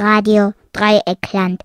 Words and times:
Radio 0.00 0.54
Dreieckland 0.72 1.62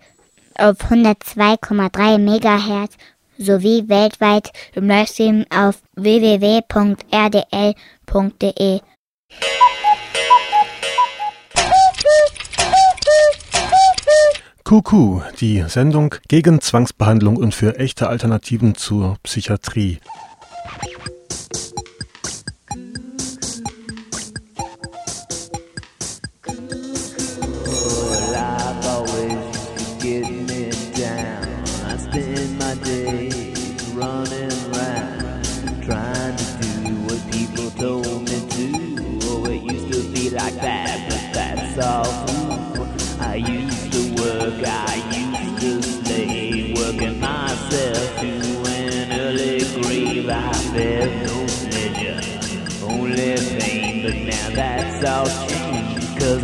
auf 0.57 0.77
102,3 0.91 2.17
MHz 2.19 2.97
sowie 3.37 3.87
weltweit 3.87 4.51
im 4.73 4.87
Livestream 4.87 5.45
auf 5.49 5.81
www.rdl.de. 5.95 6.61
Kuku, 14.63 15.21
die 15.39 15.63
Sendung 15.67 16.15
gegen 16.27 16.59
Zwangsbehandlung 16.59 17.37
und 17.37 17.53
für 17.53 17.77
echte 17.77 18.09
Alternativen 18.09 18.75
zur 18.75 19.17
Psychiatrie. 19.23 19.99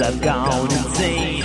I've 0.04 0.22
gone 0.22 0.72
insane. 0.72 1.44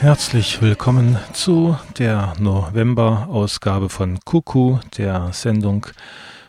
Herzlich 0.00 0.62
willkommen 0.62 1.18
zu 1.32 1.76
der 1.98 2.34
November-Ausgabe 2.38 3.88
von 3.88 4.20
Kuku, 4.24 4.78
der 4.96 5.30
Sendung 5.32 5.86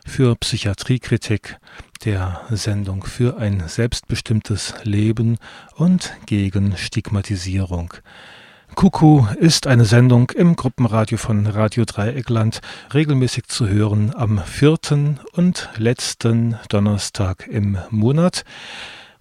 für 0.09 0.35
Psychiatriekritik 0.35 1.57
der 2.03 2.41
Sendung 2.49 3.03
für 3.03 3.37
ein 3.37 3.63
selbstbestimmtes 3.67 4.73
Leben 4.83 5.37
und 5.75 6.13
gegen 6.25 6.75
Stigmatisierung. 6.75 7.93
Kuku 8.75 9.25
ist 9.39 9.67
eine 9.67 9.85
Sendung 9.85 10.31
im 10.31 10.55
Gruppenradio 10.55 11.17
von 11.17 11.45
Radio 11.45 11.85
Dreieckland, 11.85 12.59
regelmäßig 12.93 13.47
zu 13.47 13.67
hören 13.67 14.13
am 14.15 14.43
vierten 14.43 15.19
und 15.33 15.69
letzten 15.77 16.57
Donnerstag 16.69 17.47
im 17.47 17.77
Monat. 17.91 18.43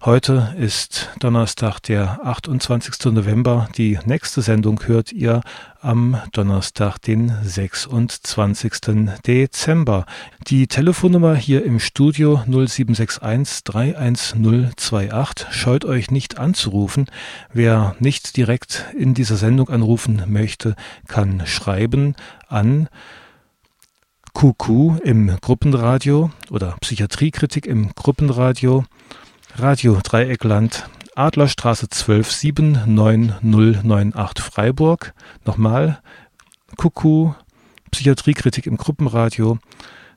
Heute 0.05 0.55
ist 0.57 1.09
Donnerstag, 1.19 1.81
der 1.81 2.25
28. 2.25 3.11
November. 3.11 3.67
Die 3.75 3.99
nächste 4.05 4.41
Sendung 4.41 4.79
hört 4.87 5.11
ihr 5.11 5.41
am 5.81 6.21
Donnerstag, 6.31 6.99
den 6.99 7.33
26. 7.43 8.71
Dezember. 9.27 10.05
Die 10.47 10.67
Telefonnummer 10.67 11.35
hier 11.35 11.65
im 11.65 11.81
Studio 11.81 12.41
0761 12.47 13.65
31028. 13.65 15.47
Scheut 15.51 15.83
euch 15.83 16.11
nicht 16.11 16.39
anzurufen. 16.39 17.07
Wer 17.51 17.97
nicht 17.99 18.37
direkt 18.37 18.85
in 18.97 19.13
dieser 19.13 19.35
Sendung 19.35 19.67
anrufen 19.67 20.23
möchte, 20.27 20.77
kann 21.09 21.45
schreiben 21.45 22.15
an 22.47 22.87
QQ 24.33 25.01
im 25.03 25.35
Gruppenradio 25.41 26.31
oder 26.51 26.77
Psychiatriekritik 26.79 27.65
im 27.65 27.91
Gruppenradio 27.95 28.85
Radio 29.57 29.99
Dreieckland, 30.01 30.87
Adlerstraße 31.15 31.89
12 31.89 32.31
79098 32.31 34.45
Freiburg. 34.45 35.13
Nochmal, 35.45 35.99
Kuckuck, 36.77 37.35
Psychiatriekritik 37.91 38.67
im 38.67 38.77
Gruppenradio, 38.77 39.59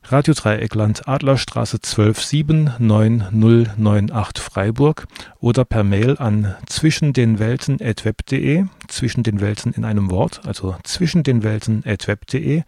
Radio 0.05 0.35
Dreieckland, 0.35 1.09
Adlerstraße 1.09 1.81
12 1.81 2.23
79098 2.23 4.43
Freiburg 4.43 5.07
oder 5.41 5.65
per 5.65 5.85
Mail 5.85 6.17
an 6.19 6.57
zwischen 6.67 7.13
den 7.13 7.39
Welten 7.39 7.79
web.de, 7.81 8.65
zwischen 8.89 9.23
den 9.23 9.41
Welten 9.41 9.73
in 9.73 9.85
einem 9.85 10.11
Wort, 10.11 10.41
also 10.45 10.77
zwischen 10.83 11.23
den 11.23 11.43
Welten 11.43 11.85
web.de. 11.85 12.63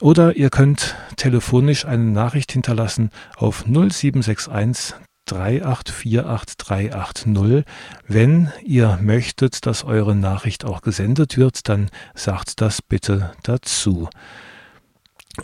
Oder 0.00 0.36
ihr 0.36 0.50
könnt 0.50 0.96
telefonisch 1.16 1.84
eine 1.84 2.04
Nachricht 2.04 2.52
hinterlassen 2.52 3.10
auf 3.36 3.64
0761 3.66 4.94
3848380. 5.28 7.64
Wenn 8.06 8.52
ihr 8.64 8.98
möchtet, 9.00 9.66
dass 9.66 9.84
eure 9.84 10.14
Nachricht 10.14 10.64
auch 10.64 10.82
gesendet 10.82 11.36
wird, 11.36 11.68
dann 11.68 11.90
sagt 12.14 12.60
das 12.60 12.82
bitte 12.82 13.32
dazu. 13.42 14.08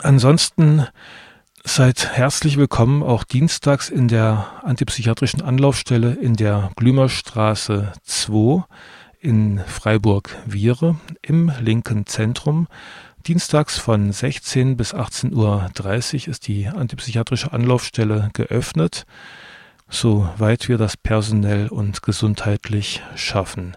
Ansonsten 0.01 0.87
seid 1.63 2.15
herzlich 2.15 2.57
willkommen 2.57 3.03
auch 3.03 3.23
dienstags 3.23 3.89
in 3.89 4.07
der 4.07 4.61
antipsychiatrischen 4.63 5.41
Anlaufstelle 5.41 6.13
in 6.13 6.35
der 6.35 6.71
Glümerstraße 6.75 7.93
2 8.03 8.63
in 9.19 9.59
Freiburg-Viere 9.59 10.95
im 11.21 11.51
linken 11.59 12.05
Zentrum. 12.05 12.67
Dienstags 13.27 13.77
von 13.77 14.11
16 14.11 14.77
bis 14.77 14.93
18.30 14.93 15.35
Uhr 15.35 16.27
ist 16.29 16.47
die 16.47 16.67
antipsychiatrische 16.67 17.51
Anlaufstelle 17.51 18.29
geöffnet 18.33 19.05
soweit 19.89 20.69
wir 20.69 20.77
das 20.77 20.97
personell 20.97 21.67
und 21.67 22.01
gesundheitlich 22.01 23.01
schaffen. 23.15 23.75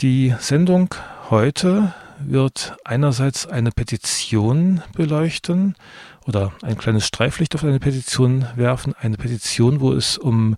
Die 0.00 0.34
Sendung 0.38 0.94
heute 1.28 1.94
wird 2.18 2.76
einerseits 2.84 3.46
eine 3.46 3.70
Petition 3.70 4.82
beleuchten 4.94 5.74
oder 6.26 6.52
ein 6.62 6.76
kleines 6.76 7.06
Streiflicht 7.06 7.54
auf 7.54 7.64
eine 7.64 7.80
Petition 7.80 8.46
werfen. 8.56 8.94
Eine 8.98 9.16
Petition, 9.16 9.80
wo 9.80 9.92
es 9.92 10.18
um 10.18 10.56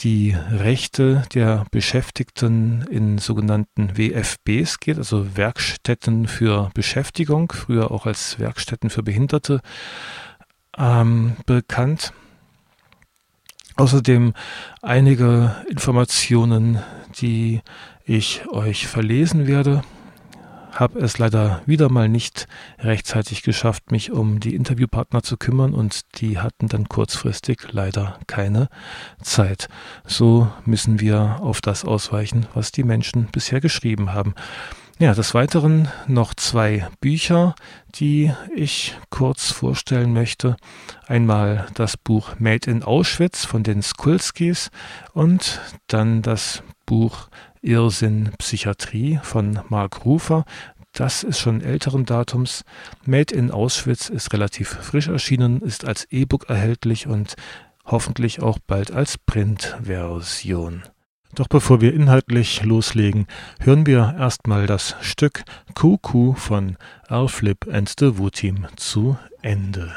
die 0.00 0.36
Rechte 0.50 1.22
der 1.34 1.64
Beschäftigten 1.70 2.84
in 2.90 3.18
sogenannten 3.18 3.96
WFBs 3.96 4.80
geht, 4.80 4.98
also 4.98 5.36
Werkstätten 5.36 6.26
für 6.26 6.70
Beschäftigung, 6.74 7.52
früher 7.52 7.90
auch 7.90 8.06
als 8.06 8.38
Werkstätten 8.38 8.90
für 8.90 9.02
Behinderte 9.02 9.60
ähm, 10.76 11.36
bekannt. 11.46 12.12
Außerdem 13.76 14.32
einige 14.80 15.54
Informationen, 15.68 16.82
die 17.20 17.60
ich 18.04 18.46
euch 18.48 18.86
verlesen 18.86 19.46
werde. 19.46 19.82
Habe 20.72 20.98
es 21.00 21.18
leider 21.18 21.62
wieder 21.66 21.90
mal 21.90 22.08
nicht 22.08 22.48
rechtzeitig 22.78 23.42
geschafft, 23.42 23.90
mich 23.90 24.12
um 24.12 24.40
die 24.40 24.54
Interviewpartner 24.54 25.22
zu 25.22 25.36
kümmern 25.36 25.74
und 25.74 26.20
die 26.20 26.38
hatten 26.38 26.68
dann 26.68 26.88
kurzfristig 26.88 27.68
leider 27.70 28.18
keine 28.26 28.68
Zeit. 29.22 29.68
So 30.06 30.50
müssen 30.64 31.00
wir 31.00 31.38
auf 31.40 31.60
das 31.60 31.84
ausweichen, 31.84 32.46
was 32.54 32.72
die 32.72 32.84
Menschen 32.84 33.28
bisher 33.32 33.60
geschrieben 33.60 34.12
haben. 34.12 34.34
Ja, 34.98 35.12
des 35.12 35.34
Weiteren 35.34 35.88
noch 36.06 36.32
zwei 36.32 36.88
Bücher, 37.02 37.54
die 37.96 38.32
ich 38.54 38.96
kurz 39.10 39.52
vorstellen 39.52 40.14
möchte. 40.14 40.56
Einmal 41.06 41.66
das 41.74 41.98
Buch 41.98 42.30
Made 42.38 42.70
in 42.70 42.82
Auschwitz 42.82 43.44
von 43.44 43.62
den 43.62 43.82
Skulskis 43.82 44.70
und 45.12 45.60
dann 45.86 46.22
das 46.22 46.62
Buch 46.86 47.28
Irrsinn 47.60 48.30
Psychiatrie 48.38 49.20
von 49.22 49.60
Mark 49.68 50.06
Rufer. 50.06 50.46
Das 50.92 51.24
ist 51.24 51.40
schon 51.40 51.60
älteren 51.60 52.06
Datums. 52.06 52.64
Made 53.04 53.34
in 53.34 53.50
Auschwitz 53.50 54.08
ist 54.08 54.32
relativ 54.32 54.70
frisch 54.70 55.08
erschienen, 55.08 55.60
ist 55.60 55.84
als 55.84 56.06
E-Book 56.10 56.48
erhältlich 56.48 57.06
und 57.06 57.34
hoffentlich 57.84 58.40
auch 58.40 58.58
bald 58.66 58.92
als 58.92 59.18
Printversion. 59.18 60.84
Doch 61.36 61.48
bevor 61.48 61.82
wir 61.82 61.92
inhaltlich 61.92 62.64
loslegen, 62.64 63.26
hören 63.60 63.86
wir 63.86 64.16
erstmal 64.18 64.66
das 64.66 64.96
Stück 65.02 65.44
Cuckoo 65.74 66.32
von 66.32 66.78
R-Flip 67.10 67.58
and 67.70 67.92
the 67.98 68.16
Wu-Team 68.18 68.66
zu 68.76 69.18
Ende. 69.42 69.94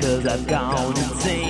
Cause 0.00 0.26
I've 0.26 0.46
gone 0.46 0.96
insane. 0.96 1.49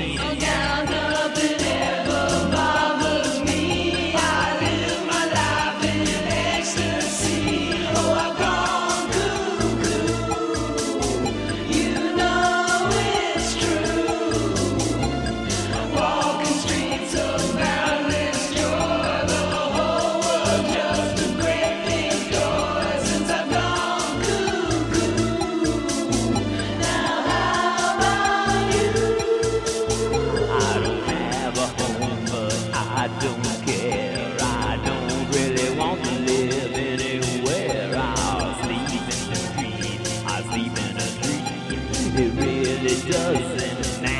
it 42.92 43.06
doesn't 43.06 44.02
matter. 44.02 44.19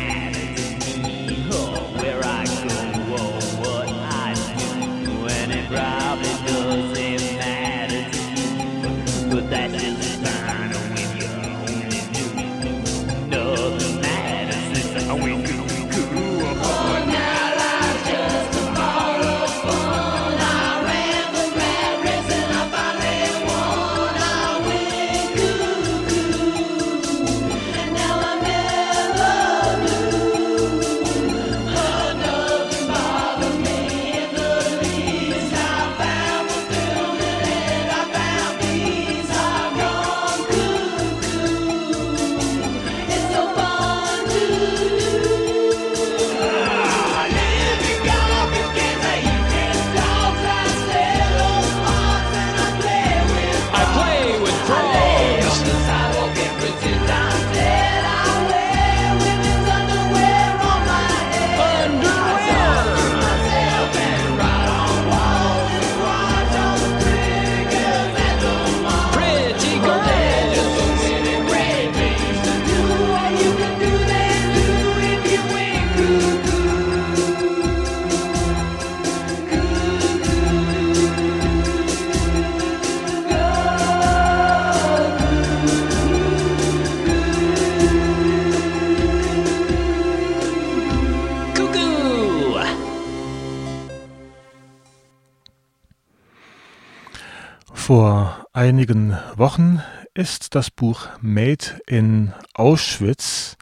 Einigen 98.70 99.19
Wochen 99.34 99.82
ist 100.14 100.55
das 100.55 100.70
Buch 100.70 101.08
Made 101.20 101.81
in 101.88 102.32
Auschwitz 102.55 103.56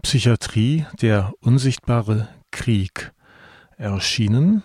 Psychiatrie 0.00 0.86
der 1.02 1.34
unsichtbare 1.40 2.28
Krieg 2.50 3.12
erschienen. 3.76 4.62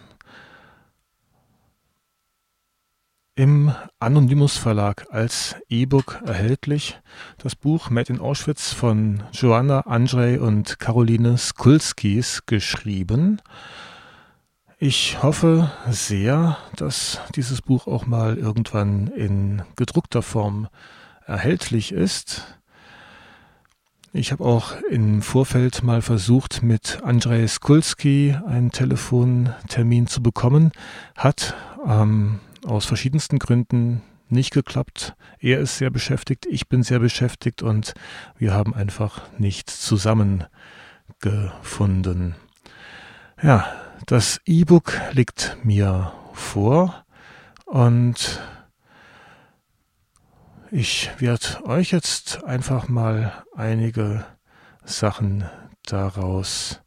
Im 3.35 3.73
Anonymous 3.99 4.55
Verlag 4.55 5.07
als 5.09 5.57
E-Book 5.67 6.21
erhältlich. 6.25 6.97
Das 7.39 7.57
Buch 7.57 7.89
Made 7.89 8.13
in 8.13 8.21
Auschwitz 8.21 8.71
von 8.71 9.23
Joanna 9.33 9.81
Andrzej 9.81 10.39
und 10.39 10.79
Caroline 10.79 11.37
Skulskis 11.37 12.45
geschrieben. 12.45 13.41
Ich 14.83 15.21
hoffe 15.21 15.71
sehr, 15.91 16.57
dass 16.75 17.21
dieses 17.35 17.61
Buch 17.61 17.85
auch 17.85 18.07
mal 18.07 18.39
irgendwann 18.39 19.09
in 19.09 19.61
gedruckter 19.75 20.23
Form 20.23 20.69
erhältlich 21.27 21.91
ist. 21.91 22.57
Ich 24.11 24.31
habe 24.31 24.43
auch 24.43 24.73
im 24.89 25.21
Vorfeld 25.21 25.83
mal 25.83 26.01
versucht, 26.01 26.63
mit 26.63 26.97
Andrzej 27.03 27.47
Skulski 27.47 28.35
einen 28.47 28.71
Telefontermin 28.71 30.07
zu 30.07 30.23
bekommen. 30.23 30.71
Hat 31.15 31.53
ähm, 31.85 32.39
aus 32.65 32.87
verschiedensten 32.87 33.37
Gründen 33.37 34.01
nicht 34.29 34.51
geklappt. 34.51 35.13
Er 35.37 35.59
ist 35.59 35.77
sehr 35.77 35.91
beschäftigt, 35.91 36.47
ich 36.47 36.69
bin 36.69 36.81
sehr 36.81 36.97
beschäftigt 36.97 37.61
und 37.61 37.93
wir 38.39 38.55
haben 38.55 38.73
einfach 38.73 39.21
nicht 39.37 39.69
zusammengefunden. 39.69 42.33
Ja, 43.43 43.67
das 44.05 44.41
E-Book 44.45 44.99
liegt 45.11 45.57
mir 45.63 46.13
vor 46.33 47.05
und 47.65 48.41
ich 50.71 51.11
werde 51.19 51.65
euch 51.65 51.91
jetzt 51.91 52.43
einfach 52.43 52.87
mal 52.87 53.43
einige 53.55 54.25
Sachen 54.83 55.43
daraus 55.85 56.81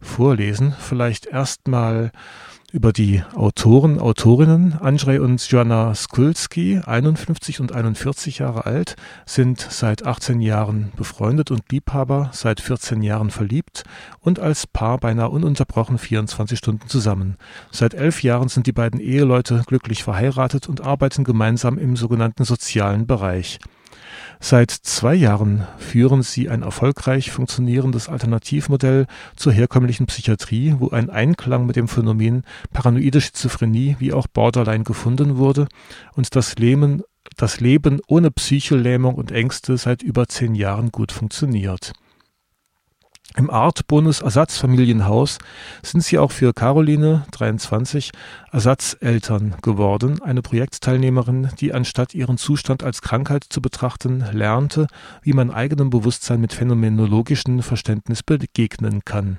vorlesen. 0.00 0.74
Vielleicht 0.78 1.26
erstmal 1.26 2.12
über 2.72 2.92
die 2.92 3.22
Autoren, 3.34 3.98
Autorinnen. 3.98 4.74
Andrzej 4.80 5.20
und 5.20 5.40
Joanna 5.50 5.94
Skulski, 5.94 6.80
51 6.84 7.60
und 7.60 7.72
41 7.72 8.38
Jahre 8.38 8.66
alt, 8.66 8.96
sind 9.24 9.60
seit 9.60 10.04
18 10.04 10.40
Jahren 10.40 10.92
befreundet 10.96 11.50
und 11.50 11.70
Liebhaber, 11.70 12.30
seit 12.32 12.60
14 12.60 13.02
Jahren 13.02 13.30
verliebt 13.30 13.84
und 14.20 14.38
als 14.40 14.66
Paar 14.66 14.98
beinahe 14.98 15.28
ununterbrochen 15.28 15.98
24 15.98 16.58
Stunden 16.58 16.88
zusammen. 16.88 17.36
Seit 17.70 17.94
elf 17.94 18.22
Jahren 18.22 18.48
sind 18.48 18.66
die 18.66 18.72
beiden 18.72 19.00
Eheleute 19.00 19.62
glücklich 19.66 20.02
verheiratet 20.02 20.68
und 20.68 20.80
arbeiten 20.80 21.24
gemeinsam 21.24 21.78
im 21.78 21.96
sogenannten 21.96 22.44
sozialen 22.44 23.06
Bereich. 23.06 23.58
Seit 24.40 24.70
zwei 24.70 25.14
Jahren 25.14 25.66
führen 25.78 26.22
sie 26.22 26.48
ein 26.48 26.62
erfolgreich 26.62 27.30
funktionierendes 27.30 28.08
Alternativmodell 28.08 29.06
zur 29.36 29.52
herkömmlichen 29.52 30.06
Psychiatrie, 30.06 30.76
wo 30.78 30.90
ein 30.90 31.10
Einklang 31.10 31.66
mit 31.66 31.76
dem 31.76 31.88
Phänomen 31.88 32.42
paranoide 32.72 33.20
Schizophrenie 33.20 33.96
wie 33.98 34.12
auch 34.12 34.26
Borderline 34.26 34.84
gefunden 34.84 35.36
wurde 35.36 35.68
und 36.14 36.36
das 36.36 36.56
Leben, 36.56 37.02
das 37.36 37.60
Leben 37.60 38.00
ohne 38.06 38.30
Psycholähmung 38.30 39.14
und 39.14 39.32
Ängste 39.32 39.76
seit 39.76 40.02
über 40.02 40.28
zehn 40.28 40.54
Jahren 40.54 40.90
gut 40.92 41.12
funktioniert. 41.12 41.92
Im 43.38 43.50
Art-Bonus 43.50 44.22
Ersatzfamilienhaus 44.22 45.36
sind 45.82 46.02
sie 46.02 46.18
auch 46.18 46.32
für 46.32 46.54
Caroline, 46.54 47.26
23, 47.32 48.10
Ersatzeltern 48.50 49.56
geworden, 49.60 50.22
eine 50.22 50.40
Projektteilnehmerin, 50.40 51.50
die 51.60 51.74
anstatt 51.74 52.14
ihren 52.14 52.38
Zustand 52.38 52.82
als 52.82 53.02
Krankheit 53.02 53.44
zu 53.50 53.60
betrachten, 53.60 54.24
lernte, 54.32 54.86
wie 55.20 55.34
man 55.34 55.50
eigenem 55.50 55.90
Bewusstsein 55.90 56.40
mit 56.40 56.54
phänomenologischem 56.54 57.60
Verständnis 57.60 58.22
begegnen 58.22 59.04
kann. 59.04 59.38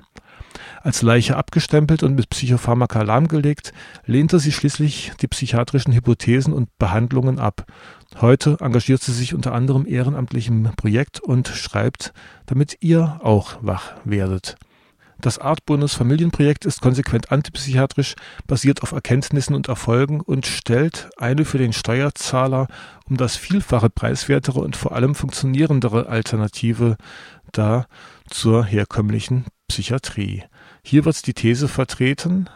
Als 0.82 1.02
Leiche 1.02 1.36
abgestempelt 1.36 2.02
und 2.02 2.14
mit 2.14 2.30
Psychopharmaka 2.30 3.02
lahmgelegt, 3.02 3.72
lehnte 4.06 4.38
sie 4.38 4.52
schließlich 4.52 5.12
die 5.20 5.28
psychiatrischen 5.28 5.92
Hypothesen 5.92 6.52
und 6.52 6.76
Behandlungen 6.78 7.38
ab. 7.38 7.66
Heute 8.20 8.56
engagiert 8.60 9.02
sie 9.02 9.12
sich 9.12 9.34
unter 9.34 9.52
anderem 9.52 9.86
ehrenamtlich 9.86 10.48
im 10.48 10.70
Projekt 10.76 11.20
und 11.20 11.48
schreibt, 11.48 12.12
damit 12.46 12.78
ihr 12.80 13.20
auch 13.22 13.58
wach 13.60 13.92
werdet. 14.04 14.56
Das 15.20 15.40
Artbonus 15.40 15.94
Familienprojekt 15.94 16.64
ist 16.64 16.80
konsequent 16.80 17.32
antipsychiatrisch, 17.32 18.14
basiert 18.46 18.84
auf 18.84 18.92
Erkenntnissen 18.92 19.56
und 19.56 19.66
Erfolgen 19.66 20.20
und 20.20 20.46
stellt 20.46 21.10
eine 21.16 21.44
für 21.44 21.58
den 21.58 21.72
Steuerzahler 21.72 22.68
um 23.10 23.16
das 23.16 23.34
Vielfache 23.34 23.90
preiswertere 23.90 24.60
und 24.60 24.76
vor 24.76 24.92
allem 24.92 25.16
funktionierendere 25.16 26.06
Alternative 26.08 26.96
dar 27.50 27.86
zur 28.30 28.64
herkömmlichen 28.64 29.44
Psychiatrie. 29.68 30.44
Hier 30.82 31.04
wird 31.04 31.26
die 31.26 31.34
These 31.34 31.68
vertreten, 31.68 32.48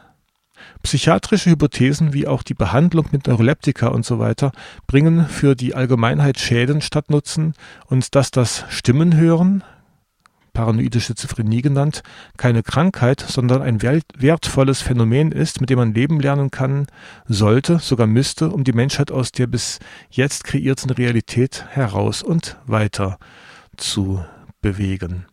Psychiatrische 0.83 1.51
Hypothesen 1.51 2.13
wie 2.13 2.27
auch 2.27 2.43
die 2.43 2.55
Behandlung 2.55 3.07
mit 3.13 3.27
Neuroleptika 3.27 3.89
und 3.89 4.05
so 4.05 4.19
weiter 4.19 4.53
bringen 4.87 5.27
für 5.27 5.55
die 5.55 5.75
Allgemeinheit 5.75 6.39
Schäden 6.39 6.81
statt 6.81 7.11
Nutzen 7.11 7.55
und 7.87 8.15
dass 8.15 8.31
das 8.31 8.65
Stimmenhören, 8.69 9.63
paranoide 10.53 11.01
Schizophrenie 11.01 11.63
genannt, 11.63 12.03
keine 12.37 12.63
Krankheit, 12.63 13.25
sondern 13.27 13.63
ein 13.63 13.81
wertvolles 13.83 14.83
Phänomen 14.83 15.33
ist, 15.33 15.61
mit 15.61 15.71
dem 15.71 15.79
man 15.79 15.95
leben 15.95 16.21
lernen 16.21 16.51
kann, 16.51 16.87
sollte, 17.27 17.79
sogar 17.79 18.07
müsste, 18.07 18.51
um 18.51 18.65
die 18.65 18.73
Menschheit 18.73 19.11
aus 19.11 19.33
der 19.33 19.47
bis 19.47 19.79
jetzt 20.11 20.45
kreierten 20.45 20.91
Realität 20.91 21.65
heraus 21.71 22.23
und 22.23 22.59
weiter 22.67 23.19
zu 23.77 24.23
bewegen. 24.61 25.27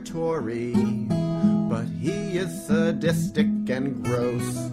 Tory, 0.00 0.72
but 1.68 1.86
he 2.00 2.38
is 2.38 2.66
sadistic 2.66 3.46
and 3.68 4.04
gross. 4.04 4.70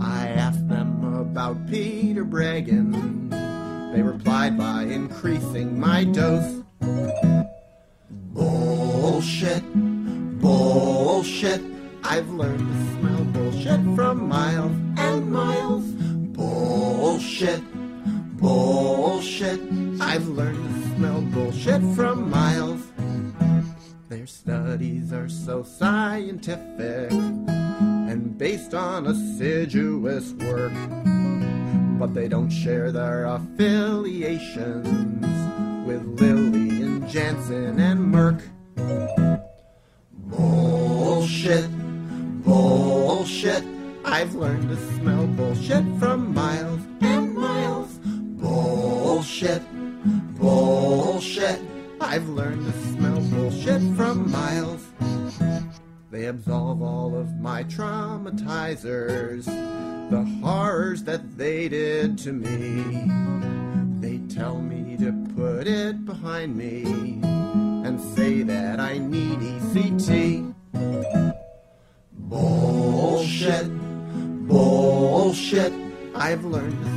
I 0.00 0.28
asked 0.28 0.68
them 0.68 1.14
about 1.14 1.66
Peter 1.68 2.24
Bregan. 2.24 3.30
They 3.94 4.02
replied 4.02 4.56
by 4.58 4.84
increasing 4.84 5.78
my 5.78 6.04
dose. 6.04 6.53
They 32.14 32.28
don't 32.28 32.50
share 32.50 32.92
their 32.92 33.24
affiliations 33.24 33.73
behind 66.46 66.56
me 66.56 67.20
and 67.86 68.00
say 68.00 68.42
that 68.42 68.80
I 68.80 68.98
need 68.98 69.38
ECT. 69.38 70.54
Bullshit, 72.12 73.68
bullshit. 74.46 75.72
I've 76.14 76.44
learned 76.44 76.93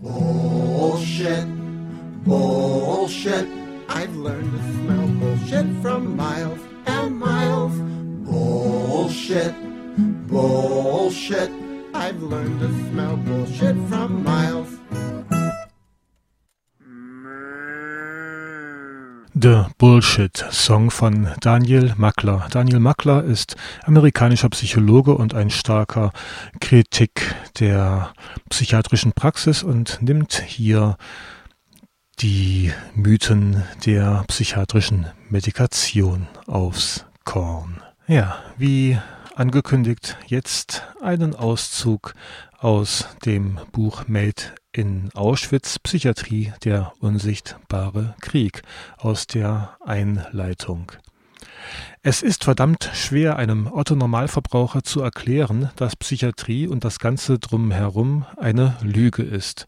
Bullshit, 0.00 1.46
bullshit. 2.24 3.48
I've 3.88 4.14
learned 4.14 4.52
to 4.52 4.58
smell 4.74 5.08
bullshit 5.08 5.82
from 5.82 6.16
miles 6.16 6.60
and 6.86 7.18
miles. 7.18 7.72
Bullshit, 8.28 9.54
bullshit. 10.28 11.50
I've 11.94 12.22
learned 12.22 12.60
to 12.60 12.68
smell 12.90 13.16
bullshit 13.16 13.76
from 13.88 14.22
miles. 14.22 14.77
The 19.40 19.66
Bullshit 19.76 20.36
Song 20.50 20.90
von 20.90 21.28
Daniel 21.40 21.94
Mackler. 21.96 22.48
Daniel 22.50 22.80
Mackler 22.80 23.22
ist 23.22 23.54
amerikanischer 23.84 24.48
Psychologe 24.48 25.14
und 25.14 25.32
ein 25.32 25.50
starker 25.50 26.10
Kritik 26.60 27.36
der 27.60 28.12
psychiatrischen 28.50 29.12
Praxis 29.12 29.62
und 29.62 30.02
nimmt 30.02 30.32
hier 30.32 30.96
die 32.18 32.72
Mythen 32.96 33.62
der 33.86 34.24
psychiatrischen 34.26 35.06
Medikation 35.28 36.26
aufs 36.48 37.04
Korn. 37.24 37.80
Ja, 38.08 38.42
wie 38.56 38.98
angekündigt, 39.36 40.16
jetzt 40.26 40.82
einen 41.00 41.36
Auszug 41.36 42.14
aus 42.58 43.06
dem 43.24 43.60
Buch 43.70 44.08
Made 44.08 44.42
in 44.78 45.10
Auschwitz 45.14 45.80
Psychiatrie 45.80 46.52
der 46.62 46.92
unsichtbare 47.00 48.14
Krieg 48.20 48.62
aus 48.96 49.26
der 49.26 49.76
Einleitung. 49.84 50.92
Es 52.04 52.22
ist 52.22 52.44
verdammt 52.44 52.88
schwer, 52.94 53.36
einem 53.38 53.66
Otto-Normalverbraucher 53.66 54.84
zu 54.84 55.00
erklären, 55.00 55.70
dass 55.74 55.96
Psychiatrie 55.96 56.68
und 56.68 56.84
das 56.84 57.00
Ganze 57.00 57.40
drumherum 57.40 58.24
eine 58.36 58.76
Lüge 58.80 59.24
ist. 59.24 59.66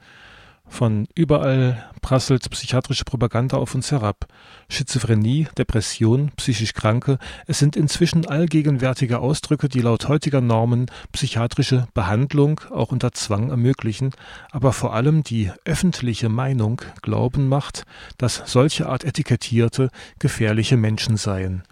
Von 0.70 1.08
überall 1.14 1.84
prasselt 2.00 2.48
psychiatrische 2.48 3.04
Propaganda 3.04 3.58
auf 3.58 3.74
uns 3.74 3.90
herab. 3.90 4.26
Schizophrenie, 4.70 5.48
Depression, 5.58 6.30
psychisch 6.36 6.72
Kranke, 6.72 7.18
es 7.46 7.58
sind 7.58 7.76
inzwischen 7.76 8.26
allgegenwärtige 8.26 9.18
Ausdrücke, 9.18 9.68
die 9.68 9.80
laut 9.80 10.08
heutiger 10.08 10.40
Normen 10.40 10.86
psychiatrische 11.12 11.86
Behandlung 11.92 12.62
auch 12.70 12.92
unter 12.92 13.12
Zwang 13.12 13.50
ermöglichen, 13.50 14.12
aber 14.52 14.72
vor 14.72 14.94
allem 14.94 15.22
die 15.22 15.50
öffentliche 15.66 16.30
Meinung 16.30 16.80
glauben 17.02 17.48
macht, 17.48 17.82
dass 18.16 18.42
solche 18.46 18.88
Art 18.88 19.04
Etikettierte 19.04 19.90
gefährliche 20.18 20.78
Menschen 20.78 21.16
seien. 21.18 21.64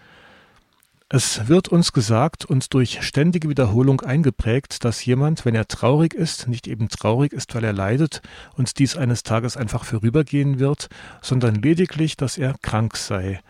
Es 1.10 1.48
wird 1.48 1.68
uns 1.68 1.94
gesagt 1.94 2.44
und 2.44 2.74
durch 2.74 3.00
ständige 3.00 3.48
Wiederholung 3.48 4.02
eingeprägt, 4.02 4.84
dass 4.84 5.02
jemand, 5.06 5.46
wenn 5.46 5.54
er 5.54 5.66
traurig 5.66 6.12
ist, 6.12 6.48
nicht 6.48 6.66
eben 6.66 6.90
traurig 6.90 7.32
ist, 7.32 7.54
weil 7.54 7.64
er 7.64 7.72
leidet 7.72 8.20
und 8.56 8.78
dies 8.78 8.94
eines 8.94 9.22
Tages 9.22 9.56
einfach 9.56 9.84
vorübergehen 9.84 10.58
wird, 10.58 10.90
sondern 11.22 11.54
lediglich, 11.54 12.18
dass 12.18 12.36
er 12.36 12.56
krank 12.60 12.98
sei. 12.98 13.40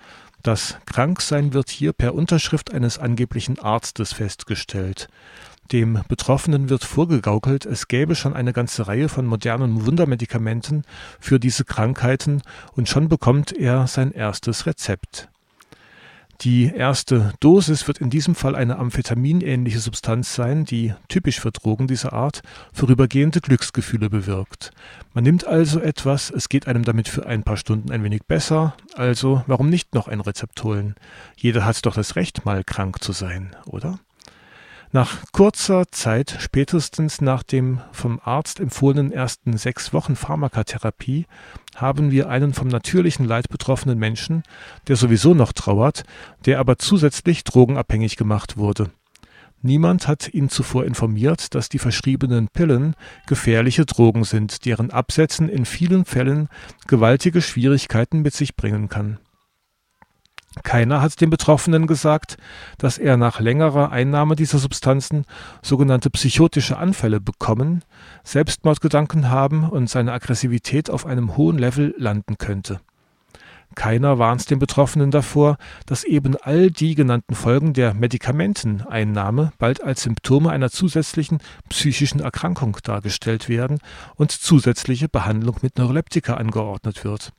Das 0.44 0.78
Kranksein 0.86 1.52
wird 1.52 1.68
hier 1.68 1.92
per 1.92 2.14
Unterschrift 2.14 2.72
eines 2.72 2.96
angeblichen 2.98 3.58
Arztes 3.58 4.12
festgestellt. 4.12 5.08
Dem 5.72 6.02
Betroffenen 6.06 6.70
wird 6.70 6.84
vorgegaukelt, 6.84 7.66
es 7.66 7.88
gäbe 7.88 8.14
schon 8.14 8.34
eine 8.34 8.52
ganze 8.52 8.86
Reihe 8.86 9.08
von 9.08 9.26
modernen 9.26 9.84
Wundermedikamenten 9.84 10.84
für 11.18 11.40
diese 11.40 11.64
Krankheiten 11.64 12.40
und 12.76 12.88
schon 12.88 13.08
bekommt 13.08 13.50
er 13.50 13.88
sein 13.88 14.12
erstes 14.12 14.64
Rezept. 14.64 15.28
Die 16.42 16.66
erste 16.66 17.32
Dosis 17.40 17.88
wird 17.88 17.98
in 17.98 18.10
diesem 18.10 18.36
Fall 18.36 18.54
eine 18.54 18.78
amphetaminähnliche 18.78 19.80
Substanz 19.80 20.36
sein, 20.36 20.64
die 20.64 20.94
typisch 21.08 21.40
für 21.40 21.50
Drogen 21.50 21.88
dieser 21.88 22.12
Art 22.12 22.42
vorübergehende 22.72 23.40
Glücksgefühle 23.40 24.08
bewirkt. 24.08 24.70
Man 25.14 25.24
nimmt 25.24 25.48
also 25.48 25.80
etwas, 25.80 26.30
es 26.30 26.48
geht 26.48 26.68
einem 26.68 26.84
damit 26.84 27.08
für 27.08 27.26
ein 27.26 27.42
paar 27.42 27.56
Stunden 27.56 27.90
ein 27.90 28.04
wenig 28.04 28.22
besser, 28.28 28.76
also 28.94 29.42
warum 29.48 29.68
nicht 29.68 29.96
noch 29.96 30.06
ein 30.06 30.20
Rezept 30.20 30.62
holen? 30.62 30.94
Jeder 31.36 31.64
hat 31.64 31.84
doch 31.84 31.96
das 31.96 32.14
Recht, 32.14 32.44
mal 32.44 32.62
krank 32.62 33.02
zu 33.02 33.10
sein, 33.10 33.56
oder? 33.66 33.98
Nach 34.90 35.18
kurzer 35.32 35.84
Zeit, 35.90 36.38
spätestens 36.40 37.20
nach 37.20 37.42
dem 37.42 37.80
vom 37.92 38.20
Arzt 38.24 38.58
empfohlenen 38.58 39.12
ersten 39.12 39.58
sechs 39.58 39.92
Wochen 39.92 40.16
Pharmakatherapie, 40.16 41.26
haben 41.76 42.10
wir 42.10 42.30
einen 42.30 42.54
vom 42.54 42.68
natürlichen 42.68 43.26
Leid 43.26 43.50
betroffenen 43.50 43.98
Menschen, 43.98 44.44
der 44.86 44.96
sowieso 44.96 45.34
noch 45.34 45.52
trauert, 45.52 46.04
der 46.46 46.58
aber 46.58 46.78
zusätzlich 46.78 47.44
drogenabhängig 47.44 48.16
gemacht 48.16 48.56
wurde. 48.56 48.90
Niemand 49.60 50.08
hat 50.08 50.32
ihn 50.32 50.48
zuvor 50.48 50.86
informiert, 50.86 51.54
dass 51.54 51.68
die 51.68 51.80
verschriebenen 51.80 52.48
Pillen 52.48 52.94
gefährliche 53.26 53.84
Drogen 53.84 54.24
sind, 54.24 54.64
deren 54.64 54.90
Absetzen 54.90 55.50
in 55.50 55.66
vielen 55.66 56.06
Fällen 56.06 56.48
gewaltige 56.86 57.42
Schwierigkeiten 57.42 58.22
mit 58.22 58.34
sich 58.34 58.56
bringen 58.56 58.88
kann. 58.88 59.18
Keiner 60.62 61.02
hat 61.02 61.20
dem 61.20 61.30
Betroffenen 61.30 61.86
gesagt, 61.86 62.36
dass 62.78 62.98
er 62.98 63.16
nach 63.16 63.38
längerer 63.38 63.92
Einnahme 63.92 64.34
dieser 64.34 64.58
Substanzen 64.58 65.24
sogenannte 65.62 66.10
psychotische 66.10 66.78
Anfälle 66.78 67.20
bekommen, 67.20 67.84
Selbstmordgedanken 68.24 69.30
haben 69.30 69.68
und 69.68 69.88
seine 69.88 70.12
Aggressivität 70.12 70.90
auf 70.90 71.06
einem 71.06 71.36
hohen 71.36 71.58
Level 71.58 71.94
landen 71.98 72.38
könnte. 72.38 72.80
Keiner 73.74 74.18
warnt 74.18 74.50
den 74.50 74.58
Betroffenen 74.58 75.10
davor, 75.10 75.56
dass 75.86 76.02
eben 76.02 76.36
all 76.36 76.70
die 76.70 76.94
genannten 76.94 77.34
Folgen 77.34 77.74
der 77.74 77.94
Medikamenteneinnahme 77.94 79.52
bald 79.58 79.84
als 79.84 80.02
Symptome 80.02 80.50
einer 80.50 80.70
zusätzlichen 80.70 81.38
psychischen 81.68 82.20
Erkrankung 82.20 82.78
dargestellt 82.82 83.48
werden 83.48 83.78
und 84.16 84.32
zusätzliche 84.32 85.08
Behandlung 85.08 85.56
mit 85.62 85.78
Neuroleptika 85.78 86.34
angeordnet 86.34 87.04
wird. 87.04 87.32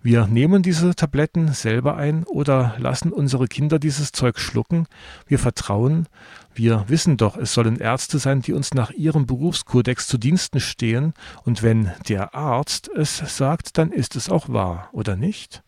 Wir 0.00 0.28
nehmen 0.28 0.62
diese 0.62 0.94
Tabletten 0.94 1.52
selber 1.52 1.96
ein 1.96 2.22
oder 2.24 2.76
lassen 2.78 3.12
unsere 3.12 3.48
Kinder 3.48 3.80
dieses 3.80 4.12
Zeug 4.12 4.38
schlucken. 4.38 4.86
Wir 5.26 5.40
vertrauen. 5.40 6.06
Wir 6.54 6.84
wissen 6.86 7.16
doch, 7.16 7.36
es 7.36 7.52
sollen 7.52 7.80
Ärzte 7.80 8.20
sein, 8.20 8.40
die 8.40 8.52
uns 8.52 8.74
nach 8.74 8.90
ihrem 8.92 9.26
Berufskodex 9.26 10.06
zu 10.06 10.16
Diensten 10.16 10.60
stehen. 10.60 11.14
Und 11.44 11.64
wenn 11.64 11.90
der 12.08 12.34
Arzt 12.34 12.88
es 12.94 13.16
sagt, 13.16 13.76
dann 13.76 13.90
ist 13.90 14.14
es 14.14 14.28
auch 14.28 14.48
wahr, 14.48 14.88
oder 14.92 15.16
nicht? 15.16 15.62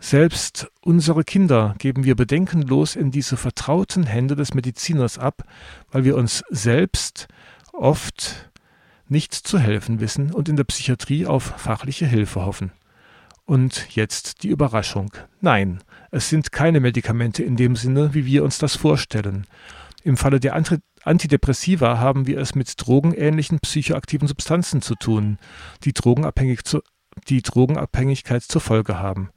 Selbst 0.00 0.70
unsere 0.80 1.24
Kinder 1.24 1.74
geben 1.78 2.04
wir 2.04 2.14
bedenkenlos 2.14 2.96
in 2.96 3.10
diese 3.10 3.36
vertrauten 3.36 4.04
Hände 4.04 4.36
des 4.36 4.54
Mediziners 4.54 5.18
ab, 5.18 5.44
weil 5.90 6.04
wir 6.04 6.16
uns 6.16 6.44
selbst 6.50 7.28
oft 7.72 8.50
nicht 9.08 9.34
zu 9.34 9.58
helfen 9.58 10.00
wissen 10.00 10.32
und 10.32 10.48
in 10.48 10.56
der 10.56 10.64
Psychiatrie 10.64 11.26
auf 11.26 11.42
fachliche 11.56 12.06
Hilfe 12.06 12.46
hoffen. 12.46 12.72
Und 13.48 13.96
jetzt 13.96 14.42
die 14.42 14.48
Überraschung. 14.48 15.10
Nein, 15.40 15.82
es 16.10 16.28
sind 16.28 16.52
keine 16.52 16.80
Medikamente 16.80 17.42
in 17.42 17.56
dem 17.56 17.76
Sinne, 17.76 18.12
wie 18.12 18.26
wir 18.26 18.44
uns 18.44 18.58
das 18.58 18.76
vorstellen. 18.76 19.46
Im 20.04 20.18
Falle 20.18 20.38
der 20.38 20.54
Antidepressiva 21.02 21.98
haben 21.98 22.26
wir 22.26 22.40
es 22.40 22.54
mit 22.54 22.74
drogenähnlichen 22.76 23.58
psychoaktiven 23.60 24.28
Substanzen 24.28 24.82
zu 24.82 24.96
tun, 24.96 25.38
die, 25.84 25.94
drogenabhängig 25.94 26.64
zu, 26.64 26.82
die 27.28 27.40
Drogenabhängigkeit 27.40 28.42
zur 28.42 28.60
Folge 28.60 28.98
haben. 28.98 29.30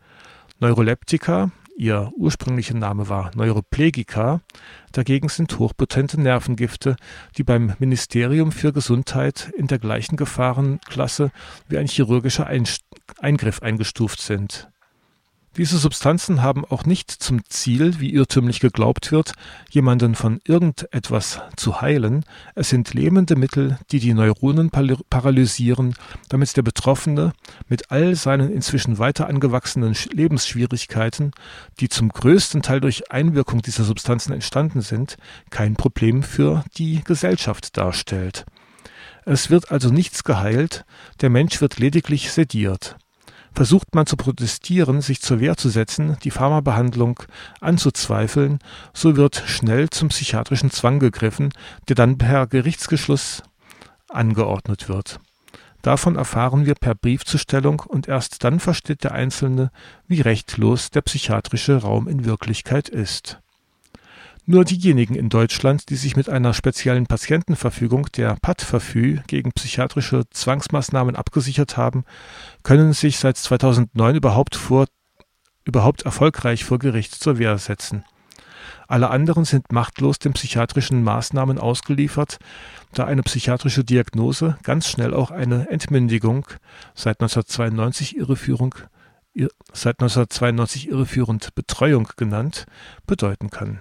Neuroleptika, 0.59 1.51
ihr 1.77 2.11
ursprünglicher 2.15 2.75
Name 2.75 3.09
war 3.09 3.31
Neuroplegica, 3.35 4.41
dagegen 4.91 5.29
sind 5.29 5.59
hochpotente 5.59 6.19
Nervengifte, 6.19 6.95
die 7.37 7.43
beim 7.43 7.73
Ministerium 7.79 8.51
für 8.51 8.73
Gesundheit 8.73 9.51
in 9.57 9.67
der 9.67 9.79
gleichen 9.79 10.15
Gefahrenklasse 10.15 11.31
wie 11.67 11.77
ein 11.77 11.87
chirurgischer 11.87 12.47
Eingriff 13.19 13.61
eingestuft 13.61 14.21
sind. 14.21 14.70
Diese 15.57 15.77
Substanzen 15.77 16.41
haben 16.41 16.63
auch 16.63 16.85
nicht 16.85 17.11
zum 17.11 17.41
Ziel, 17.49 17.99
wie 17.99 18.13
irrtümlich 18.13 18.61
geglaubt 18.61 19.11
wird, 19.11 19.33
jemanden 19.69 20.15
von 20.15 20.39
irgendetwas 20.45 21.41
zu 21.57 21.81
heilen. 21.81 22.23
Es 22.55 22.69
sind 22.69 22.93
lähmende 22.93 23.35
Mittel, 23.35 23.77
die 23.91 23.99
die 23.99 24.13
Neuronen 24.13 24.69
paralysieren, 24.71 25.95
damit 26.29 26.55
der 26.55 26.61
Betroffene 26.61 27.33
mit 27.67 27.91
all 27.91 28.15
seinen 28.15 28.49
inzwischen 28.49 28.97
weiter 28.97 29.27
angewachsenen 29.27 29.93
Lebensschwierigkeiten, 30.13 31.31
die 31.81 31.89
zum 31.89 32.07
größten 32.07 32.61
Teil 32.61 32.79
durch 32.79 33.11
Einwirkung 33.11 33.61
dieser 33.61 33.83
Substanzen 33.83 34.31
entstanden 34.31 34.79
sind, 34.79 35.17
kein 35.49 35.75
Problem 35.75 36.23
für 36.23 36.63
die 36.77 37.01
Gesellschaft 37.03 37.75
darstellt. 37.75 38.45
Es 39.25 39.49
wird 39.49 39.69
also 39.69 39.89
nichts 39.89 40.23
geheilt, 40.23 40.85
der 41.19 41.29
Mensch 41.29 41.59
wird 41.59 41.77
lediglich 41.77 42.31
sediert. 42.31 42.95
Versucht 43.53 43.93
man 43.93 44.05
zu 44.05 44.15
protestieren, 44.15 45.01
sich 45.01 45.21
zur 45.21 45.39
Wehr 45.39 45.57
zu 45.57 45.69
setzen, 45.69 46.17
die 46.23 46.31
Pharmabehandlung 46.31 47.21
anzuzweifeln, 47.59 48.59
so 48.93 49.17
wird 49.17 49.43
schnell 49.45 49.89
zum 49.89 50.09
psychiatrischen 50.09 50.71
Zwang 50.71 50.99
gegriffen, 50.99 51.51
der 51.89 51.95
dann 51.95 52.17
per 52.17 52.47
Gerichtsgeschluss 52.47 53.43
angeordnet 54.07 54.87
wird. 54.87 55.19
Davon 55.81 56.15
erfahren 56.15 56.65
wir 56.65 56.75
per 56.75 56.95
Briefzustellung 56.95 57.79
und 57.79 58.07
erst 58.07 58.43
dann 58.43 58.59
versteht 58.59 59.03
der 59.03 59.13
Einzelne, 59.13 59.71
wie 60.07 60.21
rechtlos 60.21 60.91
der 60.91 61.01
psychiatrische 61.01 61.77
Raum 61.77 62.07
in 62.07 62.23
Wirklichkeit 62.23 62.87
ist. 62.87 63.39
Nur 64.51 64.65
diejenigen 64.65 65.15
in 65.15 65.29
Deutschland, 65.29 65.89
die 65.89 65.95
sich 65.95 66.17
mit 66.17 66.27
einer 66.27 66.53
speziellen 66.53 67.07
Patientenverfügung, 67.07 68.07
der 68.17 68.35
PAD-Verfü, 68.41 69.21
gegen 69.25 69.53
psychiatrische 69.53 70.29
Zwangsmaßnahmen 70.29 71.15
abgesichert 71.15 71.77
haben, 71.77 72.03
können 72.61 72.91
sich 72.91 73.17
seit 73.17 73.37
2009 73.37 74.17
überhaupt, 74.17 74.57
vor, 74.57 74.87
überhaupt 75.63 76.01
erfolgreich 76.01 76.65
vor 76.65 76.79
Gericht 76.79 77.15
zur 77.15 77.39
Wehr 77.39 77.57
setzen. 77.59 78.03
Alle 78.89 79.09
anderen 79.09 79.45
sind 79.45 79.71
machtlos 79.71 80.19
den 80.19 80.33
psychiatrischen 80.33 81.01
Maßnahmen 81.01 81.57
ausgeliefert, 81.57 82.37
da 82.93 83.05
eine 83.05 83.23
psychiatrische 83.23 83.85
Diagnose 83.85 84.57
ganz 84.63 84.89
schnell 84.89 85.13
auch 85.13 85.31
eine 85.31 85.69
Entmündigung 85.69 86.45
seit 86.93 87.21
1992 87.21 88.17
Irreführung 88.17 88.75
seit 89.71 90.01
1992 90.01 90.89
irreführend 90.89 91.55
Betreuung 91.55 92.09
genannt 92.17 92.65
bedeuten 93.07 93.49
kann. 93.49 93.79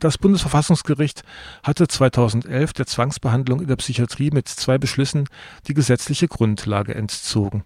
Das 0.00 0.18
Bundesverfassungsgericht 0.18 1.22
hatte 1.62 1.88
2011 1.88 2.72
der 2.72 2.86
Zwangsbehandlung 2.86 3.60
in 3.60 3.68
der 3.68 3.76
Psychiatrie 3.76 4.30
mit 4.30 4.48
zwei 4.48 4.76
Beschlüssen 4.78 5.28
die 5.66 5.74
gesetzliche 5.74 6.28
Grundlage 6.28 6.94
entzogen. 6.94 7.64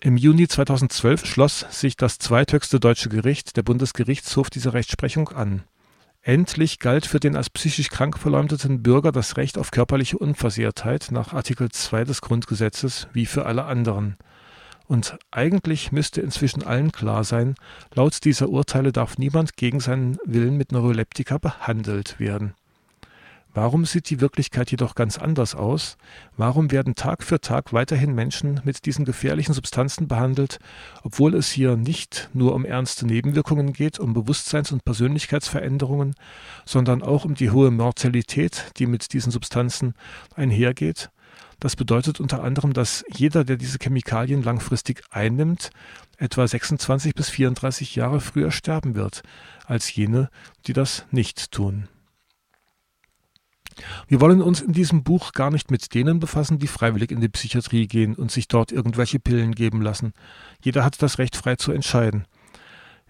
Im 0.00 0.16
Juni 0.16 0.48
2012 0.48 1.26
schloss 1.26 1.66
sich 1.70 1.96
das 1.96 2.18
zweithöchste 2.18 2.80
deutsche 2.80 3.10
Gericht, 3.10 3.56
der 3.56 3.62
Bundesgerichtshof, 3.62 4.48
dieser 4.48 4.72
Rechtsprechung 4.72 5.28
an. 5.28 5.62
Endlich 6.22 6.78
galt 6.78 7.06
für 7.06 7.20
den 7.20 7.36
als 7.36 7.50
psychisch 7.50 7.88
krank 7.90 8.18
verleumdeten 8.18 8.82
Bürger 8.82 9.12
das 9.12 9.36
Recht 9.36 9.58
auf 9.58 9.70
körperliche 9.70 10.18
Unversehrtheit 10.18 11.08
nach 11.10 11.32
Artikel 11.32 11.70
2 11.70 12.04
des 12.04 12.22
Grundgesetzes 12.22 13.08
wie 13.12 13.26
für 13.26 13.46
alle 13.46 13.64
anderen. 13.64 14.16
Und 14.90 15.16
eigentlich 15.30 15.92
müsste 15.92 16.20
inzwischen 16.20 16.64
allen 16.64 16.90
klar 16.90 17.22
sein, 17.22 17.54
laut 17.94 18.24
dieser 18.24 18.48
Urteile 18.48 18.90
darf 18.90 19.18
niemand 19.18 19.56
gegen 19.56 19.78
seinen 19.78 20.18
Willen 20.24 20.56
mit 20.56 20.72
Neuroleptika 20.72 21.38
behandelt 21.38 22.18
werden. 22.18 22.54
Warum 23.54 23.84
sieht 23.84 24.10
die 24.10 24.20
Wirklichkeit 24.20 24.72
jedoch 24.72 24.96
ganz 24.96 25.16
anders 25.16 25.54
aus? 25.54 25.96
Warum 26.36 26.72
werden 26.72 26.96
Tag 26.96 27.22
für 27.22 27.40
Tag 27.40 27.72
weiterhin 27.72 28.16
Menschen 28.16 28.62
mit 28.64 28.84
diesen 28.84 29.04
gefährlichen 29.04 29.52
Substanzen 29.52 30.08
behandelt, 30.08 30.58
obwohl 31.04 31.36
es 31.36 31.52
hier 31.52 31.76
nicht 31.76 32.28
nur 32.32 32.52
um 32.52 32.64
ernste 32.64 33.06
Nebenwirkungen 33.06 33.72
geht, 33.72 34.00
um 34.00 34.12
Bewusstseins- 34.12 34.72
und 34.72 34.84
Persönlichkeitsveränderungen, 34.84 36.16
sondern 36.64 37.04
auch 37.04 37.24
um 37.24 37.36
die 37.36 37.52
hohe 37.52 37.70
Mortalität, 37.70 38.72
die 38.78 38.86
mit 38.86 39.12
diesen 39.12 39.30
Substanzen 39.30 39.94
einhergeht? 40.34 41.10
Das 41.60 41.76
bedeutet 41.76 42.20
unter 42.20 42.42
anderem, 42.42 42.72
dass 42.72 43.04
jeder, 43.14 43.44
der 43.44 43.58
diese 43.58 43.78
Chemikalien 43.78 44.42
langfristig 44.42 45.02
einnimmt, 45.10 45.70
etwa 46.16 46.48
26 46.48 47.14
bis 47.14 47.28
34 47.28 47.94
Jahre 47.94 48.20
früher 48.20 48.50
sterben 48.50 48.94
wird 48.94 49.22
als 49.66 49.94
jene, 49.94 50.30
die 50.66 50.72
das 50.72 51.04
nicht 51.10 51.52
tun. 51.52 51.88
Wir 54.08 54.20
wollen 54.20 54.42
uns 54.42 54.60
in 54.60 54.72
diesem 54.72 55.04
Buch 55.04 55.32
gar 55.32 55.50
nicht 55.50 55.70
mit 55.70 55.94
denen 55.94 56.18
befassen, 56.18 56.58
die 56.58 56.66
freiwillig 56.66 57.10
in 57.10 57.20
die 57.20 57.28
Psychiatrie 57.28 57.86
gehen 57.86 58.14
und 58.14 58.30
sich 58.30 58.48
dort 58.48 58.72
irgendwelche 58.72 59.20
Pillen 59.20 59.54
geben 59.54 59.80
lassen. 59.80 60.12
Jeder 60.62 60.84
hat 60.84 61.00
das 61.02 61.18
Recht 61.18 61.36
frei 61.36 61.56
zu 61.56 61.72
entscheiden. 61.72 62.26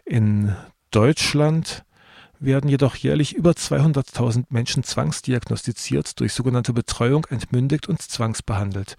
In 0.05 0.55
Deutschland 0.91 1.85
werden 2.41 2.69
jedoch 2.69 2.97
jährlich 2.97 3.35
über 3.35 3.53
200.000 3.53 4.47
Menschen 4.49 4.83
zwangsdiagnostiziert, 4.83 6.19
durch 6.19 6.33
sogenannte 6.33 6.73
Betreuung 6.73 7.27
entmündigt 7.27 7.89
und 7.89 8.03
zwangsbehandelt. 8.03 8.97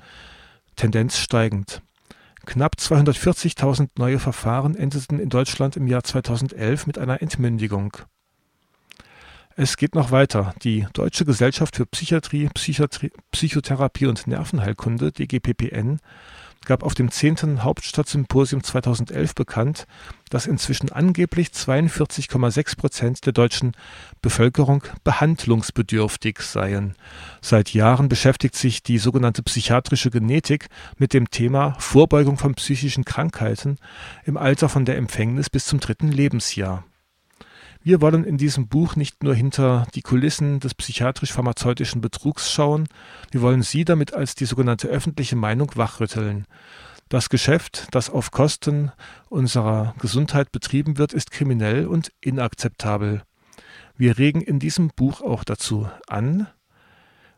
Tendenz 0.76 1.18
steigend. 1.18 1.82
Knapp 2.46 2.76
240.000 2.80 3.90
neue 3.98 4.20
Verfahren 4.20 4.76
endeten 4.76 5.20
in 5.20 5.30
Deutschland 5.30 5.76
im 5.78 5.88
Jahr 5.88 6.04
2011 6.04 6.88
mit 6.88 6.98
einer 6.98 7.22
Entmündigung. 7.22 7.98
Es 9.56 9.78
geht 9.78 9.96
noch 9.96 10.12
weiter. 10.12 10.56
Die 10.64 10.88
Deutsche 10.94 11.26
Gesellschaft 11.26 11.76
für 11.76 11.86
Psychiatrie, 11.86 12.50
Psychiatrie 12.54 13.12
Psychotherapie 13.32 14.08
und 14.08 14.26
Nervenheilkunde, 14.26 15.12
DGPPN, 15.12 16.00
gab 16.66 16.84
auf 16.84 16.94
dem 16.94 17.12
10. 17.12 17.64
Hauptstadtsymposium 17.64 18.64
2011 18.64 19.36
bekannt, 19.36 19.88
dass 20.30 20.46
inzwischen 20.46 20.92
angeblich 20.92 21.50
42,6 21.50 22.78
Prozent 22.78 23.26
der 23.26 23.34
deutschen 23.34 23.74
Bevölkerung 24.22 24.84
behandlungsbedürftig 25.04 26.40
seien. 26.42 26.96
Seit 27.42 27.74
Jahren 27.74 28.10
beschäftigt 28.10 28.56
sich 28.56 28.84
die 28.84 28.98
sogenannte 28.98 29.44
psychiatrische 29.44 30.12
Genetik 30.12 30.68
mit 30.98 31.14
dem 31.14 31.30
Thema 31.32 31.76
Vorbeugung 31.80 32.38
von 32.38 32.56
psychischen 32.56 33.06
Krankheiten 33.06 33.78
im 34.24 34.38
Alter 34.38 34.70
von 34.70 34.86
der 34.86 34.98
Empfängnis 34.98 35.50
bis 35.50 35.66
zum 35.66 35.80
dritten 35.80 36.10
Lebensjahr. 36.10 36.84
Wir 37.84 38.00
wollen 38.00 38.26
in 38.26 38.38
diesem 38.38 38.68
Buch 38.68 38.96
nicht 38.96 39.24
nur 39.24 39.34
hinter 39.34 39.88
die 39.96 40.04
Kulissen 40.04 40.60
des 40.60 40.76
psychiatrisch-pharmazeutischen 40.76 42.00
Betrugs 42.00 42.52
schauen, 42.52 42.88
wir 43.32 43.42
wollen 43.42 43.64
Sie 43.64 43.86
damit 43.86 44.14
als 44.14 44.36
die 44.36 44.46
sogenannte 44.46 44.88
öffentliche 44.88 45.36
Meinung 45.36 45.72
wachrütteln. 45.74 46.46
Das 47.10 47.30
Geschäft, 47.30 47.88
das 47.90 48.12
auf 48.12 48.30
Kosten 48.30 48.92
unserer 49.30 49.96
Gesundheit 50.00 50.52
betrieben 50.52 51.00
wird, 51.00 51.12
ist 51.12 51.32
kriminell 51.32 51.88
und 51.88 52.12
inakzeptabel. 52.22 53.24
Wir 53.98 54.20
regen 54.20 54.42
in 54.42 54.60
diesem 54.60 54.90
Buch 54.96 55.22
auch 55.22 55.44
dazu 55.44 55.90
an, 56.08 56.48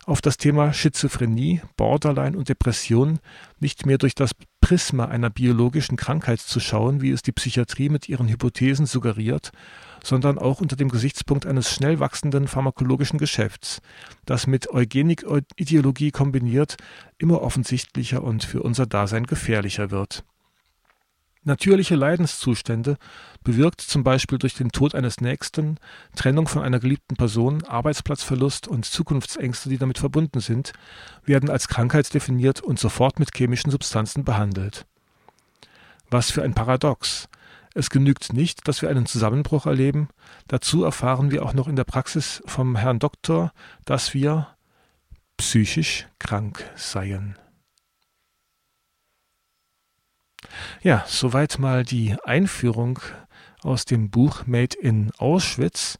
auf 0.05 0.21
das 0.21 0.35
Thema 0.35 0.73
Schizophrenie, 0.73 1.61
Borderline 1.77 2.37
und 2.37 2.49
Depression 2.49 3.19
nicht 3.59 3.85
mehr 3.85 3.97
durch 3.97 4.15
das 4.15 4.31
Prisma 4.59 5.05
einer 5.05 5.29
biologischen 5.29 5.97
Krankheit 5.97 6.39
zu 6.39 6.59
schauen, 6.59 7.01
wie 7.01 7.11
es 7.11 7.21
die 7.21 7.31
Psychiatrie 7.31 7.89
mit 7.89 8.09
ihren 8.09 8.27
Hypothesen 8.27 8.85
suggeriert, 8.85 9.51
sondern 10.03 10.37
auch 10.37 10.61
unter 10.61 10.75
dem 10.75 10.89
Gesichtspunkt 10.89 11.47
eines 11.47 11.71
schnell 11.71 11.99
wachsenden 11.99 12.47
pharmakologischen 12.47 13.17
Geschäfts, 13.17 13.81
das 14.25 14.45
mit 14.45 14.69
Eugenik-Ideologie 14.69 16.11
kombiniert 16.11 16.77
immer 17.17 17.41
offensichtlicher 17.41 18.23
und 18.23 18.43
für 18.43 18.61
unser 18.61 18.85
Dasein 18.85 19.25
gefährlicher 19.25 19.89
wird. 19.89 20.23
Natürliche 21.45 21.95
Leidenszustände, 21.95 22.97
bewirkt 23.43 23.81
zum 23.81 24.03
Beispiel 24.03 24.37
durch 24.37 24.53
den 24.53 24.71
Tod 24.71 24.95
eines 24.95 25.19
Nächsten, 25.19 25.77
Trennung 26.15 26.47
von 26.47 26.61
einer 26.61 26.79
geliebten 26.79 27.17
Person, 27.17 27.65
Arbeitsplatzverlust 27.65 28.69
und 28.69 28.85
Zukunftsängste, 28.85 29.67
die 29.67 29.77
damit 29.77 29.97
verbunden 29.97 30.39
sind, 30.39 30.71
werden 31.25 31.49
als 31.49 31.67
Krankheit 31.67 32.13
definiert 32.13 32.61
und 32.61 32.79
sofort 32.79 33.19
mit 33.19 33.35
chemischen 33.35 33.71
Substanzen 33.71 34.23
behandelt. 34.23 34.85
Was 36.09 36.31
für 36.31 36.43
ein 36.43 36.53
Paradox. 36.53 37.27
Es 37.73 37.89
genügt 37.89 38.33
nicht, 38.33 38.67
dass 38.67 38.81
wir 38.81 38.89
einen 38.89 39.05
Zusammenbruch 39.05 39.65
erleben, 39.65 40.09
dazu 40.47 40.83
erfahren 40.83 41.31
wir 41.31 41.43
auch 41.43 41.53
noch 41.53 41.67
in 41.67 41.75
der 41.75 41.85
Praxis 41.85 42.43
vom 42.45 42.75
Herrn 42.75 42.99
Doktor, 42.99 43.51
dass 43.85 44.13
wir 44.13 44.47
psychisch 45.37 46.07
krank 46.19 46.63
seien. 46.75 47.37
Ja, 50.81 51.03
soweit 51.07 51.57
mal 51.57 51.83
die 51.83 52.15
Einführung 52.23 52.99
aus 53.61 53.85
dem 53.85 54.09
Buch 54.09 54.45
Made 54.45 54.77
in 54.77 55.11
Auschwitz. 55.17 55.97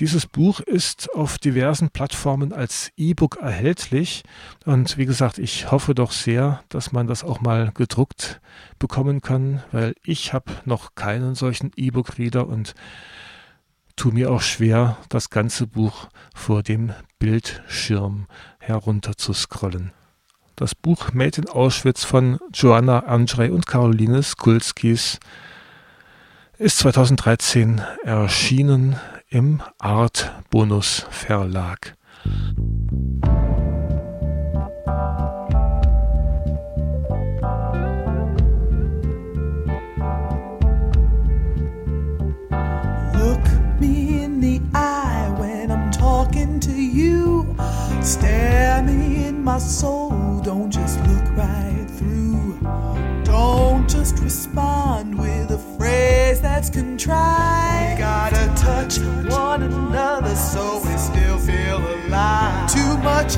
Dieses 0.00 0.26
Buch 0.26 0.58
ist 0.58 1.14
auf 1.14 1.38
diversen 1.38 1.88
Plattformen 1.88 2.52
als 2.52 2.90
E-Book 2.96 3.36
erhältlich 3.40 4.24
und 4.64 4.98
wie 4.98 5.06
gesagt, 5.06 5.38
ich 5.38 5.70
hoffe 5.70 5.94
doch 5.94 6.10
sehr, 6.10 6.64
dass 6.68 6.90
man 6.90 7.06
das 7.06 7.22
auch 7.22 7.40
mal 7.40 7.70
gedruckt 7.72 8.40
bekommen 8.80 9.22
kann, 9.22 9.62
weil 9.70 9.94
ich 10.02 10.32
habe 10.32 10.50
noch 10.64 10.96
keinen 10.96 11.36
solchen 11.36 11.70
E-Book-Reader 11.76 12.48
und 12.48 12.74
tu 13.94 14.10
mir 14.10 14.32
auch 14.32 14.42
schwer, 14.42 14.96
das 15.10 15.30
ganze 15.30 15.68
Buch 15.68 16.08
vor 16.34 16.64
dem 16.64 16.92
Bildschirm 17.20 18.26
herunter 18.58 19.16
zu 19.16 19.32
scrollen. 19.32 19.92
Das 20.56 20.74
Buch 20.74 21.12
Made 21.12 21.40
in 21.40 21.48
Auschwitz 21.48 22.02
von 22.02 22.40
Joanna 22.52 23.00
Andrzej 23.00 23.50
und 23.50 23.66
Caroline 23.66 24.24
Skulskis 24.24 25.20
ist 26.58 26.78
2013 26.78 27.80
erschienen 28.04 28.96
im 29.34 29.60
Art 29.80 30.32
Bonus 30.50 31.04
Verlag. 31.10 31.96
Look 43.12 43.44
me 43.80 44.22
in 44.22 44.40
the 44.40 44.60
eye 44.72 45.34
when 45.36 45.72
I'm 45.72 45.90
talking 45.90 46.60
to 46.60 46.70
you. 46.72 47.44
Stare 48.02 48.84
me 48.84 49.26
in 49.26 49.42
my 49.42 49.58
soul, 49.58 50.40
don't 50.44 50.70
just 50.70 51.00
look 51.08 51.36
right 51.36 51.86
through. 51.98 52.56
Don't 53.24 53.90
just 53.90 54.20
respond 54.20 55.18
with 55.18 55.50
a 55.50 55.58
phrase 55.76 56.40
that's 56.40 56.70
contrived. 56.70 57.43
Touch 58.94 59.32
one 59.32 59.62
another 59.62 60.36
so 60.36 60.80
we 60.84 60.96
still 60.96 61.38
feel 61.38 61.78
alive. 61.78 62.72
Too 62.72 62.98
much 62.98 63.36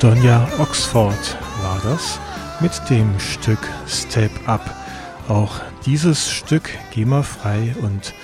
Donja 0.00 0.48
Oxford 0.58 1.36
war 1.60 1.80
das 1.82 2.20
mit 2.60 2.70
dem 2.88 3.18
Stück 3.18 3.58
Step 3.88 4.30
Up. 4.46 4.62
Auch 5.26 5.60
dieses 5.86 6.30
Stück 6.30 6.70
GEMA-frei 6.94 7.74
und 7.82 8.14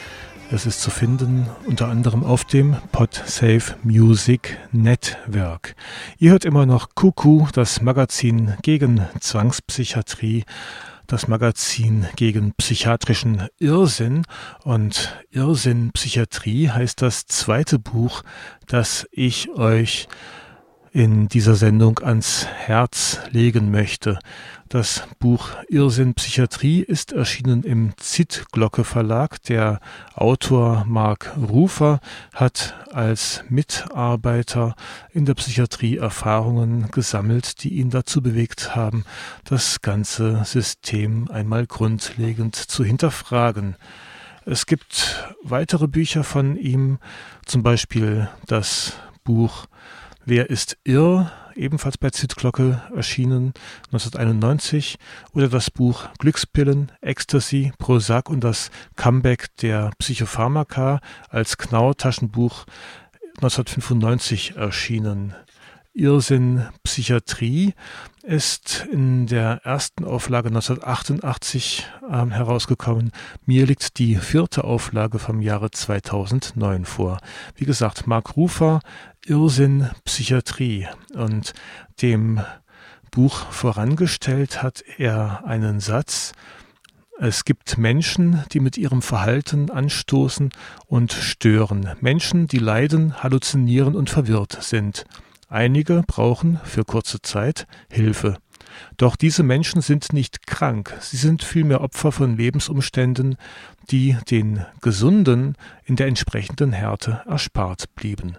es 0.53 0.67
ist 0.67 0.81
zu 0.81 0.93
finden 0.93 1.49
unter 1.67 1.89
anderem 1.89 2.23
auf 2.23 2.45
dem 2.45 2.77
PodSafe 2.93 3.75
Music 3.83 4.57
Network. 4.71 5.75
Ihr 6.19 6.31
hört 6.31 6.45
immer 6.45 6.65
noch 6.65 6.91
Kuku, 6.95 7.49
das 7.53 7.81
Magazin 7.81 8.55
gegen 8.63 9.09
Zwangspsychiatrie, 9.19 10.45
das 11.09 11.27
Magazin 11.27 12.07
gegen 12.15 12.53
psychiatrischen 12.57 13.49
Irrsinn 13.59 14.23
und 14.63 15.13
Irrsinn 15.33 15.91
Psychiatrie 15.93 16.71
heißt 16.71 17.03
das 17.03 17.27
zweite 17.27 17.81
Buch, 17.81 18.23
das 18.69 19.09
ich 19.11 19.51
euch 19.51 20.07
in 20.95 21.27
dieser 21.27 21.57
Sendung 21.57 21.99
ans 21.99 22.47
Herz 22.47 23.19
legen 23.31 23.73
möchte. 23.73 24.21
Das 24.69 25.03
Buch 25.19 25.49
Irrsinn 25.69 26.15
Psychiatrie 26.15 26.83
ist 26.83 27.11
erschienen 27.11 27.65
im 27.65 27.95
Zitglocke 27.97 28.85
Verlag. 28.85 29.43
Der 29.43 29.81
Autor 30.15 30.85
Mark 30.87 31.37
Rufer 31.37 31.99
hat 32.33 32.77
als 32.93 33.43
Mitarbeiter 33.49 34.77
in 35.13 35.25
der 35.25 35.35
Psychiatrie 35.35 35.97
Erfahrungen 35.97 36.89
gesammelt, 36.93 37.65
die 37.65 37.75
ihn 37.75 37.91
dazu 37.91 38.23
bewegt 38.23 38.77
haben, 38.77 39.05
das 39.43 39.83
ganze 39.83 40.45
System 40.45 41.29
einmal 41.29 41.67
grundlegend 41.67 42.55
zu 42.55 42.85
hinterfragen. 42.85 43.75
Es 44.45 44.65
gibt 44.65 45.29
weitere 45.43 45.89
Bücher 45.89 46.23
von 46.23 46.57
ihm, 46.57 46.99
zum 47.47 47.65
Beispiel 47.65 48.29
das 48.47 48.93
Buch 49.25 49.67
Wer 50.27 50.49
ist 50.49 50.79
irr? 50.85 51.31
Ebenfalls 51.55 51.99
bei 51.99 52.09
Zitglocke 52.09 52.83
erschienen 52.97 53.53
1991 53.93 54.97
oder 55.35 55.49
das 55.49 55.71
Buch 55.71 56.09
Glückspillen, 56.19 56.91
Ecstasy, 57.03 57.73
Prozac 57.79 58.31
und 58.31 58.43
das 58.43 58.71
Comeback 58.97 59.55
der 59.59 59.91
Psychopharmaka 59.99 61.01
als 61.29 61.59
Knauer-Taschenbuch 61.59 62.65
1995 63.37 64.57
erschienen. 64.57 65.35
Irrsinn 65.93 66.67
Psychiatrie 66.83 67.75
ist 68.25 68.85
in 68.91 69.27
der 69.27 69.61
ersten 69.65 70.05
Auflage 70.05 70.49
1988 70.49 71.87
ähm, 72.11 72.33
herausgekommen. 72.33 73.13
Mir 73.47 73.65
liegt 73.67 73.99
die 73.99 74.17
vierte 74.17 74.65
Auflage 74.65 75.21
vom 75.21 75.41
Jahre 75.41 75.71
2009 75.71 76.85
vor. 76.85 77.19
Wie 77.55 77.65
gesagt, 77.65 78.09
Mark 78.09 78.37
Rufer, 78.37 78.81
Irrsinn 79.27 79.91
Psychiatrie 80.05 80.87
und 81.15 81.53
dem 82.03 82.41
Buch 83.11 83.51
vorangestellt 83.51 84.63
hat 84.63 84.85
er 84.99 85.45
einen 85.47 85.81
Satz, 85.81 86.33
es 87.19 87.45
gibt 87.45 87.79
Menschen, 87.79 88.45
die 88.53 88.59
mit 88.59 88.77
ihrem 88.77 89.01
Verhalten 89.01 89.71
anstoßen 89.71 90.51
und 90.87 91.13
stören. 91.13 91.93
Menschen, 92.01 92.49
die 92.49 92.59
leiden, 92.59 93.23
halluzinieren 93.23 93.95
und 93.95 94.11
verwirrt 94.11 94.59
sind. 94.63 95.05
Einige 95.49 96.03
brauchen 96.07 96.59
für 96.65 96.85
kurze 96.85 97.23
Zeit 97.23 97.69
Hilfe. 97.89 98.39
Doch 98.97 99.17
diese 99.17 99.43
Menschen 99.43 99.81
sind 99.81 100.13
nicht 100.13 100.47
krank, 100.47 100.97
sie 101.01 101.17
sind 101.17 101.43
vielmehr 101.43 101.81
Opfer 101.81 102.13
von 102.13 102.37
Lebensumständen, 102.37 103.37
die 103.91 104.17
den 104.31 104.65
Gesunden 104.81 105.57
in 105.85 105.97
der 105.97 106.07
entsprechenden 106.07 106.73
Härte 106.73 107.23
erspart 107.27 107.95
blieben. 107.95 108.37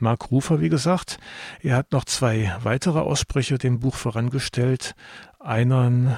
Mark 0.00 0.30
Rufer, 0.30 0.60
wie 0.60 0.68
gesagt, 0.68 1.18
er 1.62 1.76
hat 1.76 1.92
noch 1.92 2.04
zwei 2.04 2.54
weitere 2.62 2.98
Aussprüche 2.98 3.58
dem 3.58 3.80
Buch 3.80 3.94
vorangestellt. 3.94 4.94
Einen 5.40 6.16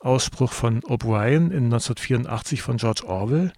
Ausspruch 0.00 0.52
von 0.52 0.80
O'Brien 0.82 1.50
in 1.50 1.64
1984 1.64 2.62
von 2.62 2.76
George 2.76 3.02
Orwell. 3.06 3.52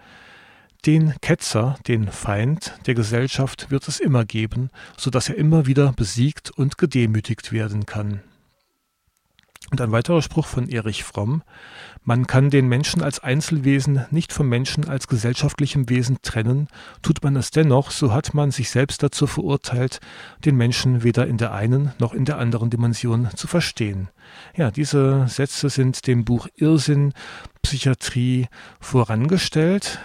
Den 0.86 1.14
Ketzer, 1.22 1.76
den 1.86 2.08
Feind 2.08 2.78
der 2.86 2.94
Gesellschaft 2.94 3.70
wird 3.70 3.88
es 3.88 4.00
immer 4.00 4.24
geben, 4.24 4.70
so 4.98 5.10
dass 5.10 5.30
er 5.30 5.36
immer 5.36 5.66
wieder 5.66 5.92
besiegt 5.92 6.50
und 6.50 6.76
gedemütigt 6.76 7.52
werden 7.52 7.86
kann. 7.86 8.20
Und 9.74 9.80
ein 9.80 9.90
weiterer 9.90 10.22
Spruch 10.22 10.46
von 10.46 10.68
Erich 10.68 11.02
Fromm. 11.02 11.42
Man 12.04 12.28
kann 12.28 12.48
den 12.48 12.68
Menschen 12.68 13.02
als 13.02 13.18
Einzelwesen 13.18 14.06
nicht 14.12 14.32
vom 14.32 14.48
Menschen 14.48 14.88
als 14.88 15.08
gesellschaftlichem 15.08 15.88
Wesen 15.88 16.18
trennen. 16.22 16.68
Tut 17.02 17.24
man 17.24 17.34
es 17.34 17.50
dennoch, 17.50 17.90
so 17.90 18.12
hat 18.12 18.34
man 18.34 18.52
sich 18.52 18.70
selbst 18.70 19.02
dazu 19.02 19.26
verurteilt, 19.26 19.98
den 20.44 20.54
Menschen 20.54 21.02
weder 21.02 21.26
in 21.26 21.38
der 21.38 21.52
einen 21.52 21.90
noch 21.98 22.14
in 22.14 22.24
der 22.24 22.38
anderen 22.38 22.70
Dimension 22.70 23.30
zu 23.34 23.48
verstehen. 23.48 24.10
Ja, 24.54 24.70
diese 24.70 25.26
Sätze 25.26 25.68
sind 25.70 26.06
dem 26.06 26.24
Buch 26.24 26.46
Irrsinn 26.54 27.12
Psychiatrie 27.62 28.46
vorangestellt. 28.78 29.98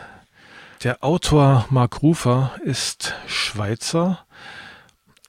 Der 0.83 1.03
Autor 1.03 1.67
Mark 1.69 2.01
Rufer 2.01 2.53
ist 2.63 3.13
Schweizer. 3.27 4.25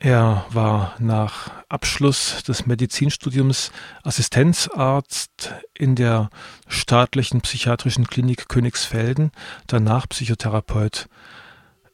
Er 0.03 0.47
war 0.49 0.95
nach 0.99 1.51
Abschluss 1.69 2.43
des 2.43 2.65
Medizinstudiums 2.65 3.71
Assistenzarzt 4.03 5.53
in 5.75 5.95
der 5.95 6.31
staatlichen 6.69 7.43
psychiatrischen 7.43 8.07
Klinik 8.07 8.49
Königsfelden, 8.49 9.31
danach 9.67 10.09
Psychotherapeut 10.09 11.07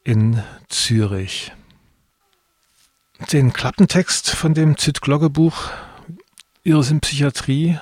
in 0.05 0.41
Zürich. 0.69 1.53
Den 3.33 3.53
Klappentext 3.53 4.31
von 4.31 4.55
dem 4.55 4.79
Zit-Glogge-Buch 4.79 5.71
Irrsinn 6.63 7.01
Psychiatrie 7.01 7.81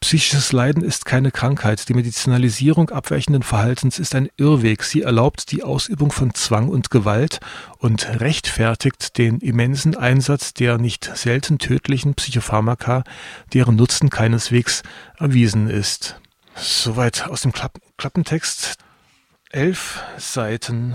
Psychisches 0.00 0.52
Leiden 0.52 0.84
ist 0.84 1.04
keine 1.06 1.32
Krankheit. 1.32 1.88
Die 1.88 1.94
Medizinalisierung 1.94 2.90
abweichenden 2.90 3.42
Verhaltens 3.42 3.98
ist 3.98 4.14
ein 4.14 4.28
Irrweg. 4.36 4.84
Sie 4.84 5.02
erlaubt 5.02 5.50
die 5.50 5.64
Ausübung 5.64 6.12
von 6.12 6.34
Zwang 6.34 6.68
und 6.68 6.90
Gewalt 6.90 7.40
und 7.78 8.20
rechtfertigt 8.20 9.18
den 9.18 9.38
immensen 9.40 9.96
Einsatz 9.96 10.54
der 10.54 10.78
nicht 10.78 11.10
selten 11.16 11.58
tödlichen 11.58 12.14
Psychopharmaka, 12.14 13.02
deren 13.52 13.74
Nutzen 13.76 14.08
keineswegs 14.08 14.82
erwiesen 15.18 15.68
ist. 15.68 16.20
Soweit 16.54 17.26
aus 17.26 17.42
dem 17.42 17.52
Klapp 17.52 17.80
Klappentext. 17.96 18.76
Elf 19.50 20.02
Seiten 20.16 20.94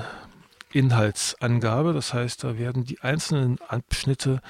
Inhaltsangabe, 0.72 1.94
das 1.94 2.14
heißt, 2.14 2.44
da 2.44 2.58
werden 2.58 2.86
die 2.86 3.02
einzelnen 3.02 3.60
Abschnitte 3.68 4.42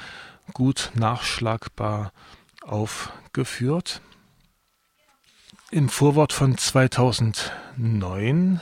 gut 0.54 0.92
nachschlagbar 0.94 2.12
aufgeführt 2.62 4.02
im 5.74 5.90
Vorwort 5.90 6.32
von 6.34 6.56
2009, 6.56 8.62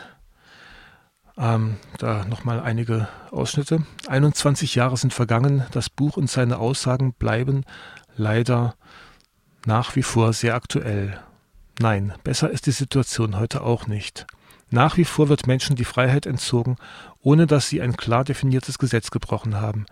ähm, 1.37 1.75
da 1.97 2.23
nochmal 2.23 2.61
einige 2.61 3.09
Ausschnitte. 3.31 3.83
21 4.07 4.75
Jahre 4.75 4.95
sind 4.95 5.13
vergangen, 5.13 5.65
das 5.71 5.89
Buch 5.89 6.15
und 6.15 6.29
seine 6.29 6.59
Aussagen 6.59 7.11
bleiben 7.13 7.65
leider 8.15 8.75
nach 9.65 9.97
wie 9.97 10.03
vor 10.03 10.31
sehr 10.31 10.55
aktuell. 10.55 11.19
Nein, 11.79 12.13
besser 12.23 12.49
ist 12.49 12.65
die 12.65 12.71
Situation 12.71 13.37
heute 13.37 13.61
auch 13.61 13.87
nicht. 13.87 14.25
Nach 14.69 14.95
wie 14.95 15.03
vor 15.03 15.27
wird 15.27 15.47
Menschen 15.47 15.75
die 15.75 15.83
Freiheit 15.83 16.25
entzogen, 16.25 16.77
ohne 17.21 17.45
dass 17.45 17.67
sie 17.67 17.81
ein 17.81 17.97
klar 17.97 18.23
definiertes 18.23 18.77
Gesetz 18.77 19.11
gebrochen 19.11 19.59
haben. 19.59 19.85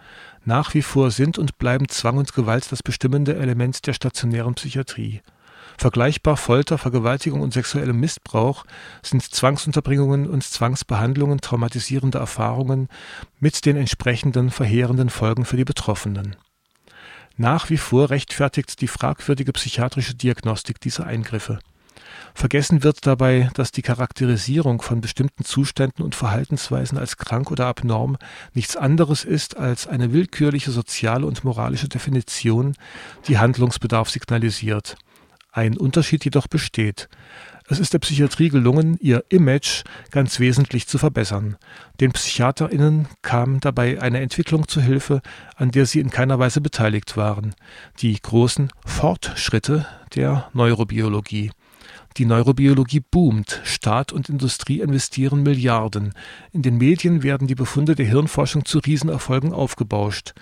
Nach 0.45 0.73
wie 0.73 0.81
vor 0.81 1.11
sind 1.11 1.37
und 1.37 1.57
bleiben 1.57 1.89
Zwang 1.89 2.17
und 2.17 2.33
Gewalt 2.33 2.71
das 2.71 2.81
bestimmende 2.81 3.35
Element 3.35 3.85
der 3.87 3.93
stationären 3.93 4.55
Psychiatrie. 4.55 5.21
Vergleichbar 5.79 6.35
Folter, 6.35 6.77
Vergewaltigung 6.77 7.39
und 7.39 7.53
sexuellem 7.53 8.01
Missbrauch 8.01 8.65
sind 9.01 9.23
Zwangsunterbringungen 9.23 10.29
und 10.29 10.43
Zwangsbehandlungen 10.43 11.39
traumatisierender 11.39 12.19
Erfahrungen 12.19 12.89
mit 13.39 13.65
den 13.65 13.77
entsprechenden 13.77 14.51
verheerenden 14.51 15.09
Folgen 15.09 15.45
für 15.45 15.55
die 15.55 15.63
Betroffenen. 15.63 16.35
Nach 17.37 17.69
wie 17.69 17.77
vor 17.77 18.09
rechtfertigt 18.09 18.81
die 18.81 18.89
fragwürdige 18.89 19.53
psychiatrische 19.53 20.15
Diagnostik 20.15 20.81
diese 20.81 21.05
Eingriffe. 21.05 21.59
Vergessen 22.33 22.83
wird 22.83 23.07
dabei, 23.07 23.49
dass 23.53 23.71
die 23.71 23.81
Charakterisierung 23.81 24.81
von 24.81 24.99
bestimmten 24.99 25.45
Zuständen 25.45 26.03
und 26.03 26.13
Verhaltensweisen 26.13 26.97
als 26.97 27.15
krank 27.15 27.51
oder 27.51 27.67
abnorm 27.67 28.17
nichts 28.53 28.75
anderes 28.75 29.23
ist 29.23 29.55
als 29.55 29.87
eine 29.87 30.11
willkürliche 30.11 30.71
soziale 30.71 31.25
und 31.25 31.45
moralische 31.45 31.87
Definition, 31.87 32.75
die 33.29 33.37
Handlungsbedarf 33.37 34.09
signalisiert 34.09 34.97
ein 35.51 35.77
Unterschied 35.77 36.25
jedoch 36.25 36.47
besteht. 36.47 37.09
Es 37.71 37.77
ist 37.79 37.93
der 37.93 37.99
Psychiatrie 37.99 38.49
gelungen, 38.49 38.97
ihr 38.99 39.23
Image 39.29 39.83
ganz 40.09 40.39
wesentlich 40.39 40.87
zu 40.87 40.97
verbessern. 40.97 41.55
Den 41.99 42.11
PsychiaterInnen 42.11 43.07
kam 43.21 43.59
dabei 43.59 44.01
eine 44.01 44.21
Entwicklung 44.21 44.67
zu 44.67 44.81
Hilfe, 44.81 45.21
an 45.55 45.69
der 45.69 45.85
sie 45.85 45.99
in 45.99 46.09
keiner 46.09 46.39
Weise 46.39 46.61
beteiligt 46.61 47.15
waren. 47.15 47.53
Die 47.99 48.19
großen 48.19 48.71
Fortschritte 48.85 49.85
der 50.15 50.49
Neurobiologie. 50.53 51.51
Die 52.17 52.25
Neurobiologie 52.25 53.01
boomt. 53.01 53.61
Staat 53.63 54.11
und 54.11 54.29
Industrie 54.29 54.81
investieren 54.81 55.43
Milliarden. 55.43 56.13
In 56.51 56.63
den 56.63 56.77
Medien 56.77 57.21
werden 57.21 57.47
die 57.47 57.55
Befunde 57.55 57.93
der 57.93 58.07
Hirnforschung 58.07 58.65
zu 58.65 58.79
Riesenerfolgen 58.79 59.53
aufgebauscht. 59.53 60.33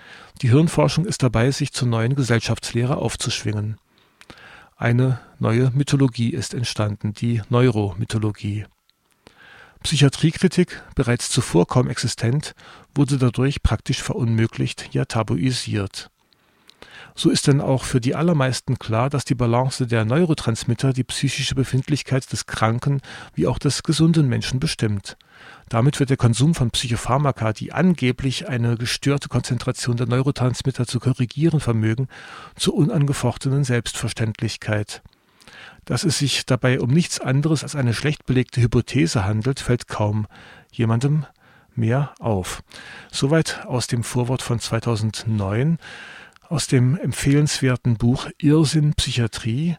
Die 0.42 0.50
Hirnforschung 0.50 1.06
ist 1.06 1.24
dabei, 1.24 1.52
sich 1.52 1.74
zur 1.74 1.90
neuen 1.90 2.16
Gesellschaftslehre 2.16 2.96
aufzuschwingen. 2.96 3.78
Eine 4.80 5.20
neue 5.40 5.72
Mythologie 5.74 6.30
ist 6.30 6.54
entstanden, 6.54 7.12
die 7.12 7.42
Neuromythologie. 7.50 8.66
Psychiatriekritik, 9.82 10.84
bereits 10.94 11.32
zuvor 11.32 11.66
kaum 11.66 11.90
existent, 11.90 12.54
wurde 12.94 13.18
dadurch 13.18 13.64
praktisch 13.64 14.04
verunmöglicht, 14.04 14.94
ja 14.94 15.06
tabuisiert. 15.06 16.12
So 17.16 17.32
ist 17.32 17.48
denn 17.48 17.60
auch 17.60 17.86
für 17.86 18.00
die 18.00 18.14
allermeisten 18.14 18.78
klar, 18.78 19.10
dass 19.10 19.26
die 19.26 19.34
Balance 19.34 19.88
der 19.88 20.06
Neurotransmitter 20.06 20.94
die 20.94 21.04
psychische 21.04 21.56
Befindlichkeit 21.56 22.32
des 22.32 22.46
kranken 22.46 23.02
wie 23.34 23.48
auch 23.48 23.58
des 23.58 23.82
gesunden 23.82 24.30
Menschen 24.30 24.60
bestimmt. 24.60 25.18
Damit 25.70 26.00
wird 26.00 26.10
der 26.10 26.18
Konsum 26.18 26.56
von 26.56 26.72
Psychopharmaka, 26.72 27.52
die 27.52 27.74
angeblich 27.74 28.48
eine 28.48 28.78
gestörte 28.78 29.28
Konzentration 29.28 29.98
der 29.98 30.08
Neurotransmitter 30.08 30.88
zu 30.88 31.00
korrigieren 31.00 31.60
vermögen, 31.60 32.08
zur 32.56 32.76
unangefochtenen 32.76 33.66
Selbstverständlichkeit. 33.66 35.02
Dass 35.84 36.04
es 36.04 36.18
sich 36.18 36.46
dabei 36.46 36.80
um 36.80 36.90
nichts 36.90 37.20
anderes 37.20 37.64
als 37.64 37.76
eine 37.76 37.94
schlecht 37.94 38.26
belegte 38.26 38.62
Hypothese 38.62 39.26
handelt, 39.26 39.60
fällt 39.60 39.88
kaum 39.88 40.28
jemandem 40.72 41.26
mehr 41.76 42.14
auf. 42.20 42.64
Soweit 43.12 43.66
aus 43.66 43.88
dem 43.88 44.04
Vorwort 44.04 44.42
von 44.42 44.60
2009, 44.60 45.78
aus 46.50 46.68
dem 46.68 46.98
empfehlenswerten 46.98 47.98
Buch 47.98 48.28
Irrsinn 48.38 48.94
Psychiatrie, 48.94 49.76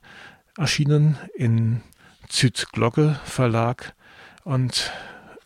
erschienen 0.57 1.19
in 1.35 1.83
Züt 2.29 2.69
Glocke 2.73 3.19
Verlag 3.25 3.95
und 4.45 4.93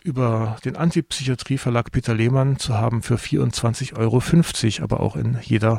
über 0.04 0.56
den 0.64 0.76
Antipsychiatrie-Verlag 0.76 1.92
Peter 1.92 2.14
Lehmann 2.14 2.58
zu 2.58 2.74
haben 2.74 3.02
für 3.02 3.16
24,50 3.16 3.96
Euro, 3.98 4.84
aber 4.84 5.00
auch 5.00 5.16
in 5.16 5.38
jeder 5.42 5.78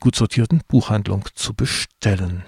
gut 0.00 0.16
sortierten 0.16 0.62
Buchhandlung 0.66 1.26
zu 1.34 1.54
bestellen. 1.54 2.44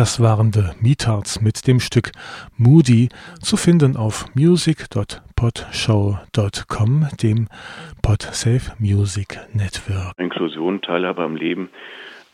Das 0.00 0.16
waren 0.18 0.50
The 0.50 0.64
Meatards 0.80 1.42
mit 1.42 1.66
dem 1.66 1.78
Stück 1.78 2.12
Moody, 2.56 3.10
zu 3.42 3.58
finden 3.58 3.98
auf 3.98 4.34
music.podshow.com, 4.34 7.08
dem 7.22 7.48
Podsafe 8.00 8.72
Music 8.78 9.38
Network. 9.52 10.14
Inklusion, 10.16 10.80
Teilhabe 10.80 11.22
am 11.22 11.36
Leben, 11.36 11.68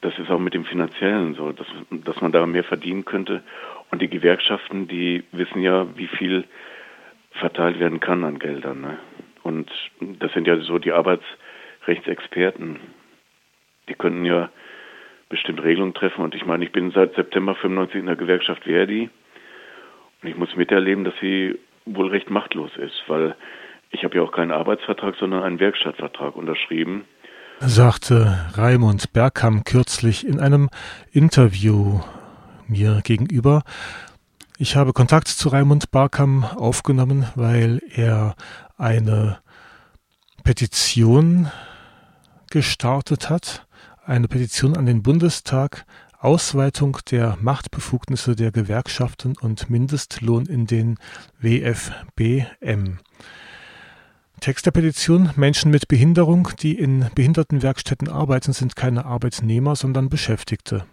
das 0.00 0.16
ist 0.16 0.30
auch 0.30 0.38
mit 0.38 0.54
dem 0.54 0.64
Finanziellen 0.64 1.34
so, 1.34 1.50
dass, 1.50 1.66
dass 1.90 2.20
man 2.20 2.30
da 2.30 2.46
mehr 2.46 2.62
verdienen 2.62 3.04
könnte. 3.04 3.42
Und 3.90 4.00
die 4.00 4.10
Gewerkschaften, 4.10 4.86
die 4.86 5.24
wissen 5.32 5.60
ja, 5.60 5.88
wie 5.96 6.06
viel 6.06 6.44
verteilt 7.32 7.80
werden 7.80 7.98
kann 7.98 8.22
an 8.22 8.38
Geldern. 8.38 8.80
Ne? 8.80 8.96
Und 9.42 9.72
das 10.20 10.32
sind 10.34 10.46
ja 10.46 10.56
so 10.60 10.78
die 10.78 10.92
Arbeitsrechtsexperten. 10.92 12.78
Die 13.88 13.94
könnten 13.94 14.24
ja 14.24 14.50
bestimmt 15.28 15.62
Regelungen 15.62 15.94
treffen. 15.94 16.22
Und 16.22 16.34
ich 16.34 16.46
meine, 16.46 16.64
ich 16.64 16.72
bin 16.72 16.90
seit 16.92 17.14
September 17.14 17.54
95 17.54 18.00
in 18.00 18.06
der 18.06 18.16
Gewerkschaft 18.16 18.64
Verdi. 18.64 19.10
Und 20.22 20.28
ich 20.28 20.36
muss 20.36 20.54
miterleben, 20.56 21.04
dass 21.04 21.14
sie 21.20 21.58
wohl 21.84 22.08
recht 22.08 22.30
machtlos 22.30 22.70
ist, 22.76 23.02
weil 23.06 23.36
ich 23.90 24.04
habe 24.04 24.16
ja 24.16 24.22
auch 24.22 24.32
keinen 24.32 24.50
Arbeitsvertrag, 24.50 25.14
sondern 25.18 25.42
einen 25.42 25.60
Werkstattvertrag 25.60 26.36
unterschrieben. 26.36 27.04
Sagte 27.60 28.50
Raimund 28.54 29.12
Bergham 29.12 29.64
kürzlich 29.64 30.26
in 30.26 30.40
einem 30.40 30.68
Interview 31.12 32.00
mir 32.66 33.00
gegenüber. 33.02 33.62
Ich 34.58 34.76
habe 34.76 34.92
Kontakt 34.92 35.28
zu 35.28 35.48
Raimund 35.48 35.90
Barkam 35.90 36.44
aufgenommen, 36.44 37.26
weil 37.34 37.80
er 37.94 38.34
eine 38.76 39.38
Petition 40.44 41.50
gestartet 42.50 43.30
hat, 43.30 43.65
eine 44.06 44.28
Petition 44.28 44.76
an 44.76 44.86
den 44.86 45.02
Bundestag, 45.02 45.84
Ausweitung 46.18 46.98
der 47.10 47.36
Machtbefugnisse 47.40 48.36
der 48.36 48.52
Gewerkschaften 48.52 49.34
und 49.40 49.68
Mindestlohn 49.68 50.46
in 50.46 50.66
den 50.66 50.98
WFBM. 51.40 52.98
Text 54.40 54.66
der 54.66 54.70
Petition 54.70 55.30
Menschen 55.36 55.70
mit 55.70 55.88
Behinderung, 55.88 56.50
die 56.60 56.78
in 56.78 57.06
Behindertenwerkstätten 57.14 58.08
arbeiten, 58.08 58.52
sind 58.52 58.76
keine 58.76 59.04
Arbeitnehmer, 59.04 59.76
sondern 59.76 60.08
Beschäftigte. 60.08 60.84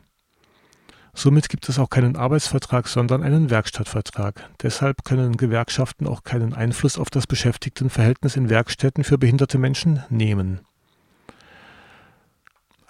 Somit 1.14 1.50
gibt 1.50 1.70
es 1.70 1.78
auch 1.78 1.90
keinen 1.90 2.16
Arbeitsvertrag, 2.16 2.88
sondern 2.88 3.22
einen 3.22 3.52
Werkstattvertrag. 3.52 4.50
Deshalb 4.64 5.04
können 5.04 5.38
Gewerkschaften 5.38 6.08
auch 6.08 6.24
keinen 6.24 6.54
Einfluss 6.56 6.98
auf 6.98 7.12
das 7.12 7.28
Beschäftigtenverhältnis 7.28 8.36
in 8.36 8.50
Werkstätten 8.50 9.04
für 9.04 9.20
behinderte 9.20 9.60
Menschen 9.60 10.04
nehmen. 10.10 10.62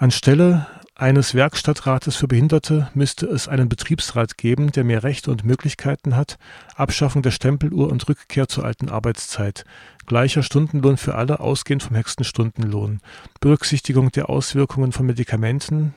Anstelle 0.04 0.68
eines 0.96 1.34
Werkstattrates 1.34 2.18
für 2.18 2.28
Behinderte 2.28 2.90
müsste 2.94 3.26
es 3.26 3.48
einen 3.48 3.70
Betriebsrat 3.70 4.38
geben, 4.38 4.74
der 4.74 4.84
mehr 4.84 5.02
Rechte 5.02 5.32
und 5.32 5.46
Möglichkeiten 5.46 6.18
hat, 6.18 6.38
Abschaffung 6.76 7.22
der 7.22 7.32
Stempeluhr 7.32 7.90
und 7.90 8.10
Rückkehr 8.10 8.50
zur 8.50 8.66
alten 8.66 8.90
Arbeitszeit, 8.90 9.64
gleicher 10.06 10.44
Stundenlohn 10.44 10.98
für 10.98 11.16
alle, 11.16 11.40
ausgehend 11.40 11.84
vom 11.84 11.96
höchsten 11.96 12.26
Stundenlohn, 12.26 13.00
Berücksichtigung 13.40 14.12
der 14.12 14.30
Auswirkungen 14.30 14.92
von 14.92 15.06
Medikamenten, 15.06 15.96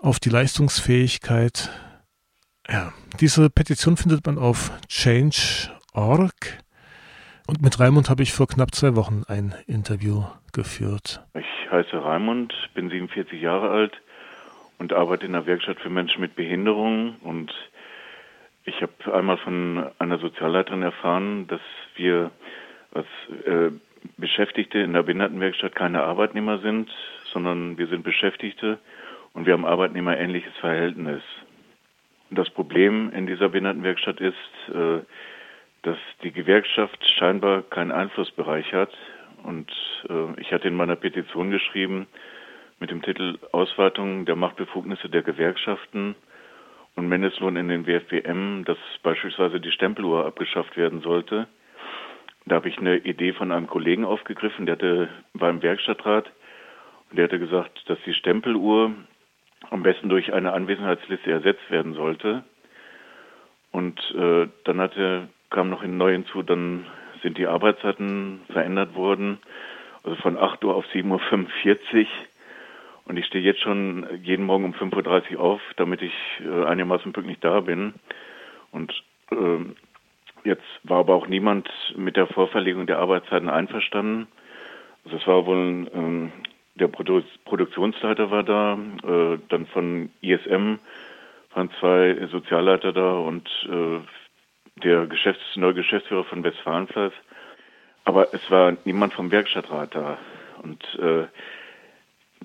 auf 0.00 0.18
die 0.18 0.30
Leistungsfähigkeit. 0.30 1.68
Ja, 2.66 2.94
diese 3.20 3.50
Petition 3.50 3.98
findet 3.98 4.24
man 4.24 4.38
auf 4.38 4.72
change.org. 4.88 6.62
Und 7.52 7.60
mit 7.60 7.78
Raimund 7.78 8.08
habe 8.08 8.22
ich 8.22 8.32
vor 8.32 8.46
knapp 8.48 8.74
zwei 8.74 8.96
Wochen 8.96 9.24
ein 9.28 9.54
Interview 9.66 10.22
geführt. 10.54 11.22
Ich 11.34 11.70
heiße 11.70 12.02
Raimund, 12.02 12.54
bin 12.72 12.88
47 12.88 13.42
Jahre 13.42 13.68
alt 13.68 13.92
und 14.78 14.94
arbeite 14.94 15.26
in 15.26 15.32
der 15.32 15.44
Werkstatt 15.44 15.78
für 15.78 15.90
Menschen 15.90 16.22
mit 16.22 16.34
Behinderungen. 16.34 17.16
Und 17.20 17.52
ich 18.64 18.80
habe 18.80 19.12
einmal 19.12 19.36
von 19.36 19.84
einer 19.98 20.18
Sozialleiterin 20.18 20.80
erfahren, 20.80 21.46
dass 21.46 21.60
wir 21.94 22.30
als 22.94 23.06
äh, 23.44 23.70
Beschäftigte 24.16 24.78
in 24.78 24.94
der 24.94 25.02
Behindertenwerkstatt 25.02 25.74
keine 25.74 26.04
Arbeitnehmer 26.04 26.58
sind, 26.60 26.88
sondern 27.34 27.76
wir 27.76 27.88
sind 27.88 28.02
Beschäftigte 28.02 28.78
und 29.34 29.44
wir 29.44 29.52
haben 29.52 29.66
arbeitnehmerähnliches 29.66 30.54
Verhältnis. 30.58 31.22
Und 32.30 32.38
das 32.38 32.48
Problem 32.48 33.12
in 33.12 33.26
dieser 33.26 33.50
Behindertenwerkstatt 33.50 34.22
ist, 34.22 34.36
äh, 34.74 35.00
dass 35.82 35.98
die 36.22 36.32
Gewerkschaft 36.32 37.04
scheinbar 37.18 37.62
keinen 37.62 37.92
Einflussbereich 37.92 38.72
hat. 38.72 38.92
Und 39.42 39.70
äh, 40.08 40.40
ich 40.40 40.52
hatte 40.52 40.68
in 40.68 40.76
meiner 40.76 40.96
Petition 40.96 41.50
geschrieben 41.50 42.06
mit 42.78 42.90
dem 42.90 43.02
Titel 43.02 43.38
Ausweitung 43.52 44.24
der 44.24 44.36
Machtbefugnisse 44.36 45.08
der 45.08 45.22
Gewerkschaften 45.22 46.14
und 46.94 47.08
Mindestlohn 47.08 47.56
in 47.56 47.68
den 47.68 47.86
WFBM, 47.86 48.64
dass 48.64 48.78
beispielsweise 49.02 49.60
die 49.60 49.70
Stempeluhr 49.70 50.26
abgeschafft 50.26 50.76
werden 50.76 51.00
sollte. 51.00 51.46
Da 52.44 52.56
habe 52.56 52.68
ich 52.68 52.78
eine 52.78 52.98
Idee 52.98 53.32
von 53.32 53.52
einem 53.52 53.66
Kollegen 53.68 54.04
aufgegriffen, 54.04 54.66
der 54.66 54.74
hatte 54.74 55.08
beim 55.32 55.62
Werkstattrat 55.62 56.30
und 57.10 57.16
der 57.16 57.26
hatte 57.26 57.38
gesagt, 57.38 57.88
dass 57.88 57.98
die 58.04 58.14
Stempeluhr 58.14 58.92
am 59.70 59.82
besten 59.82 60.08
durch 60.08 60.32
eine 60.32 60.52
Anwesenheitsliste 60.52 61.30
ersetzt 61.30 61.70
werden 61.70 61.94
sollte. 61.94 62.44
Und 63.70 63.98
äh, 64.16 64.48
dann 64.64 64.80
hatte, 64.80 65.28
kam 65.52 65.70
noch 65.70 65.84
neu 65.84 66.12
hinzu, 66.12 66.42
dann 66.42 66.86
sind 67.22 67.38
die 67.38 67.46
Arbeitszeiten 67.46 68.40
verändert 68.50 68.94
worden, 68.94 69.38
also 70.02 70.16
von 70.16 70.36
8 70.36 70.64
Uhr 70.64 70.74
auf 70.74 70.84
7.45 70.86 72.00
Uhr. 72.00 72.06
Und 73.04 73.16
ich 73.16 73.26
stehe 73.26 73.44
jetzt 73.44 73.60
schon 73.60 74.06
jeden 74.22 74.46
Morgen 74.46 74.64
um 74.64 74.72
5.30 74.72 75.36
Uhr 75.36 75.40
auf, 75.40 75.60
damit 75.76 76.02
ich 76.02 76.14
äh, 76.40 76.64
einigermaßen 76.64 77.12
pünktlich 77.12 77.38
da 77.40 77.60
bin. 77.60 77.94
Und 78.70 78.92
äh, 79.30 79.58
jetzt 80.44 80.64
war 80.84 81.00
aber 81.00 81.14
auch 81.14 81.26
niemand 81.26 81.68
mit 81.96 82.16
der 82.16 82.26
Vorverlegung 82.26 82.86
der 82.86 82.98
Arbeitszeiten 82.98 83.48
einverstanden. 83.48 84.28
Also 85.04 85.16
es 85.16 85.26
war 85.26 85.46
wohl 85.46 85.88
ein 85.94 86.32
der 86.74 86.88
Produ 86.88 87.22
Produktionsleiter 87.44 88.30
war 88.30 88.42
da, 88.42 88.78
äh, 89.04 89.38
dann 89.48 89.66
von 89.66 90.10
ISM 90.20 90.78
waren 91.54 91.70
zwei 91.80 92.26
Sozialleiter 92.28 92.92
da 92.92 93.12
und 93.14 93.48
äh, 93.68 94.00
der 94.76 95.06
Geschäfts-, 95.06 95.56
neue 95.56 95.74
Geschäftsführer 95.74 96.24
von 96.24 96.44
Westfalenfleiß. 96.44 97.12
Aber 98.04 98.34
es 98.34 98.50
war 98.50 98.76
niemand 98.84 99.14
vom 99.14 99.30
Werkstattrat 99.30 99.94
da. 99.94 100.18
Und 100.62 100.82
äh, 100.98 101.26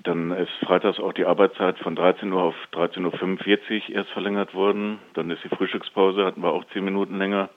dann 0.04 0.30
ist 0.30 0.52
freitags 0.62 1.00
auch 1.00 1.12
die 1.12 1.24
Arbeitszeit 1.24 1.78
von 1.78 1.96
13 1.96 2.32
Uhr 2.32 2.42
auf 2.42 2.54
13.45 2.72 3.90
Uhr 3.90 3.96
erst 3.96 4.10
verlängert 4.10 4.54
worden. 4.54 4.98
Dann 5.14 5.30
ist 5.30 5.42
die 5.42 5.48
Frühstückspause, 5.48 6.24
hatten 6.24 6.42
wir 6.42 6.52
auch 6.52 6.64
zehn 6.72 6.84
Minuten 6.84 7.18
länger. 7.18 7.48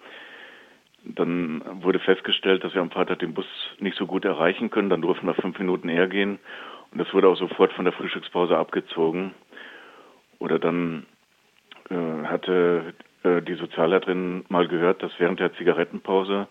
Dann 1.03 1.63
wurde 1.83 1.99
festgestellt, 1.99 2.63
dass 2.63 2.73
wir 2.73 2.81
am 2.81 2.91
Freitag 2.91 3.19
den 3.19 3.33
Bus 3.33 3.45
nicht 3.79 3.97
so 3.97 4.05
gut 4.05 4.25
erreichen 4.25 4.69
können. 4.69 4.89
Dann 4.89 5.01
durften 5.01 5.27
wir 5.27 5.33
fünf 5.33 5.57
Minuten 5.59 5.89
eher 5.89 6.07
gehen. 6.07 6.39
Und 6.91 6.99
das 6.99 7.13
wurde 7.13 7.27
auch 7.27 7.37
sofort 7.37 7.73
von 7.73 7.85
der 7.85 7.93
Frühstückspause 7.93 8.57
abgezogen. 8.57 9.33
Oder 10.39 10.59
dann 10.59 11.05
äh, 11.89 12.25
hatte 12.25 12.93
äh, 13.23 13.41
die 13.41 13.55
Sozialleiterin 13.55 14.45
mal 14.49 14.67
gehört, 14.67 15.03
dass 15.03 15.11
während 15.17 15.39
der 15.39 15.53
Zigarettenpause, 15.53 16.47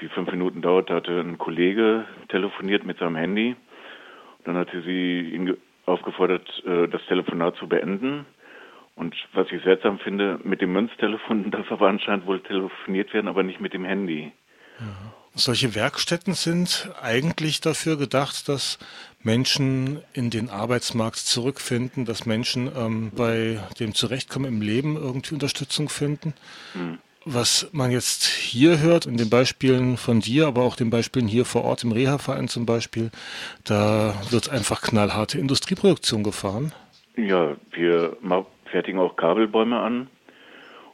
die 0.00 0.08
fünf 0.08 0.30
Minuten 0.30 0.62
dauerte, 0.62 0.94
hatte 0.94 1.20
ein 1.20 1.38
Kollege 1.38 2.04
telefoniert 2.28 2.84
mit 2.84 2.98
seinem 2.98 3.16
Handy. 3.16 3.56
Dann 4.44 4.56
hatte 4.56 4.82
sie 4.82 5.20
ihn 5.20 5.56
aufgefordert, 5.86 6.48
äh, 6.64 6.88
das 6.88 7.04
Telefonat 7.06 7.56
zu 7.56 7.68
beenden. 7.68 8.26
Und 8.96 9.14
was 9.32 9.50
ich 9.50 9.62
seltsam 9.62 9.98
finde, 9.98 10.38
mit 10.42 10.60
dem 10.60 10.72
Münztelefon 10.72 11.50
darf 11.50 11.70
aber 11.70 11.88
anscheinend 11.88 12.26
wohl 12.26 12.40
telefoniert 12.40 13.12
werden, 13.12 13.28
aber 13.28 13.42
nicht 13.42 13.60
mit 13.60 13.72
dem 13.72 13.84
Handy. 13.84 14.32
Ja. 14.78 14.86
Solche 15.34 15.74
Werkstätten 15.74 16.34
sind 16.34 16.90
eigentlich 17.00 17.60
dafür 17.60 17.96
gedacht, 17.96 18.48
dass 18.48 18.78
Menschen 19.22 20.00
in 20.12 20.30
den 20.30 20.50
Arbeitsmarkt 20.50 21.18
zurückfinden, 21.18 22.04
dass 22.04 22.26
Menschen 22.26 22.70
ähm, 22.76 23.12
bei 23.14 23.60
dem 23.78 23.94
Zurechtkommen 23.94 24.46
im 24.46 24.60
Leben 24.60 24.96
irgendwie 24.96 25.34
Unterstützung 25.34 25.88
finden. 25.88 26.34
Mhm. 26.74 26.98
Was 27.26 27.68
man 27.72 27.90
jetzt 27.90 28.24
hier 28.24 28.80
hört, 28.80 29.04
in 29.04 29.18
den 29.18 29.28
Beispielen 29.28 29.98
von 29.98 30.20
dir, 30.20 30.46
aber 30.46 30.62
auch 30.62 30.74
den 30.74 30.88
Beispielen 30.88 31.28
hier 31.28 31.44
vor 31.44 31.64
Ort 31.64 31.84
im 31.84 31.92
Reha-Verein 31.92 32.48
zum 32.48 32.64
Beispiel, 32.64 33.10
da 33.64 34.14
wird 34.30 34.48
einfach 34.48 34.80
knallharte 34.80 35.38
Industrieproduktion 35.38 36.22
gefahren. 36.24 36.72
Ja, 37.16 37.56
wir 37.72 38.16
fertigen 38.70 38.98
auch 38.98 39.16
Kabelbäume 39.16 39.78
an 39.78 40.08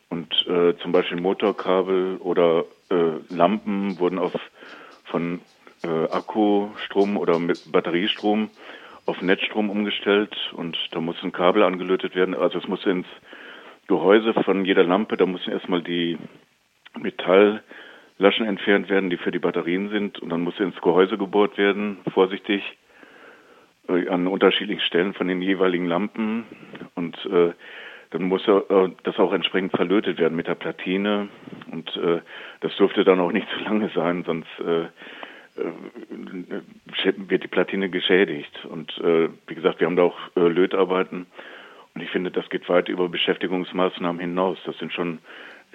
und 0.09 0.33
äh, 0.49 0.77
zum 0.83 0.91
Beispiel 0.91 1.21
Motorkabel 1.21 2.17
oder 2.17 2.65
äh, 2.91 3.35
Lampen 3.35 3.99
wurden 3.99 4.19
auf 4.19 4.33
von 5.05 5.41
äh, 5.83 5.89
Akkustrom 6.11 7.17
oder 7.17 7.39
mit 7.39 7.71
Batteriestrom 7.71 8.51
auf 9.07 9.23
Netzstrom 9.23 9.71
umgestellt 9.71 10.37
und 10.53 10.77
da 10.91 11.01
mussten 11.01 11.33
Kabel 11.33 11.63
angelötet 11.63 12.15
werden. 12.15 12.35
Also 12.35 12.59
es 12.59 12.67
musste 12.67 12.91
ins 12.91 13.07
Gehäuse 13.87 14.35
von 14.35 14.65
jeder 14.65 14.85
Lampe, 14.85 15.17
da 15.17 15.27
mussten 15.27 15.53
erstmal 15.53 15.83
die 15.83 16.19
Metalllaschen 16.99 18.47
entfernt 18.47 18.89
werden, 18.89 19.11
die 19.11 19.17
für 19.17 19.31
die 19.31 19.39
Batterien 19.39 19.91
sind 19.91 20.19
und 20.19 20.31
dann 20.31 20.41
musste 20.41 20.65
ins 20.65 20.81
Gehäuse 20.81 21.19
gebohrt 21.19 21.57
werden, 21.57 21.99
vorsichtig 22.13 22.63
äh, 23.89 24.09
an 24.09 24.27
unterschiedlichen 24.27 24.83
Stellen 24.83 25.15
von 25.15 25.29
den 25.29 25.41
jeweiligen 25.41 25.87
Lampen 25.87 26.45
und 26.97 27.17
äh, 27.27 27.53
dann 28.17 28.29
muss 28.29 28.47
äh, 28.49 28.89
das 29.03 29.19
auch 29.19 29.33
entsprechend 29.33 29.73
verlötet 29.73 30.19
werden 30.19 30.37
mit 30.37 30.47
der 30.47 30.55
Platine 30.55 31.29
und 31.71 31.95
äh, 31.97 32.21
das 32.61 32.75
dürfte 32.77 33.05
dann 33.05 33.21
auch 33.21 33.31
nicht 33.31 33.47
zu 33.51 33.63
lange 33.63 33.91
sein, 33.95 34.25
sonst 34.25 34.49
äh, 34.61 34.87
wird 37.29 37.45
die 37.45 37.49
Platine 37.49 37.89
geschädigt. 37.89 38.67
Und 38.67 38.93
wie 38.99 39.55
gesagt, 39.55 39.81
wir 39.81 39.87
haben 39.87 39.97
da 39.97 40.03
auch 40.03 40.19
Lötarbeiten 40.35 41.25
und 41.95 42.03
ich 42.03 42.11
finde, 42.11 42.31
das 42.31 42.51
geht 42.51 42.69
weit 42.69 42.91
über 42.91 43.09
Beschäftigungsmaßnahmen 43.09 44.21
hinaus. 44.21 44.59
Das 44.67 44.77
sind 44.77 44.93
schon 44.93 45.21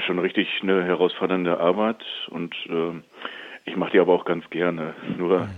schon 0.06 0.20
richtig 0.20 0.48
eine 0.62 0.84
herausfordernde 0.84 1.60
Arbeit 1.60 2.06
und 2.30 2.56
ich 3.66 3.76
mache 3.76 3.94
die 3.94 4.00
aber 4.00 4.14
auch 4.14 4.26
ganz 4.26 4.48
gerne. 4.52 4.94
Nur 5.18 5.50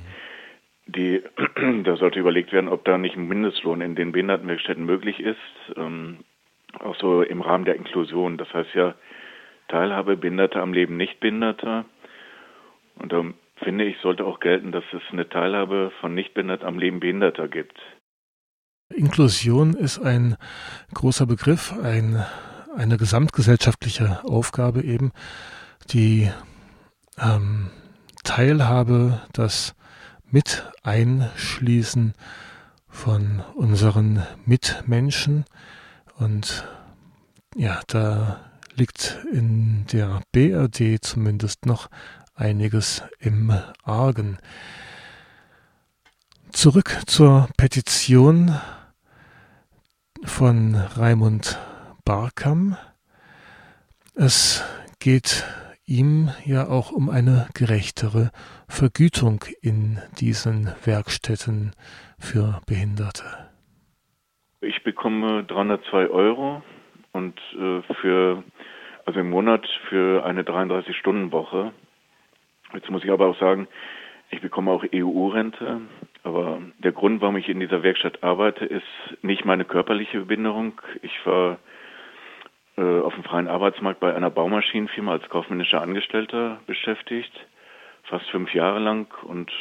die, 0.87 1.21
da 1.83 1.95
sollte 1.95 2.19
überlegt 2.19 2.51
werden, 2.53 2.69
ob 2.69 2.85
da 2.85 2.97
nicht 2.97 3.15
ein 3.15 3.27
Mindestlohn 3.27 3.81
in 3.81 3.95
den 3.95 4.11
Behindertenwerkstätten 4.11 4.85
möglich 4.85 5.19
ist, 5.19 5.37
ähm, 5.75 6.19
auch 6.79 6.95
so 6.99 7.21
im 7.21 7.41
Rahmen 7.41 7.65
der 7.65 7.75
Inklusion. 7.75 8.37
Das 8.37 8.51
heißt 8.53 8.73
ja 8.73 8.95
Teilhabe 9.67 10.17
Behinderter 10.17 10.61
am 10.61 10.73
Leben 10.73 10.97
Nichtbehinderter. 10.97 11.85
Und 12.95 13.11
da 13.11 13.23
finde 13.63 13.85
ich, 13.85 13.97
sollte 14.01 14.25
auch 14.25 14.39
gelten, 14.39 14.71
dass 14.71 14.83
es 14.93 15.01
eine 15.11 15.27
Teilhabe 15.29 15.91
von 16.01 16.13
Nichtbehindert 16.13 16.63
am 16.63 16.79
Leben 16.79 16.99
Behinderter 16.99 17.47
gibt. 17.47 17.79
Inklusion 18.89 19.73
ist 19.73 19.99
ein 19.99 20.35
großer 20.93 21.25
Begriff, 21.25 21.73
ein, 21.81 22.23
eine 22.75 22.97
gesamtgesellschaftliche 22.97 24.23
Aufgabe 24.23 24.83
eben, 24.83 25.11
die 25.91 26.29
ähm, 27.19 27.69
Teilhabe, 28.23 29.21
das 29.33 29.75
Mit-Einschließen 30.29 32.13
von 32.87 33.43
unseren 33.55 34.23
Mitmenschen. 34.45 35.45
Und 36.17 36.65
ja, 37.55 37.81
da 37.87 38.39
liegt 38.75 39.19
in 39.31 39.85
der 39.91 40.21
BRD 40.31 41.03
zumindest 41.03 41.65
noch 41.65 41.89
einiges 42.35 43.03
im 43.19 43.53
Argen. 43.83 44.37
Zurück 46.51 47.01
zur 47.05 47.49
Petition 47.57 48.59
von 50.23 50.75
Raimund 50.75 51.59
Barkam. 52.05 52.77
Es 54.15 54.63
geht 54.99 55.45
ihm 55.85 56.31
ja 56.45 56.67
auch 56.67 56.91
um 56.91 57.09
eine 57.09 57.47
gerechtere 57.53 58.31
Vergütung 58.67 59.43
in 59.61 59.99
diesen 60.19 60.71
Werkstätten 60.85 61.71
für 62.19 62.61
Behinderte. 62.65 63.42
Ich 64.63 64.83
bekomme 64.83 65.43
302 65.43 66.09
Euro 66.09 66.63
und 67.11 67.39
äh, 67.57 67.81
für 67.95 68.43
also 69.05 69.19
im 69.19 69.29
Monat 69.29 69.67
für 69.89 70.25
eine 70.25 70.43
33-Stunden-Woche. 70.43 71.73
Jetzt 72.73 72.89
muss 72.89 73.03
ich 73.03 73.11
aber 73.11 73.27
auch 73.27 73.37
sagen, 73.39 73.67
ich 74.29 74.41
bekomme 74.41 74.71
auch 74.71 74.83
EU-Rente, 74.93 75.81
aber 76.23 76.61
der 76.79 76.91
Grund, 76.91 77.21
warum 77.21 77.37
ich 77.37 77.49
in 77.49 77.59
dieser 77.59 77.83
Werkstatt 77.83 78.23
arbeite, 78.23 78.65
ist 78.65 78.83
nicht 79.21 79.45
meine 79.45 79.65
körperliche 79.65 80.21
Behinderung. 80.21 80.81
Ich 81.01 81.25
war 81.25 81.59
äh, 82.77 83.01
auf 83.01 83.13
dem 83.13 83.23
freien 83.23 83.47
Arbeitsmarkt 83.47 83.99
bei 83.99 84.15
einer 84.15 84.29
Baumaschinenfirma 84.29 85.11
als 85.11 85.29
kaufmännischer 85.29 85.81
Angestellter 85.81 86.61
beschäftigt, 86.65 87.31
fast 88.03 88.27
fünf 88.31 88.53
Jahre 88.53 88.79
lang. 88.79 89.13
Und 89.23 89.51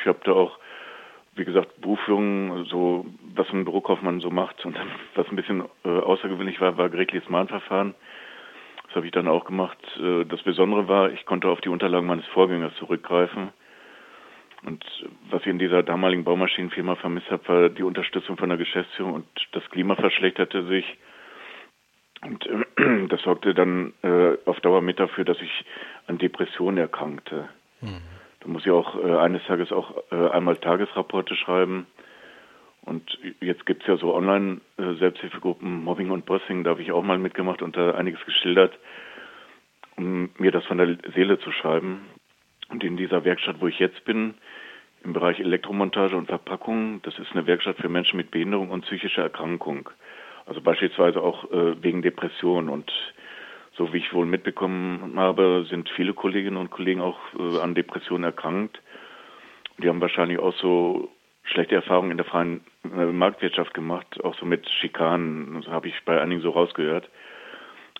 ich 0.00 0.06
habe 0.06 0.18
da 0.24 0.32
auch, 0.32 0.58
wie 1.34 1.44
gesagt, 1.44 1.80
Buchführung, 1.80 2.64
so 2.66 3.06
was 3.34 3.48
ein 3.50 3.64
Bürokaufmann 3.64 4.20
so 4.20 4.30
macht. 4.30 4.64
Und 4.64 4.76
was 5.14 5.26
ein 5.28 5.36
bisschen 5.36 5.64
äh, 5.84 5.88
außergewöhnlich 5.88 6.60
war, 6.60 6.76
war 6.76 6.90
gerichtliches 6.90 7.28
Mahnverfahren. 7.28 7.94
Das 8.86 8.96
habe 8.96 9.06
ich 9.06 9.12
dann 9.12 9.28
auch 9.28 9.44
gemacht. 9.44 9.78
Äh, 9.98 10.24
das 10.26 10.42
Besondere 10.42 10.88
war, 10.88 11.10
ich 11.10 11.24
konnte 11.24 11.48
auf 11.48 11.60
die 11.62 11.70
Unterlagen 11.70 12.06
meines 12.06 12.26
Vorgängers 12.26 12.74
zurückgreifen. 12.76 13.48
Und 14.64 14.84
was 15.30 15.40
ich 15.40 15.48
in 15.48 15.58
dieser 15.58 15.82
damaligen 15.82 16.24
Baumaschinenfirma 16.24 16.94
vermisst 16.96 17.30
habe, 17.30 17.48
war 17.48 17.68
die 17.68 17.82
Unterstützung 17.82 18.36
von 18.36 18.48
der 18.48 18.58
Geschäftsführung 18.58 19.14
und 19.14 19.26
das 19.52 19.64
Klima 19.70 19.96
verschlechterte 19.96 20.64
sich. 20.66 20.84
Und 22.22 22.46
äh, 22.46 23.06
das 23.08 23.22
sorgte 23.22 23.54
dann 23.54 23.94
äh, 24.02 24.36
auf 24.44 24.60
Dauer 24.60 24.82
mit 24.82 25.00
dafür, 25.00 25.24
dass 25.24 25.40
ich 25.40 25.64
an 26.06 26.18
Depressionen 26.18 26.78
erkrankte. 26.78 27.48
Mhm. 27.80 28.02
Da 28.42 28.48
muss 28.48 28.64
ich 28.64 28.70
auch 28.72 28.96
äh, 29.02 29.16
eines 29.16 29.44
Tages 29.44 29.70
auch 29.70 29.94
äh, 30.10 30.28
einmal 30.30 30.56
Tagesrapporte 30.56 31.36
schreiben. 31.36 31.86
Und 32.84 33.16
jetzt 33.40 33.64
gibt 33.64 33.82
es 33.82 33.88
ja 33.88 33.96
so 33.96 34.12
Online-Selbsthilfegruppen, 34.12 35.84
Mobbing 35.84 36.10
und 36.10 36.26
Bossing, 36.26 36.64
da 36.64 36.70
habe 36.70 36.82
ich 36.82 36.90
auch 36.90 37.04
mal 37.04 37.18
mitgemacht 37.18 37.62
und 37.62 37.76
da 37.76 37.92
einiges 37.92 38.24
geschildert, 38.26 38.76
um 39.96 40.30
mir 40.38 40.50
das 40.50 40.64
von 40.64 40.78
der 40.78 40.98
Seele 41.14 41.38
zu 41.38 41.52
schreiben. 41.52 42.00
Und 42.70 42.82
in 42.82 42.96
dieser 42.96 43.24
Werkstatt, 43.24 43.60
wo 43.60 43.68
ich 43.68 43.78
jetzt 43.78 44.04
bin, 44.04 44.34
im 45.04 45.12
Bereich 45.12 45.38
Elektromontage 45.38 46.16
und 46.16 46.26
Verpackung, 46.26 47.00
das 47.02 47.16
ist 47.18 47.30
eine 47.32 47.46
Werkstatt 47.46 47.76
für 47.76 47.88
Menschen 47.88 48.16
mit 48.16 48.32
Behinderung 48.32 48.70
und 48.70 48.84
psychischer 48.86 49.22
Erkrankung. 49.22 49.88
Also 50.46 50.60
beispielsweise 50.60 51.22
auch 51.22 51.50
äh, 51.52 51.80
wegen 51.82 52.02
Depression. 52.02 52.68
Und 52.68 52.90
so 53.82 53.92
wie 53.92 53.98
ich 53.98 54.12
wohl 54.12 54.26
mitbekommen 54.26 55.14
habe, 55.16 55.66
sind 55.68 55.88
viele 55.96 56.14
Kolleginnen 56.14 56.56
und 56.56 56.70
Kollegen 56.70 57.00
auch 57.00 57.18
äh, 57.38 57.58
an 57.58 57.74
Depressionen 57.74 58.24
erkrankt. 58.24 58.80
Die 59.78 59.88
haben 59.88 60.00
wahrscheinlich 60.00 60.38
auch 60.38 60.54
so 60.56 61.10
schlechte 61.42 61.74
Erfahrungen 61.74 62.12
in 62.12 62.16
der 62.16 62.26
freien 62.26 62.60
äh, 62.84 63.06
Marktwirtschaft 63.06 63.74
gemacht, 63.74 64.22
auch 64.22 64.38
so 64.38 64.46
mit 64.46 64.68
Schikanen. 64.68 65.62
Das 65.62 65.72
habe 65.72 65.88
ich 65.88 65.94
bei 66.04 66.20
einigen 66.20 66.42
so 66.42 66.50
rausgehört. 66.50 67.08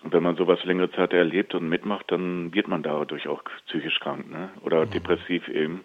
Und 0.03 0.13
wenn 0.13 0.23
man 0.23 0.37
sowas 0.37 0.63
längere 0.63 0.91
Zeit 0.91 1.11
erlebt 1.11 1.53
und 1.53 1.67
mitmacht, 1.67 2.05
dann 2.11 2.53
wird 2.53 2.67
man 2.67 2.83
dadurch 2.83 3.27
auch 3.27 3.43
psychisch 3.67 3.99
krank, 3.99 4.29
ne? 4.29 4.49
Oder 4.61 4.85
mhm. 4.85 4.91
depressiv 4.91 5.47
eben. 5.49 5.81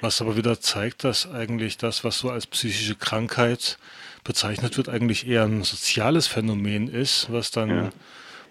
Was 0.00 0.20
aber 0.20 0.36
wieder 0.36 0.60
zeigt, 0.60 1.04
dass 1.04 1.30
eigentlich 1.30 1.78
das, 1.78 2.04
was 2.04 2.18
so 2.18 2.30
als 2.30 2.46
psychische 2.46 2.96
Krankheit 2.96 3.78
bezeichnet 4.24 4.76
wird, 4.76 4.88
eigentlich 4.88 5.26
eher 5.26 5.44
ein 5.44 5.62
soziales 5.62 6.26
Phänomen 6.26 6.88
ist, 6.88 7.32
was 7.32 7.50
dann, 7.50 7.70
ja. 7.70 7.90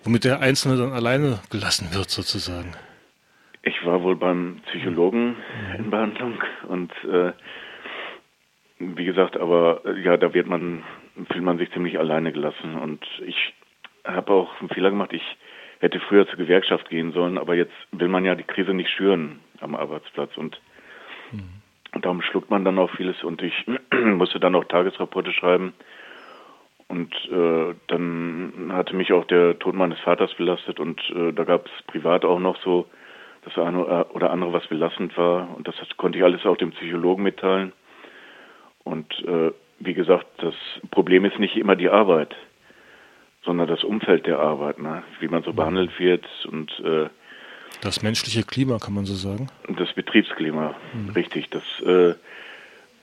Womit 0.06 0.24
der 0.24 0.40
Einzelne 0.40 0.78
dann 0.78 0.94
alleine 0.94 1.40
gelassen 1.52 1.94
wird, 1.94 2.10
sozusagen. 2.10 2.72
Ich 3.64 3.84
war 3.86 4.04
wohl 4.04 4.16
beim 4.16 4.62
Psychologen 4.68 5.30
mhm. 5.30 5.76
in 5.78 5.90
Behandlung 5.90 6.44
und 6.68 6.92
äh, 7.04 7.32
wie 8.80 9.06
gesagt, 9.06 9.38
aber 9.38 9.82
ja, 10.04 10.18
da 10.18 10.34
wird 10.34 10.48
man, 10.48 10.84
fühlt 11.32 11.44
man 11.44 11.58
sich 11.58 11.72
ziemlich 11.72 11.98
alleine 11.98 12.32
gelassen 12.32 12.76
und 12.76 13.04
ich 13.26 13.54
habe 14.04 14.34
auch 14.34 14.60
einen 14.60 14.70
Fehler 14.70 14.92
gemacht. 14.92 15.14
Ich 15.14 15.24
hätte 15.80 16.00
früher 16.00 16.28
zur 16.28 16.38
Gewerkschaft 16.38 16.90
gehen 16.90 17.12
sollen, 17.12 17.38
aber 17.38 17.56
jetzt 17.56 17.74
will 17.92 18.08
man 18.08 18.24
ja 18.24 18.36
die 18.36 18.44
Krise 18.44 18.74
nicht 18.74 18.90
schüren 18.90 19.40
am 19.60 19.76
Arbeitsplatz 19.76 20.38
und 20.38 20.60
mhm. 21.32 21.62
Und 21.96 22.04
darum 22.04 22.22
schluckt 22.22 22.50
man 22.50 22.66
dann 22.66 22.78
auch 22.78 22.92
vieles 22.92 23.24
und 23.24 23.42
ich 23.42 23.54
musste 23.92 24.40
dann 24.40 24.54
auch 24.54 24.66
Tagesrapporte 24.66 25.32
schreiben. 25.32 25.74
Und 26.88 27.14
äh, 27.32 27.74
dann 27.88 28.70
hatte 28.72 28.96
mich 28.96 29.12
auch 29.12 29.26
der 29.26 29.58
Tod 29.58 29.76
meines 29.76 30.00
Vaters 30.00 30.34
belastet 30.36 30.80
und 30.80 31.02
äh, 31.10 31.34
da 31.34 31.44
gab 31.44 31.66
es 31.66 31.72
privat 31.88 32.24
auch 32.24 32.40
noch 32.40 32.62
so 32.62 32.86
das 33.44 33.58
eine 33.58 34.06
oder 34.06 34.32
andere, 34.32 34.54
was 34.54 34.68
belastend 34.68 35.16
war. 35.18 35.56
Und 35.56 35.68
das 35.68 35.76
konnte 35.98 36.18
ich 36.18 36.24
alles 36.24 36.46
auch 36.46 36.58
dem 36.58 36.72
Psychologen 36.72 37.24
mitteilen. 37.24 37.74
Und 38.84 39.12
äh, 39.26 39.52
wie 39.80 39.94
gesagt, 39.94 40.28
das 40.38 40.54
Problem 40.92 41.26
ist 41.26 41.40
nicht 41.40 41.56
immer 41.56 41.76
die 41.76 41.90
Arbeit, 41.90 42.36
sondern 43.44 43.68
das 43.68 43.84
Umfeld 43.84 44.26
der 44.26 44.40
Arbeit, 44.40 44.80
ne? 44.80 45.04
wie 45.20 45.28
man 45.28 45.44
so 45.44 45.52
mhm. 45.52 45.56
behandelt 45.56 46.00
wird 46.00 46.26
und 46.52 46.72
äh, 46.80 47.10
das 47.82 48.02
menschliche 48.02 48.44
Klima, 48.44 48.80
kann 48.80 48.94
man 48.94 49.06
so 49.06 49.14
sagen? 49.14 49.48
Das 49.78 49.92
Betriebsklima, 49.94 50.76
mhm. 50.94 51.10
richtig. 51.10 51.50
Das 51.50 51.64
äh, 51.82 52.16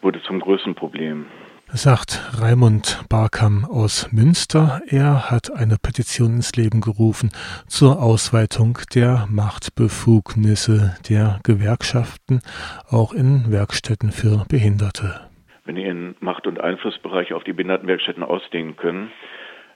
wurde 0.00 0.22
zum 0.22 0.40
größten 0.40 0.74
Problem. 0.74 1.26
Sagt 1.74 2.20
Raimund 2.38 3.02
Barkam 3.08 3.64
aus 3.64 4.12
Münster. 4.12 4.82
Er 4.88 5.30
hat 5.30 5.50
eine 5.50 5.76
Petition 5.82 6.34
ins 6.34 6.54
Leben 6.54 6.82
gerufen 6.82 7.30
zur 7.66 8.02
Ausweitung 8.02 8.78
der 8.94 9.26
Machtbefugnisse 9.30 10.94
der 11.08 11.40
Gewerkschaften, 11.44 12.42
auch 12.90 13.14
in 13.14 13.50
Werkstätten 13.50 14.12
für 14.12 14.44
Behinderte. 14.50 15.20
Wenn 15.64 15.76
die 15.76 15.84
ihren 15.84 16.14
Macht- 16.20 16.46
und 16.46 16.60
Einflussbereich 16.60 17.32
auf 17.32 17.42
die 17.42 17.54
Behindertenwerkstätten 17.54 18.22
ausdehnen 18.22 18.76
können, 18.76 19.10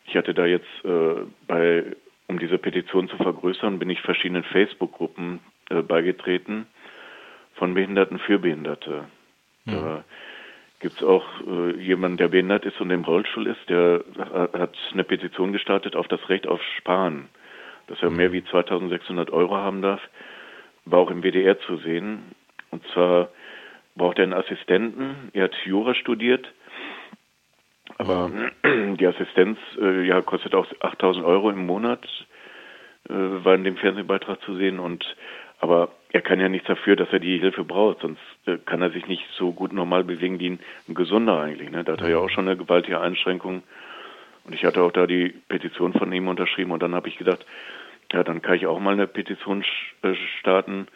ich 0.05 0.17
hatte 0.17 0.35
da 0.35 0.45
jetzt 0.45 0.69
äh, 0.85 1.15
bei 1.47 1.97
um 2.29 2.39
diese 2.39 2.59
Petition 2.59 3.09
zu 3.09 3.17
vergrößern, 3.17 3.79
bin 3.79 3.89
ich 3.89 4.03
verschiedenen 4.03 4.45
Facebook-Gruppen 4.45 5.41
äh, 5.71 5.81
beigetreten 5.81 6.67
von 7.55 7.73
Behinderten 7.73 8.19
für 8.19 8.39
Behinderte. 8.39 9.05
Mhm. 9.65 9.73
Da 9.73 10.05
gibt 10.81 10.97
es 10.97 11.03
auch 11.03 11.25
äh, 11.47 11.77
jemanden, 11.81 12.19
der 12.19 12.29
behindert 12.29 12.65
ist 12.65 12.81
und 12.81 12.91
im 12.91 13.05
Rollstuhl 13.05 13.47
ist, 13.47 13.69
der 13.69 14.05
hat 14.53 14.77
eine 14.93 15.05
Petition 15.05 15.53
gestartet 15.53 15.97
auf 15.97 16.09
das 16.09 16.29
Recht 16.29 16.47
auf 16.47 16.61
Sparen, 16.79 17.29
dass 17.87 18.03
er 18.03 18.11
mehr 18.11 18.33
wie 18.33 18.45
2600 18.45 19.31
Euro 19.31 19.57
haben 19.57 19.83
darf, 19.83 20.01
war 20.85 21.01
auch 21.01 21.11
im 21.11 21.23
WDR 21.23 21.59
zu 21.61 21.77
sehen. 21.79 22.35
Und 22.71 22.87
zwar 22.93 23.31
braucht 23.95 24.19
er 24.19 24.25
einen 24.25 24.35
Assistenten, 24.35 25.31
er 25.33 25.45
hat 25.45 25.55
Jura 25.65 25.95
studiert 25.95 26.47
Aber 27.99 28.31
die 28.65 29.07
Assistenz 29.07 29.59
äh, 29.81 30.07
ja, 30.07 30.21
kostet 30.21 30.55
auch 30.55 30.67
8000 30.81 31.25
Euro 31.25 31.51
im 31.51 31.67
Monat, 31.67 32.05
äh, 33.09 33.13
war 33.13 33.55
in 33.55 33.65
dem 33.65 33.77
Fernsehbeitrag 33.77 34.41
zu 34.43 34.57
sehen. 34.57 34.79
Und 34.79 35.05
aber 35.61 35.89
er 36.17 36.23
kann 36.23 36.41
ja 36.41 36.49
nichts 36.49 36.67
dafür, 36.67 36.97
dass 36.97 37.13
er 37.13 37.19
die 37.19 37.39
Hilfe 37.39 37.63
braucht, 37.63 38.01
sonst 38.01 38.23
äh, 38.47 38.57
kann 38.65 38.81
er 38.81 38.89
sich 38.89 39.07
nicht 39.07 39.23
so 39.37 39.53
gut 39.53 39.75
normal 39.75 40.03
bewegen 40.03 40.41
wie 40.41 40.49
ein, 40.49 40.61
ein 40.89 40.95
Gesunder 40.95 41.39
eigentlich. 41.39 41.71
Ne? 41.71 41.85
Da 41.85 41.93
hat 41.93 42.01
er 42.01 42.09
ja 42.09 42.17
auch 42.17 42.31
schon 42.31 42.49
eine 42.49 42.57
gewaltige 42.57 43.03
Einschränkung. 43.03 43.63
Und 44.45 44.55
ich 44.55 44.65
hatte 44.65 44.81
auch 44.83 44.93
da 44.93 45.07
die 45.07 45.35
Petition 45.49 45.93
von 45.93 46.11
ihm 46.11 46.27
unterschrieben 46.29 46.71
und 46.71 46.83
dann 46.83 46.95
habe 46.95 47.09
ich 47.09 47.19
gedacht, 47.19 47.45
ja, 48.13 48.25
dann 48.25 48.41
kann 48.41 48.55
ich 48.55 48.67
auch 48.67 48.81
mal 48.81 48.95
eine 48.95 49.07
Petition 49.07 49.63
äh, 50.01 50.15
starten. 50.41 50.87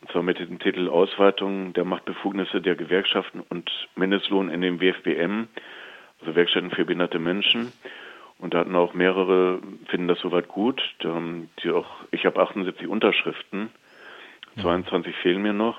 Und 0.00 0.12
zwar 0.12 0.22
mit 0.22 0.38
dem 0.38 0.60
Titel 0.60 0.88
Ausweitung 0.88 1.72
der 1.72 1.84
Machtbefugnisse 1.84 2.60
der 2.60 2.76
Gewerkschaften 2.76 3.42
und 3.48 3.68
Mindestlohn 3.96 4.48
in 4.48 4.60
dem 4.60 4.80
WFBM, 4.80 5.48
also 6.20 6.36
Werkstätten 6.36 6.70
für 6.70 6.84
behinderte 6.84 7.18
Menschen. 7.18 7.72
Und 8.38 8.54
da 8.54 8.58
hatten 8.60 8.76
auch 8.76 8.94
mehrere, 8.94 9.58
finden 9.88 10.06
das 10.06 10.20
soweit 10.20 10.46
gut. 10.46 10.80
Die 11.02 11.70
auch, 11.70 11.88
ich 12.12 12.26
habe 12.26 12.40
78 12.40 12.86
Unterschriften, 12.86 13.70
22 14.60 15.14
fehlen 15.22 15.42
mir 15.42 15.52
noch. 15.52 15.76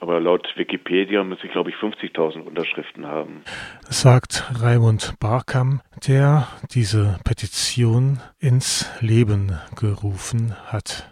Aber 0.00 0.20
laut 0.20 0.46
Wikipedia 0.56 1.24
müsste 1.24 1.46
ich, 1.46 1.52
glaube 1.52 1.70
ich, 1.70 1.76
50.000 1.76 2.40
Unterschriften 2.42 3.06
haben. 3.06 3.42
Sagt 3.88 4.44
Raimund 4.60 5.14
Barkam, 5.18 5.80
der 6.06 6.48
diese 6.74 7.18
Petition 7.24 8.20
ins 8.38 8.90
Leben 9.00 9.58
gerufen 9.76 10.54
hat. 10.66 11.10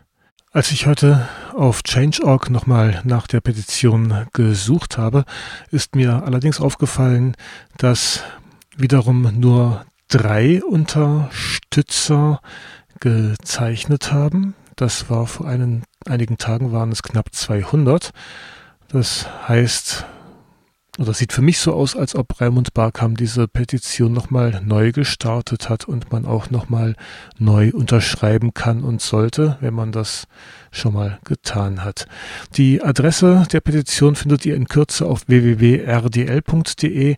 Als 0.55 0.71
ich 0.71 0.87
heute 0.87 1.27
auf 1.55 1.83
Change.org 1.83 2.51
nochmal 2.51 3.01
nach 3.05 3.27
der 3.27 3.41
Petition 3.41 4.27
gesucht 4.35 4.99
habe, 4.99 5.25
ist 5.71 5.97
mir 5.97 6.25
allerdings 6.27 6.61
aufgefallen, 6.61 7.35
dass 7.79 8.23
wiederum 8.77 9.41
nur 9.41 9.87
drei 10.09 10.63
Unterstützer 10.63 12.41
gezeichnet 13.01 14.13
haben. 14.13 14.55
Das 14.77 15.09
war 15.09 15.27
vor 15.27 15.47
einen, 15.47 15.85
einigen 16.07 16.39
Tagen 16.39 16.73
waren 16.73 16.93
es 16.93 17.03
knapp 17.03 17.35
200. 17.35 18.13
Das 18.89 19.27
heißt, 19.49 20.05
oder 20.99 21.15
sieht 21.15 21.33
für 21.33 21.41
mich 21.41 21.59
so 21.59 21.73
aus, 21.73 21.97
als 21.97 22.15
ob 22.15 22.39
Raimund 22.39 22.75
Barkam 22.75 23.17
diese 23.17 23.49
Petition 23.49 24.13
nochmal 24.13 24.61
neu 24.63 24.93
gestartet 24.93 25.71
hat 25.71 25.87
und 25.87 26.13
man 26.13 26.27
auch 26.27 26.51
nochmal 26.51 26.97
neu 27.39 27.71
unterschreiben 27.73 28.53
kann 28.53 28.85
und 28.85 29.01
sollte, 29.01 29.57
wenn 29.61 29.73
man 29.73 29.91
das 29.91 30.27
schon 30.71 30.93
mal 30.93 31.19
getan 31.25 31.83
hat. 31.83 32.07
Die 32.59 32.83
Adresse 32.83 33.45
der 33.51 33.61
Petition 33.61 34.17
findet 34.17 34.45
ihr 34.45 34.55
in 34.55 34.69
Kürze 34.69 35.07
auf 35.07 35.23
www.rdl.de. 35.29 37.17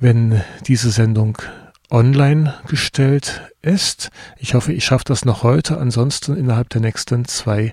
Wenn 0.00 0.42
diese 0.66 0.90
Sendung 0.90 1.38
online 1.90 2.54
gestellt 2.66 3.50
ist. 3.62 4.10
Ich 4.36 4.54
hoffe, 4.54 4.72
ich 4.72 4.84
schaffe 4.84 5.04
das 5.06 5.24
noch 5.24 5.42
heute, 5.42 5.78
ansonsten 5.78 6.36
innerhalb 6.36 6.68
der 6.70 6.80
nächsten 6.80 7.24
zwei 7.24 7.72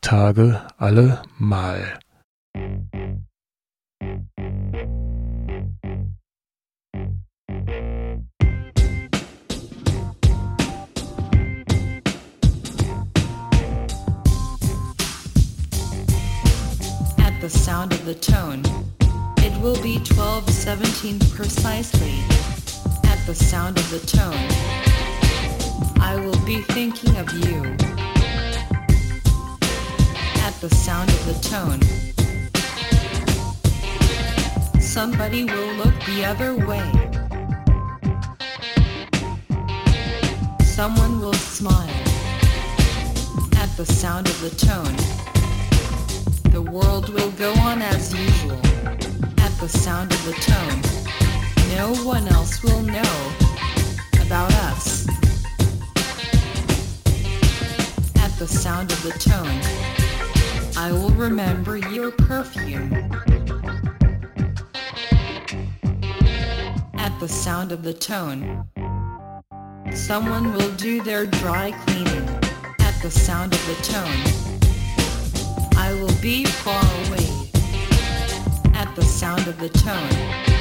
Tage 0.00 0.62
alle 0.78 1.22
mal. 1.38 1.98
At 17.18 17.34
the 17.42 17.48
sound 17.48 17.92
of 17.92 18.04
the 18.04 18.14
tone, 18.14 18.62
it 19.38 19.52
will 19.60 19.76
be 19.82 19.98
1217 19.98 21.18
precisely. 21.36 22.45
The 23.26 23.34
sound 23.34 23.76
of 23.76 23.90
the 23.90 23.98
tone, 24.06 24.46
I 26.00 26.14
will 26.14 26.38
be 26.46 26.62
thinking 26.62 27.16
of 27.16 27.28
you. 27.32 27.64
At 30.46 30.54
the 30.60 30.70
sound 30.70 31.10
of 31.10 31.26
the 31.26 31.34
tone, 31.42 31.82
somebody 34.80 35.42
will 35.42 35.72
look 35.74 35.94
the 36.04 36.24
other 36.24 36.54
way. 36.54 36.88
Someone 40.64 41.18
will 41.18 41.34
smile. 41.34 41.90
At 43.56 43.76
the 43.76 43.86
sound 43.86 44.28
of 44.28 44.40
the 44.40 44.50
tone, 44.50 44.96
the 46.52 46.62
world 46.62 47.08
will 47.08 47.32
go 47.32 47.52
on 47.54 47.82
as 47.82 48.14
usual. 48.14 48.60
At 49.38 49.52
the 49.58 49.68
sound 49.68 50.12
of 50.12 50.24
the 50.24 50.34
tone, 50.34 51.05
no 51.74 51.94
one 52.04 52.28
else 52.28 52.62
will 52.62 52.82
know 52.82 53.32
about 54.24 54.52
us. 54.68 55.06
At 58.16 58.32
the 58.38 58.46
sound 58.46 58.92
of 58.92 59.02
the 59.02 59.12
tone, 59.18 59.60
I 60.76 60.92
will 60.92 61.10
remember 61.10 61.76
your 61.76 62.10
perfume. 62.10 62.92
At 66.94 67.18
the 67.18 67.28
sound 67.28 67.72
of 67.72 67.82
the 67.82 67.94
tone, 67.94 68.68
someone 69.94 70.52
will 70.52 70.70
do 70.72 71.02
their 71.02 71.26
dry 71.26 71.72
cleaning. 71.86 72.28
At 72.80 73.00
the 73.02 73.10
sound 73.10 73.54
of 73.54 73.66
the 73.66 73.78
tone, 73.82 74.22
I 75.76 75.92
will 75.94 76.14
be 76.20 76.44
far 76.44 76.84
away. 77.06 77.50
At 78.74 78.94
the 78.94 79.02
sound 79.02 79.48
of 79.48 79.58
the 79.58 79.70
tone, 79.70 80.55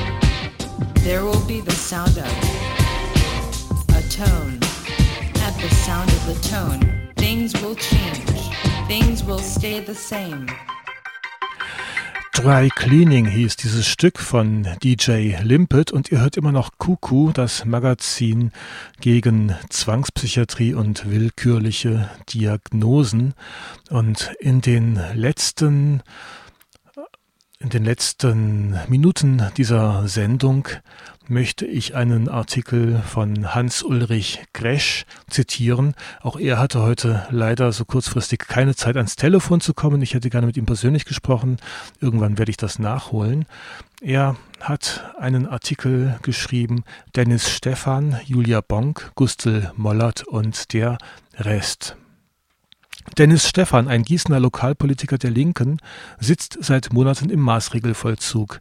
there 1.06 1.24
will 1.24 1.46
be 1.46 1.62
the 1.62 1.72
sound 1.72 2.18
of 2.18 2.26
a 3.90 4.02
tone. 4.10 4.58
At 5.46 5.54
the 5.62 5.70
sound 5.70 6.10
of 6.10 6.26
the 6.26 6.34
tone, 6.50 7.12
things 7.16 7.54
will 7.62 7.76
change. 7.76 8.50
Things 8.88 9.24
will 9.24 9.40
stay 9.40 9.82
the 9.82 9.94
same. 9.94 10.48
Dry 12.34 12.70
Cleaning 12.70 13.26
hieß 13.28 13.56
dieses 13.56 13.88
Stück 13.88 14.18
von 14.18 14.68
DJ 14.84 15.36
Limpet 15.44 15.92
und 15.92 16.12
ihr 16.12 16.22
hört 16.22 16.38
immer 16.38 16.52
noch 16.52 16.72
Kuku, 16.80 17.32
das 17.32 17.66
Magazin 17.66 18.52
gegen 19.00 19.56
Zwangspsychiatrie 19.70 20.74
und 20.74 21.10
willkürliche 21.10 22.10
Diagnosen. 22.34 23.36
Und 23.92 24.34
in 24.40 24.62
den 24.62 25.00
letzten 25.14 26.02
in 27.66 27.70
den 27.70 27.84
letzten 27.84 28.80
Minuten 28.90 29.42
dieser 29.58 30.08
Sendung 30.08 30.68
möchte 31.28 31.66
ich 31.66 31.96
einen 31.96 32.30
Artikel 32.30 33.02
von 33.02 33.56
Hans-Ulrich 33.56 34.44
Gresch 34.54 35.08
zitieren. 35.32 35.96
Auch 36.22 36.38
er 36.38 36.60
hatte 36.60 36.84
heute 36.84 37.26
leider 37.32 37.72
so 37.72 37.84
kurzfristig 37.84 38.38
keine 38.48 38.76
Zeit 38.76 38.98
ans 38.98 39.16
Telefon 39.16 39.62
zu 39.62 39.74
kommen. 39.74 40.04
Ich 40.04 40.14
hätte 40.14 40.30
gerne 40.30 40.46
mit 40.46 40.58
ihm 40.58 40.68
persönlich 40.68 41.06
gesprochen. 41.06 41.58
Irgendwann 42.00 42.38
werde 42.38 42.52
ich 42.52 42.58
das 42.58 42.78
nachholen. 42.78 43.46
Er 44.00 44.36
hat 44.62 45.16
einen 45.18 45.48
Artikel 45.48 46.20
geschrieben, 46.22 46.84
Dennis 47.16 47.50
Stephan, 47.50 48.20
Julia 48.26 48.62
Bonk, 48.62 49.12
Gustl 49.16 49.72
Mollert 49.76 50.22
und 50.22 50.72
der 50.72 51.00
Rest. 51.40 51.98
Dennis 53.18 53.48
Stephan, 53.48 53.88
ein 53.88 54.04
Gießener 54.04 54.40
Lokalpolitiker 54.40 55.18
der 55.18 55.32
Linken, 55.32 55.78
sitzt 56.20 56.58
seit 56.60 56.92
Monaten 56.92 57.30
im 57.30 57.40
Maßregelvollzug. 57.40 58.60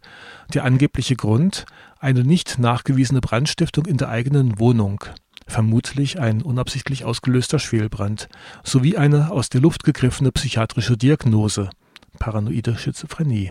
Der 0.52 0.64
angebliche 0.64 1.16
Grund? 1.16 1.64
Eine 1.98 2.22
nicht 2.22 2.58
nachgewiesene 2.58 3.20
Brandstiftung 3.20 3.86
in 3.86 3.96
der 3.96 4.10
eigenen 4.10 4.60
Wohnung. 4.60 5.02
Vermutlich 5.46 6.20
ein 6.20 6.42
unabsichtlich 6.42 7.04
ausgelöster 7.04 7.58
Schwelbrand. 7.58 8.28
Sowie 8.62 8.96
eine 8.96 9.30
aus 9.30 9.48
der 9.48 9.60
Luft 9.60 9.82
gegriffene 9.82 10.30
psychiatrische 10.30 10.96
Diagnose. 10.96 11.70
Paranoide 12.18 12.76
Schizophrenie. 12.76 13.50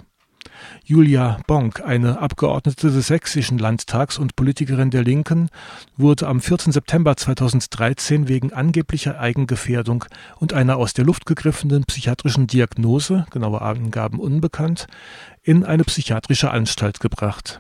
Julia 0.86 1.40
Bonk, 1.48 1.82
eine 1.82 2.20
Abgeordnete 2.20 2.92
des 2.92 3.08
Sächsischen 3.08 3.58
Landtags 3.58 4.18
und 4.18 4.36
Politikerin 4.36 4.90
der 4.90 5.04
Linken, 5.04 5.50
wurde 5.98 6.28
am 6.28 6.42
4. 6.42 6.72
September 6.72 7.16
2013 7.16 8.28
wegen 8.28 8.54
angeblicher 8.54 9.20
Eigengefährdung 9.20 10.06
und 10.40 10.54
einer 10.54 10.78
aus 10.78 10.94
der 10.94 11.06
Luft 11.06 11.26
gegriffenen 11.26 11.84
psychiatrischen 11.86 12.48
Diagnose, 12.48 13.26
genaue 13.32 13.62
Angaben 13.62 14.20
unbekannt, 14.20 14.88
in 15.42 15.64
eine 15.64 15.84
psychiatrische 15.84 16.52
Anstalt 16.52 17.00
gebracht. 17.00 17.60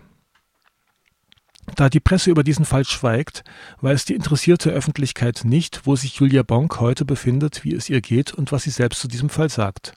Da 1.75 1.89
die 1.89 2.01
Presse 2.01 2.29
über 2.29 2.43
diesen 2.43 2.65
Fall 2.65 2.83
schweigt, 2.85 3.43
weiß 3.81 4.05
die 4.05 4.15
interessierte 4.15 4.69
Öffentlichkeit 4.71 5.41
nicht, 5.45 5.81
wo 5.85 5.95
sich 5.95 6.15
Julia 6.15 6.43
Bonk 6.43 6.79
heute 6.79 7.05
befindet, 7.05 7.63
wie 7.63 7.73
es 7.73 7.89
ihr 7.89 8.01
geht 8.01 8.33
und 8.33 8.51
was 8.51 8.63
sie 8.63 8.69
selbst 8.69 8.99
zu 8.99 9.07
diesem 9.07 9.29
Fall 9.29 9.49
sagt 9.49 9.95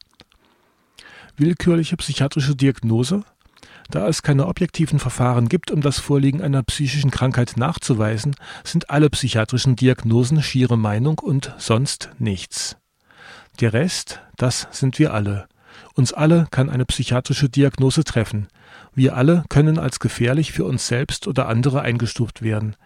willkürliche 1.38 1.96
psychiatrische 1.96 2.56
Diagnose? 2.56 3.24
Da 3.90 4.08
es 4.08 4.22
keine 4.22 4.46
objektiven 4.46 4.98
Verfahren 4.98 5.48
gibt, 5.48 5.70
um 5.70 5.80
das 5.80 5.98
Vorliegen 5.98 6.42
einer 6.42 6.62
psychischen 6.62 7.10
Krankheit 7.10 7.54
nachzuweisen, 7.56 8.34
sind 8.64 8.90
alle 8.90 9.10
psychiatrischen 9.10 9.76
Diagnosen 9.76 10.42
schiere 10.42 10.76
Meinung 10.76 11.18
und 11.18 11.54
sonst 11.58 12.10
nichts. 12.18 12.76
Der 13.60 13.72
Rest, 13.72 14.20
das 14.36 14.66
sind 14.70 14.98
wir 14.98 15.14
alle. 15.14 15.46
Uns 15.94 16.12
alle 16.12 16.46
kann 16.50 16.68
eine 16.68 16.84
psychiatrische 16.84 17.48
Diagnose 17.48 18.04
treffen. 18.04 18.48
Wir 18.94 19.16
alle 19.16 19.44
können 19.48 19.78
als 19.78 20.00
gefährlich 20.00 20.52
für 20.52 20.64
uns 20.64 20.86
selbst 20.86 21.26
oder 21.26 21.48
andere 21.48 21.82
eingestuft 21.82 22.42
werden. 22.42 22.76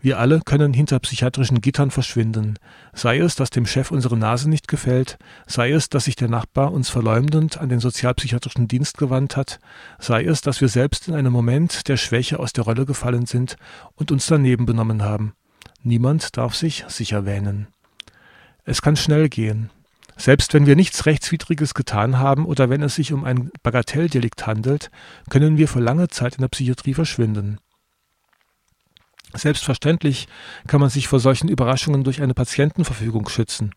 Wir 0.00 0.18
alle 0.18 0.40
können 0.44 0.72
hinter 0.72 1.00
psychiatrischen 1.00 1.60
Gittern 1.60 1.90
verschwinden. 1.90 2.58
Sei 2.92 3.18
es, 3.18 3.34
dass 3.34 3.50
dem 3.50 3.66
Chef 3.66 3.90
unsere 3.90 4.16
Nase 4.16 4.48
nicht 4.48 4.68
gefällt, 4.68 5.18
sei 5.46 5.72
es, 5.72 5.88
dass 5.88 6.04
sich 6.04 6.14
der 6.14 6.28
Nachbar 6.28 6.72
uns 6.72 6.88
verleumdend 6.88 7.58
an 7.58 7.68
den 7.68 7.80
sozialpsychiatrischen 7.80 8.68
Dienst 8.68 8.96
gewandt 8.96 9.36
hat, 9.36 9.58
sei 9.98 10.24
es, 10.24 10.40
dass 10.40 10.60
wir 10.60 10.68
selbst 10.68 11.08
in 11.08 11.14
einem 11.14 11.32
Moment 11.32 11.88
der 11.88 11.96
Schwäche 11.96 12.38
aus 12.38 12.52
der 12.52 12.64
Rolle 12.64 12.86
gefallen 12.86 13.26
sind 13.26 13.56
und 13.96 14.12
uns 14.12 14.26
daneben 14.26 14.66
benommen 14.66 15.02
haben. 15.02 15.32
Niemand 15.82 16.36
darf 16.36 16.54
sich 16.54 16.84
sicher 16.86 17.26
wähnen. 17.26 17.66
Es 18.64 18.82
kann 18.82 18.96
schnell 18.96 19.28
gehen. 19.28 19.70
Selbst 20.16 20.52
wenn 20.52 20.66
wir 20.66 20.76
nichts 20.76 21.06
Rechtswidriges 21.06 21.74
getan 21.74 22.18
haben 22.18 22.44
oder 22.44 22.70
wenn 22.70 22.82
es 22.82 22.96
sich 22.96 23.12
um 23.12 23.24
ein 23.24 23.50
Bagatelldelikt 23.62 24.46
handelt, 24.46 24.90
können 25.30 25.56
wir 25.56 25.68
für 25.68 25.80
lange 25.80 26.08
Zeit 26.08 26.34
in 26.34 26.40
der 26.40 26.48
Psychiatrie 26.48 26.94
verschwinden. 26.94 27.58
Selbstverständlich 29.34 30.26
kann 30.66 30.80
man 30.80 30.90
sich 30.90 31.08
vor 31.08 31.20
solchen 31.20 31.48
Überraschungen 31.48 32.04
durch 32.04 32.22
eine 32.22 32.34
Patientenverfügung 32.34 33.28
schützen. 33.28 33.72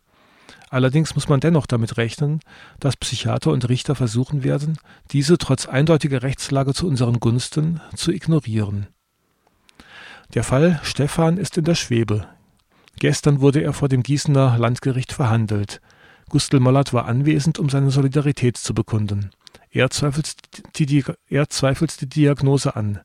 Allerdings 0.70 1.14
muss 1.14 1.28
man 1.28 1.40
dennoch 1.40 1.66
damit 1.66 1.98
rechnen, 1.98 2.40
dass 2.80 2.96
Psychiater 2.96 3.50
und 3.50 3.68
Richter 3.68 3.94
versuchen 3.94 4.42
werden, 4.42 4.78
diese 5.10 5.36
trotz 5.36 5.66
eindeutiger 5.66 6.22
Rechtslage 6.22 6.72
zu 6.72 6.88
unseren 6.88 7.20
Gunsten 7.20 7.80
zu 7.94 8.10
ignorieren. 8.10 8.86
Der 10.32 10.44
Fall 10.44 10.80
Stefan 10.82 11.36
ist 11.36 11.58
in 11.58 11.64
der 11.64 11.74
Schwebe. 11.74 12.26
Gestern 12.98 13.40
wurde 13.40 13.62
er 13.62 13.74
vor 13.74 13.88
dem 13.88 14.02
Gießener 14.02 14.56
Landgericht 14.56 15.12
verhandelt. 15.12 15.82
Gustl 16.30 16.60
Mollert 16.60 16.94
war 16.94 17.04
anwesend, 17.04 17.58
um 17.58 17.68
seine 17.68 17.90
Solidarität 17.90 18.56
zu 18.56 18.72
bekunden. 18.72 19.30
Er 19.70 19.90
zweifelt 19.90 20.34
die, 20.78 21.04
er 21.28 21.50
zweifelt 21.50 22.00
die 22.00 22.08
Diagnose 22.08 22.76
an. 22.76 23.00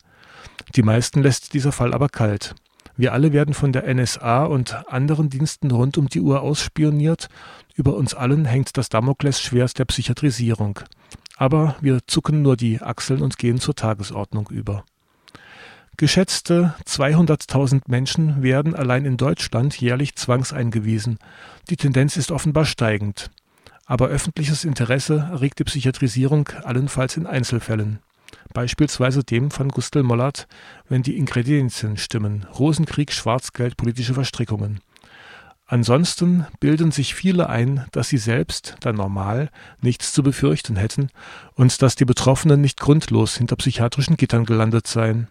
Die 0.75 0.83
meisten 0.83 1.21
lässt 1.21 1.53
dieser 1.53 1.71
Fall 1.71 1.93
aber 1.93 2.09
kalt. 2.09 2.55
Wir 2.95 3.13
alle 3.13 3.31
werden 3.31 3.53
von 3.53 3.71
der 3.71 3.93
NSA 3.93 4.45
und 4.45 4.73
anderen 4.91 5.29
Diensten 5.29 5.69
rund 5.69 5.99
um 5.99 6.09
die 6.09 6.19
Uhr 6.19 6.41
ausspioniert. 6.41 7.29
Über 7.75 7.95
uns 7.95 8.15
allen 8.15 8.45
hängt 8.45 8.75
das 8.75 8.89
Damoklesschwert 8.89 9.77
der 9.77 9.85
Psychiatrisierung. 9.85 10.79
Aber 11.37 11.75
wir 11.79 11.99
zucken 12.07 12.41
nur 12.41 12.57
die 12.57 12.81
Achseln 12.81 13.21
und 13.21 13.37
gehen 13.37 13.59
zur 13.59 13.75
Tagesordnung 13.75 14.49
über. 14.49 14.83
Geschätzte 15.95 16.73
200.000 16.85 17.83
Menschen 17.87 18.41
werden 18.41 18.75
allein 18.75 19.05
in 19.05 19.17
Deutschland 19.17 19.79
jährlich 19.79 20.15
zwangseingewiesen. 20.15 21.19
Die 21.69 21.77
Tendenz 21.77 22.17
ist 22.17 22.31
offenbar 22.31 22.65
steigend. 22.65 23.29
Aber 23.85 24.07
öffentliches 24.07 24.65
Interesse 24.65 25.29
erregt 25.31 25.59
die 25.59 25.63
Psychiatrisierung 25.63 26.49
allenfalls 26.63 27.15
in 27.15 27.27
Einzelfällen 27.27 27.99
beispielsweise 28.53 29.23
dem 29.23 29.51
von 29.51 29.69
Gustl 29.69 30.03
Mollert, 30.03 30.47
wenn 30.89 31.03
die 31.03 31.17
Ingredienzien 31.17 31.97
stimmen, 31.97 32.45
Rosenkrieg, 32.57 33.11
Schwarzgeld, 33.11 33.77
politische 33.77 34.13
Verstrickungen. 34.13 34.81
Ansonsten 35.69 36.47
bilden 36.61 36.91
sich 36.91 37.13
viele 37.13 37.49
ein, 37.49 37.85
dass 37.91 38.07
sie 38.07 38.17
selbst, 38.17 38.77
dann 38.79 38.95
normal, 38.95 39.49
nichts 39.81 40.13
zu 40.13 40.23
befürchten 40.23 40.77
hätten 40.77 41.09
und 41.55 41.81
dass 41.81 41.95
die 41.95 42.05
Betroffenen 42.05 42.61
nicht 42.61 42.79
grundlos 42.79 43.35
hinter 43.35 43.57
psychiatrischen 43.57 44.15
Gittern 44.15 44.45
gelandet 44.45 44.87
seien. 44.87 45.27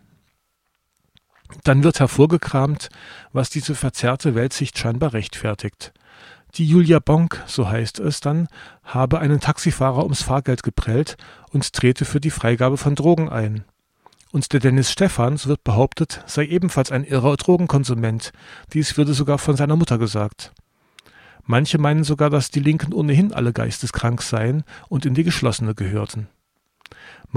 Dann 1.65 1.85
wird 1.85 2.01
hervorgekramt, 2.01 2.91
was 3.33 3.49
diese 3.49 3.75
verzerrte 3.75 4.35
Weltsicht 4.35 4.79
scheinbar 4.79 5.15
rechtfertigt. 5.15 5.93
Die 6.57 6.67
Julia 6.67 7.01
Bonk, 7.01 7.43
so 7.45 7.69
heißt 7.69 8.01
es 8.01 8.21
dann, 8.21 8.49
habe 8.83 9.19
einen 9.19 9.41
Taxifahrer 9.41 10.03
ums 10.05 10.23
Fahrgeld 10.23 10.63
geprellt 10.63 11.19
und 11.51 11.71
trete 11.75 12.07
für 12.07 12.19
die 12.19 12.31
Freigabe 12.31 12.79
von 12.79 12.95
Drogen 12.95 13.29
ein. 13.29 13.65
Und 14.33 14.55
der 14.55 14.61
Dennis 14.61 14.91
Stephans 14.91 15.47
wird 15.49 15.65
behauptet, 15.65 16.23
sei 16.25 16.47
ebenfalls 16.47 16.91
ein 16.91 17.05
irrer 17.05 17.37
Drogenkonsument. 17.37 18.33
Dies 18.73 18.97
würde 18.97 19.13
sogar 19.13 19.37
von 19.37 19.57
seiner 19.57 19.77
Mutter 19.77 19.99
gesagt. 19.99 20.55
Manche 21.45 21.77
meinen 21.77 22.05
sogar, 22.05 22.31
dass 22.31 22.51
die 22.51 22.61
Linken 22.61 22.95
ohnehin 22.95 23.35
alle 23.35 23.53
geisteskrank 23.53 24.23
seien 24.23 24.65
und 24.89 25.05
in 25.05 25.13
die 25.13 25.25
Geschlossene 25.25 25.75
gehörten. 25.75 26.27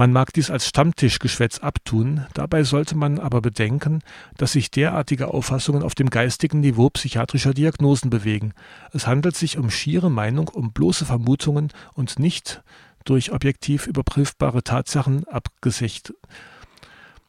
Man 0.00 0.14
mag 0.14 0.32
dies 0.32 0.50
als 0.50 0.66
Stammtischgeschwätz 0.66 1.58
abtun, 1.58 2.24
dabei 2.32 2.64
sollte 2.64 2.96
man 2.96 3.18
aber 3.18 3.42
bedenken, 3.42 4.00
dass 4.38 4.52
sich 4.52 4.70
derartige 4.70 5.28
Auffassungen 5.28 5.82
auf 5.82 5.94
dem 5.94 6.08
geistigen 6.08 6.60
Niveau 6.60 6.88
psychiatrischer 6.88 7.52
Diagnosen 7.52 8.08
bewegen. 8.08 8.54
Es 8.94 9.06
handelt 9.06 9.36
sich 9.36 9.58
um 9.58 9.68
schiere 9.68 10.10
Meinung, 10.10 10.48
um 10.48 10.72
bloße 10.72 11.04
Vermutungen 11.04 11.68
und 11.92 12.18
nicht 12.18 12.62
durch 13.04 13.30
objektiv 13.30 13.86
überprüfbare 13.86 14.62
Tatsachen 14.62 15.28
abgesicht. 15.28 16.14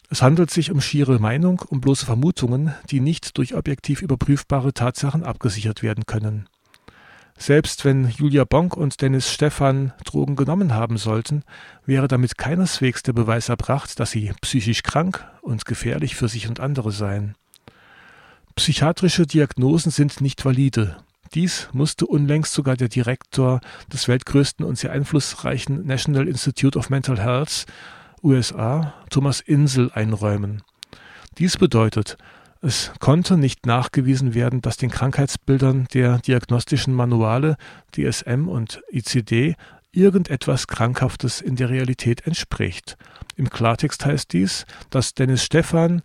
Es 0.09 0.21
handelt 0.21 0.49
sich 0.49 0.71
um 0.71 0.79
schiere 0.79 1.19
Meinung, 1.19 1.61
um 1.67 1.81
bloße 1.81 2.05
Vermutungen, 2.05 2.73
die 2.89 3.01
nicht 3.01 3.37
durch 3.37 3.53
objektiv 3.53 4.01
überprüfbare 4.01 4.73
Tatsachen 4.73 5.25
abgesichert 5.25 5.83
werden 5.83 6.05
können. 6.05 6.47
Selbst 7.41 7.85
wenn 7.85 8.07
Julia 8.07 8.43
Bonk 8.43 8.77
und 8.77 9.01
Dennis 9.01 9.33
Stephan 9.33 9.93
Drogen 10.05 10.35
genommen 10.35 10.75
haben 10.75 10.97
sollten, 10.97 11.41
wäre 11.87 12.07
damit 12.07 12.37
keineswegs 12.37 13.01
der 13.01 13.13
Beweis 13.13 13.49
erbracht, 13.49 13.99
dass 13.99 14.11
sie 14.11 14.31
psychisch 14.41 14.83
krank 14.83 15.25
und 15.41 15.65
gefährlich 15.65 16.15
für 16.15 16.27
sich 16.27 16.47
und 16.47 16.59
andere 16.59 16.91
seien. 16.91 17.33
Psychiatrische 18.53 19.25
Diagnosen 19.25 19.91
sind 19.91 20.21
nicht 20.21 20.45
valide. 20.45 20.97
Dies 21.33 21.67
musste 21.73 22.05
unlängst 22.05 22.53
sogar 22.53 22.77
der 22.77 22.89
Direktor 22.89 23.59
des 23.91 24.07
weltgrößten 24.07 24.63
und 24.63 24.77
sehr 24.77 24.91
einflussreichen 24.91 25.83
National 25.83 26.27
Institute 26.27 26.77
of 26.77 26.91
Mental 26.91 27.19
Health 27.19 27.65
USA, 28.21 28.93
Thomas 29.09 29.39
Insel, 29.39 29.89
einräumen. 29.95 30.61
Dies 31.39 31.57
bedeutet, 31.57 32.17
es 32.61 32.91
konnte 32.99 33.37
nicht 33.37 33.65
nachgewiesen 33.65 34.35
werden, 34.35 34.61
dass 34.61 34.77
den 34.77 34.91
Krankheitsbildern 34.91 35.87
der 35.93 36.19
diagnostischen 36.19 36.93
Manuale 36.93 37.57
DSM 37.91 38.47
und 38.47 38.81
ICD 38.91 39.55
irgendetwas 39.91 40.67
Krankhaftes 40.67 41.41
in 41.41 41.55
der 41.55 41.69
Realität 41.69 42.25
entspricht. 42.27 42.97
Im 43.35 43.49
Klartext 43.49 44.05
heißt 44.05 44.31
dies, 44.31 44.65
dass 44.91 45.15
Dennis 45.15 45.43
Stephan, 45.43 46.03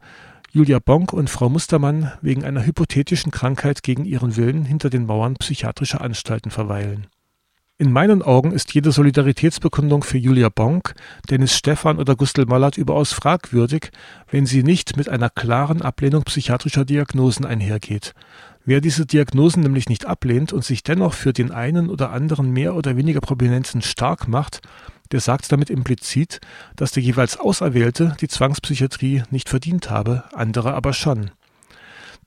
Julia 0.51 0.79
Bonk 0.79 1.13
und 1.13 1.29
Frau 1.29 1.51
Mustermann 1.51 2.13
wegen 2.23 2.43
einer 2.43 2.65
hypothetischen 2.65 3.31
Krankheit 3.31 3.83
gegen 3.83 4.07
ihren 4.07 4.37
Willen 4.37 4.65
hinter 4.65 4.89
den 4.89 5.05
Mauern 5.05 5.35
psychiatrischer 5.35 6.01
Anstalten 6.01 6.51
verweilen. 6.51 7.07
In 7.79 7.93
meinen 7.93 8.22
Augen 8.22 8.53
ist 8.53 8.72
jede 8.72 8.91
Solidaritätsbekundung 8.91 10.03
für 10.03 10.16
Julia 10.16 10.49
Bonk, 10.49 10.95
Dennis 11.29 11.55
Stephan 11.55 11.99
oder 11.99 12.16
Gustl 12.16 12.47
Mollert 12.47 12.79
überaus 12.79 13.12
fragwürdig, 13.12 13.91
wenn 14.31 14.47
sie 14.47 14.62
nicht 14.62 14.97
mit 14.97 15.11
einer 15.11 15.29
klaren 15.29 15.83
Ablehnung 15.83 16.22
psychiatrischer 16.22 16.87
Diagnosen 16.87 17.45
einhergeht. 17.45 18.14
Wer 18.64 18.81
diese 18.81 19.05
Diagnosen 19.05 19.62
nämlich 19.62 19.91
nicht 19.91 20.07
ablehnt 20.07 20.55
und 20.55 20.64
sich 20.64 20.85
dennoch 20.85 21.12
für 21.12 21.35
den 21.35 21.51
einen 21.51 21.91
oder 21.91 22.12
anderen 22.12 22.51
mehr 22.51 22.74
oder 22.74 22.97
weniger 22.97 23.20
Prominenzen 23.20 23.83
stark 23.83 24.27
macht, 24.27 24.62
der 25.12 25.20
sagt 25.20 25.53
damit 25.53 25.68
implizit, 25.68 26.41
dass 26.77 26.93
der 26.93 27.03
jeweils 27.03 27.39
Auserwählte 27.39 28.16
die 28.22 28.29
Zwangspsychiatrie 28.29 29.24
nicht 29.29 29.51
verdient 29.51 29.91
habe, 29.91 30.24
andere 30.33 30.72
aber 30.72 30.95
schon. 30.95 31.31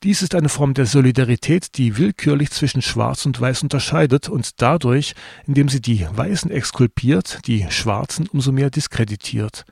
Dies 0.04 0.22
ist 0.22 0.34
eine 0.34 0.48
Form 0.48 0.74
der 0.74 0.86
Solidarität, 0.86 1.78
die 1.78 1.98
willkürlich 1.98 2.52
zwischen 2.52 2.82
Schwarz 2.82 3.26
und 3.26 3.42
Weiß 3.42 3.64
unterscheidet 3.64 4.30
und 4.30 4.62
dadurch, 4.62 5.14
indem 5.46 5.68
sie 5.68 5.82
die 5.82 6.08
Weißen 6.10 6.50
exkulpiert, 6.52 7.40
die 7.48 7.66
Schwarzen 7.70 8.26
umso 8.30 8.54
mehr 8.54 8.70
diskreditiert. 8.70 9.66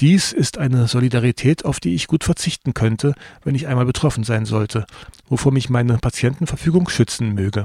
Dies 0.00 0.34
ist 0.34 0.58
eine 0.58 0.86
Solidarität, 0.86 1.64
auf 1.64 1.80
die 1.80 1.94
ich 1.94 2.08
gut 2.08 2.24
verzichten 2.24 2.74
könnte, 2.74 3.14
wenn 3.42 3.54
ich 3.54 3.66
einmal 3.68 3.86
betroffen 3.86 4.22
sein 4.22 4.44
sollte, 4.44 4.84
wovor 5.30 5.50
mich 5.50 5.70
meine 5.70 5.96
Patientenverfügung 5.96 6.90
schützen 6.90 7.32
möge. 7.32 7.64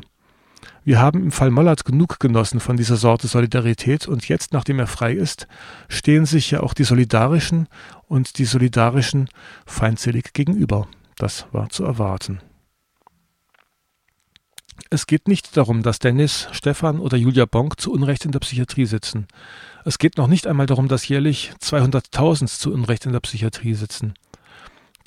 Wir 0.85 1.01
haben 1.01 1.21
im 1.21 1.31
Fall 1.33 1.51
Mollert 1.51 1.83
genug 1.83 2.17
genossen 2.21 2.61
von 2.61 2.77
dieser 2.77 2.95
Sorte 2.95 3.27
Solidarität 3.27 4.07
und 4.07 4.29
jetzt, 4.29 4.53
nachdem 4.53 4.79
er 4.79 4.87
frei 4.87 5.11
ist, 5.11 5.47
stehen 5.89 6.25
sich 6.25 6.51
ja 6.51 6.61
auch 6.61 6.73
die 6.73 6.85
Solidarischen 6.85 7.67
und 8.07 8.37
die 8.37 8.45
Solidarischen 8.45 9.27
feindselig 9.65 10.31
gegenüber. 10.31 10.87
Das 11.17 11.45
war 11.51 11.69
zu 11.69 11.83
erwarten. 11.83 12.41
Es 14.89 15.07
geht 15.07 15.27
nicht 15.27 15.57
darum, 15.57 15.81
dass 15.81 15.99
Dennis, 15.99 16.47
Stefan 16.51 16.99
oder 16.99 17.17
Julia 17.17 17.45
Bonk 17.45 17.79
zu 17.79 17.91
Unrecht 17.91 18.25
in 18.25 18.31
der 18.31 18.39
Psychiatrie 18.39 18.85
sitzen. 18.85 19.27
Es 19.85 19.97
geht 19.97 20.17
noch 20.17 20.27
nicht 20.27 20.47
einmal 20.47 20.65
darum, 20.65 20.87
dass 20.87 21.07
jährlich 21.07 21.51
200.000 21.61 22.47
zu 22.47 22.71
Unrecht 22.71 23.05
in 23.05 23.11
der 23.11 23.19
Psychiatrie 23.19 23.73
sitzen. 23.73 24.13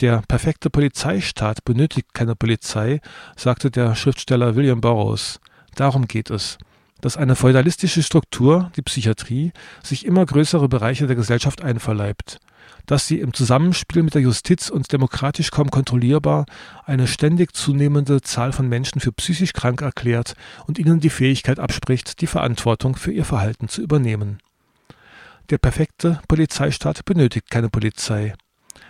Der 0.01 0.23
perfekte 0.29 0.71
Polizeistaat 0.71 1.65
benötigt 1.65 2.13
keine 2.13 2.37
Polizei, 2.37 3.01
sagte 3.37 3.71
der 3.71 3.95
Schriftsteller 3.95 4.55
William 4.55 4.81
Burroughs. 4.81 5.41
Darum 5.75 6.07
geht 6.07 6.31
es, 6.31 6.59
dass 7.01 7.17
eine 7.17 7.37
feudalistische 7.37 8.03
Struktur, 8.03 8.71
die 8.77 8.83
Psychiatrie, 8.83 9.53
sich 9.83 10.05
immer 10.05 10.27
größere 10.27 10.69
Bereiche 10.69 11.07
der 11.07 11.17
Gesellschaft 11.17 11.63
einverleibt. 11.63 12.41
Dass 12.87 13.07
sie 13.07 13.21
im 13.21 13.35
Zusammenspiel 13.35 14.03
mit 14.03 14.15
der 14.15 14.23
Justiz 14.23 14.69
und 14.69 14.93
demokratisch 14.93 15.51
kaum 15.51 15.71
kontrollierbar 15.71 16.47
eine 16.85 17.07
ständig 17.07 17.55
zunehmende 17.55 18.21
Zahl 18.21 18.53
von 18.53 18.69
Menschen 18.69 19.01
für 19.01 19.13
psychisch 19.13 19.53
krank 19.53 19.83
erklärt 19.83 20.35
und 20.67 20.79
ihnen 20.79 21.01
die 21.01 21.11
Fähigkeit 21.11 21.59
abspricht, 21.59 22.21
die 22.21 22.27
Verantwortung 22.27 22.97
für 22.97 23.13
ihr 23.13 23.25
Verhalten 23.25 23.69
zu 23.69 23.83
übernehmen. 23.83 24.39
Der 25.51 25.59
perfekte 25.59 26.21
Polizeistaat 26.29 27.05
benötigt 27.05 27.51
keine 27.51 27.69
Polizei 27.69 28.35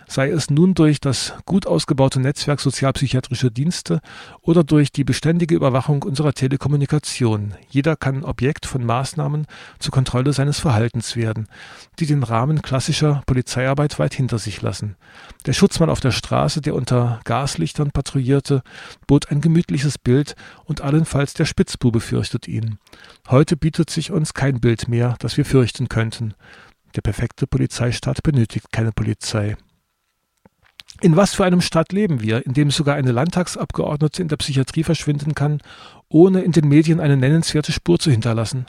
sei 0.07 0.29
es 0.29 0.49
nun 0.49 0.73
durch 0.73 0.99
das 0.99 1.33
gut 1.45 1.67
ausgebaute 1.67 2.19
Netzwerk 2.19 2.61
sozialpsychiatrischer 2.61 3.49
Dienste 3.49 3.99
oder 4.41 4.63
durch 4.63 4.91
die 4.91 5.03
beständige 5.03 5.53
Überwachung 5.53 6.03
unserer 6.03 6.33
Telekommunikation. 6.33 7.53
Jeder 7.69 7.95
kann 7.95 8.23
Objekt 8.23 8.65
von 8.65 8.85
Maßnahmen 8.85 9.45
zur 9.79 9.91
Kontrolle 9.91 10.33
seines 10.33 10.59
Verhaltens 10.59 11.15
werden, 11.15 11.47
die 11.99 12.05
den 12.05 12.23
Rahmen 12.23 12.61
klassischer 12.61 13.21
Polizeiarbeit 13.25 13.99
weit 13.99 14.13
hinter 14.13 14.39
sich 14.39 14.61
lassen. 14.61 14.95
Der 15.45 15.53
Schutzmann 15.53 15.89
auf 15.89 15.99
der 15.99 16.11
Straße, 16.11 16.61
der 16.61 16.73
unter 16.73 17.19
Gaslichtern 17.25 17.91
patrouillierte, 17.91 18.63
bot 19.05 19.29
ein 19.29 19.41
gemütliches 19.41 19.97
Bild 19.97 20.35
und 20.65 20.81
allenfalls 20.81 21.33
der 21.33 21.45
Spitzbube 21.45 21.99
fürchtet 21.99 22.47
ihn. 22.47 22.79
Heute 23.29 23.57
bietet 23.57 23.89
sich 23.89 24.11
uns 24.11 24.33
kein 24.33 24.61
Bild 24.61 24.87
mehr, 24.87 25.15
das 25.19 25.35
wir 25.35 25.45
fürchten 25.45 25.89
könnten. 25.89 26.33
Der 26.95 27.01
perfekte 27.01 27.45
Polizeistaat 27.45 28.23
benötigt 28.23 28.71
keine 28.71 28.91
Polizei. 28.91 29.57
In 30.99 31.15
was 31.15 31.35
für 31.35 31.45
einem 31.45 31.61
Staat 31.61 31.91
leben 31.91 32.21
wir, 32.21 32.45
in 32.45 32.53
dem 32.53 32.71
sogar 32.71 32.95
eine 32.95 33.11
Landtagsabgeordnete 33.11 34.21
in 34.21 34.29
der 34.29 34.37
Psychiatrie 34.37 34.83
verschwinden 34.83 35.35
kann, 35.35 35.61
ohne 36.09 36.41
in 36.41 36.51
den 36.51 36.67
Medien 36.67 36.99
eine 36.99 37.17
nennenswerte 37.17 37.71
Spur 37.71 37.99
zu 37.99 38.09
hinterlassen? 38.09 38.65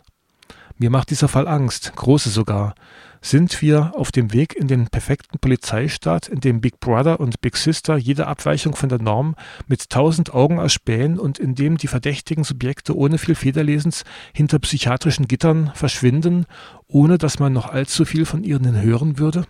Mir 0.76 0.90
macht 0.90 1.10
dieser 1.10 1.26
Fall 1.26 1.48
Angst, 1.48 1.92
große 1.96 2.30
sogar. 2.30 2.74
Sind 3.20 3.62
wir 3.62 3.92
auf 3.96 4.12
dem 4.12 4.32
Weg 4.32 4.54
in 4.54 4.68
den 4.68 4.86
perfekten 4.86 5.40
Polizeistaat, 5.40 6.28
in 6.28 6.38
dem 6.38 6.60
Big 6.60 6.78
Brother 6.78 7.18
und 7.18 7.40
Big 7.40 7.56
Sister 7.56 7.96
jede 7.96 8.28
Abweichung 8.28 8.76
von 8.76 8.88
der 8.88 9.02
Norm 9.02 9.34
mit 9.66 9.90
tausend 9.90 10.32
Augen 10.32 10.58
erspähen 10.58 11.18
und 11.18 11.40
in 11.40 11.56
dem 11.56 11.78
die 11.78 11.88
verdächtigen 11.88 12.44
Subjekte 12.44 12.96
ohne 12.96 13.18
viel 13.18 13.34
Federlesens 13.34 14.04
hinter 14.32 14.60
psychiatrischen 14.60 15.26
Gittern 15.26 15.72
verschwinden, 15.74 16.46
ohne 16.86 17.18
dass 17.18 17.40
man 17.40 17.52
noch 17.52 17.66
allzu 17.66 18.04
viel 18.04 18.24
von 18.24 18.44
ihnen 18.44 18.80
hören 18.80 19.18
würde? 19.18 19.46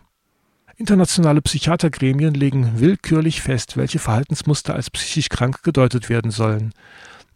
Internationale 0.78 1.42
Psychiatergremien 1.42 2.34
legen 2.34 2.78
willkürlich 2.78 3.42
fest, 3.42 3.76
welche 3.76 3.98
Verhaltensmuster 3.98 4.74
als 4.74 4.90
psychisch 4.90 5.28
krank 5.28 5.64
gedeutet 5.64 6.08
werden 6.08 6.30
sollen. 6.30 6.72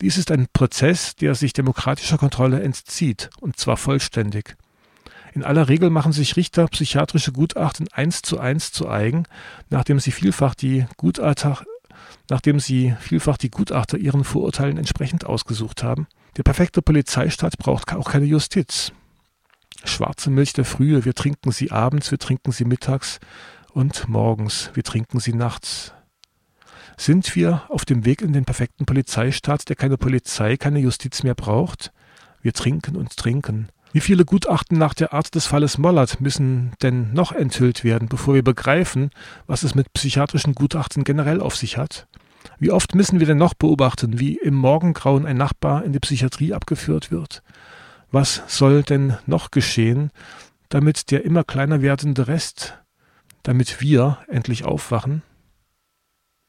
Dies 0.00 0.16
ist 0.16 0.30
ein 0.30 0.46
Prozess, 0.52 1.16
der 1.16 1.34
sich 1.34 1.52
demokratischer 1.52 2.18
Kontrolle 2.18 2.62
entzieht, 2.62 3.30
und 3.40 3.58
zwar 3.58 3.76
vollständig. 3.76 4.54
In 5.34 5.42
aller 5.42 5.68
Regel 5.68 5.90
machen 5.90 6.12
sich 6.12 6.36
Richter 6.36 6.68
psychiatrische 6.68 7.32
Gutachten 7.32 7.88
eins 7.90 8.22
zu 8.22 8.38
eins 8.38 8.70
zu 8.70 8.88
eigen, 8.88 9.24
nachdem 9.70 9.98
sie 9.98 10.12
vielfach 10.12 10.54
die 10.54 10.86
Gutachter, 10.96 11.64
nachdem 12.30 12.60
sie 12.60 12.94
vielfach 13.00 13.38
die 13.38 13.50
Gutachter 13.50 13.98
ihren 13.98 14.22
Vorurteilen 14.22 14.78
entsprechend 14.78 15.26
ausgesucht 15.26 15.82
haben. 15.82 16.06
Der 16.36 16.44
perfekte 16.44 16.80
Polizeistaat 16.80 17.58
braucht 17.58 17.92
auch 17.92 18.08
keine 18.08 18.26
Justiz. 18.26 18.92
Schwarze 19.84 20.30
Milch 20.30 20.52
der 20.52 20.64
Frühe, 20.64 21.04
wir 21.04 21.14
trinken 21.14 21.52
sie 21.52 21.70
abends, 21.70 22.10
wir 22.10 22.18
trinken 22.18 22.52
sie 22.52 22.64
mittags 22.64 23.18
und 23.72 24.08
morgens, 24.08 24.70
wir 24.74 24.84
trinken 24.84 25.20
sie 25.20 25.32
nachts. 25.32 25.92
Sind 26.96 27.34
wir 27.34 27.62
auf 27.68 27.84
dem 27.84 28.04
Weg 28.04 28.22
in 28.22 28.32
den 28.32 28.44
perfekten 28.44 28.86
Polizeistaat, 28.86 29.68
der 29.68 29.76
keine 29.76 29.96
Polizei, 29.96 30.56
keine 30.56 30.78
Justiz 30.78 31.22
mehr 31.22 31.34
braucht? 31.34 31.92
Wir 32.42 32.52
trinken 32.52 32.96
und 32.96 33.16
trinken. 33.16 33.68
Wie 33.92 34.00
viele 34.00 34.24
Gutachten 34.24 34.78
nach 34.78 34.94
der 34.94 35.12
Art 35.12 35.34
des 35.34 35.46
Falles 35.46 35.78
Mollert 35.78 36.20
müssen 36.20 36.72
denn 36.82 37.12
noch 37.12 37.32
enthüllt 37.32 37.84
werden, 37.84 38.08
bevor 38.08 38.34
wir 38.34 38.42
begreifen, 38.42 39.10
was 39.46 39.64
es 39.64 39.74
mit 39.74 39.92
psychiatrischen 39.92 40.54
Gutachten 40.54 41.04
generell 41.04 41.40
auf 41.40 41.56
sich 41.56 41.76
hat? 41.76 42.06
Wie 42.58 42.70
oft 42.70 42.94
müssen 42.94 43.20
wir 43.20 43.26
denn 43.26 43.38
noch 43.38 43.54
beobachten, 43.54 44.18
wie 44.18 44.36
im 44.36 44.54
Morgengrauen 44.54 45.26
ein 45.26 45.36
Nachbar 45.36 45.84
in 45.84 45.92
die 45.92 46.00
Psychiatrie 46.00 46.54
abgeführt 46.54 47.10
wird? 47.10 47.42
Was 48.12 48.42
soll 48.46 48.82
denn 48.82 49.16
noch 49.26 49.50
geschehen, 49.50 50.10
damit 50.68 51.10
der 51.10 51.24
immer 51.24 51.44
kleiner 51.44 51.80
werdende 51.80 52.28
Rest, 52.28 52.78
damit 53.42 53.80
wir 53.80 54.18
endlich 54.28 54.64
aufwachen? 54.64 55.22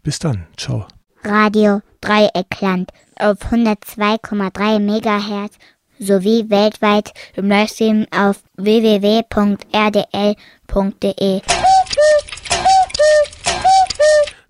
Bis 0.03 0.19
dann. 0.19 0.47
Ciao. 0.57 0.89
Radio 1.23 1.81
Dreieckland 2.01 2.91
auf 3.19 3.39
102,3 3.51 4.81
MHz 4.81 5.55
sowie 5.99 6.51
weltweit 6.51 7.15
im 7.35 7.49
Livestream 7.49 8.07
auf 8.11 8.43
www.rdl.de. 8.57 9.25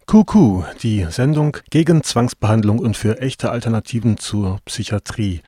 Kuku, 0.07 0.63
die 0.85 1.05
Sendung 1.11 1.57
gegen 1.69 2.05
Zwangsbehandlung 2.05 2.79
und 2.79 2.97
für 2.97 3.21
echte 3.21 3.51
Alternativen 3.51 4.19
zur 4.19 4.61
Psychiatrie. 4.65 5.43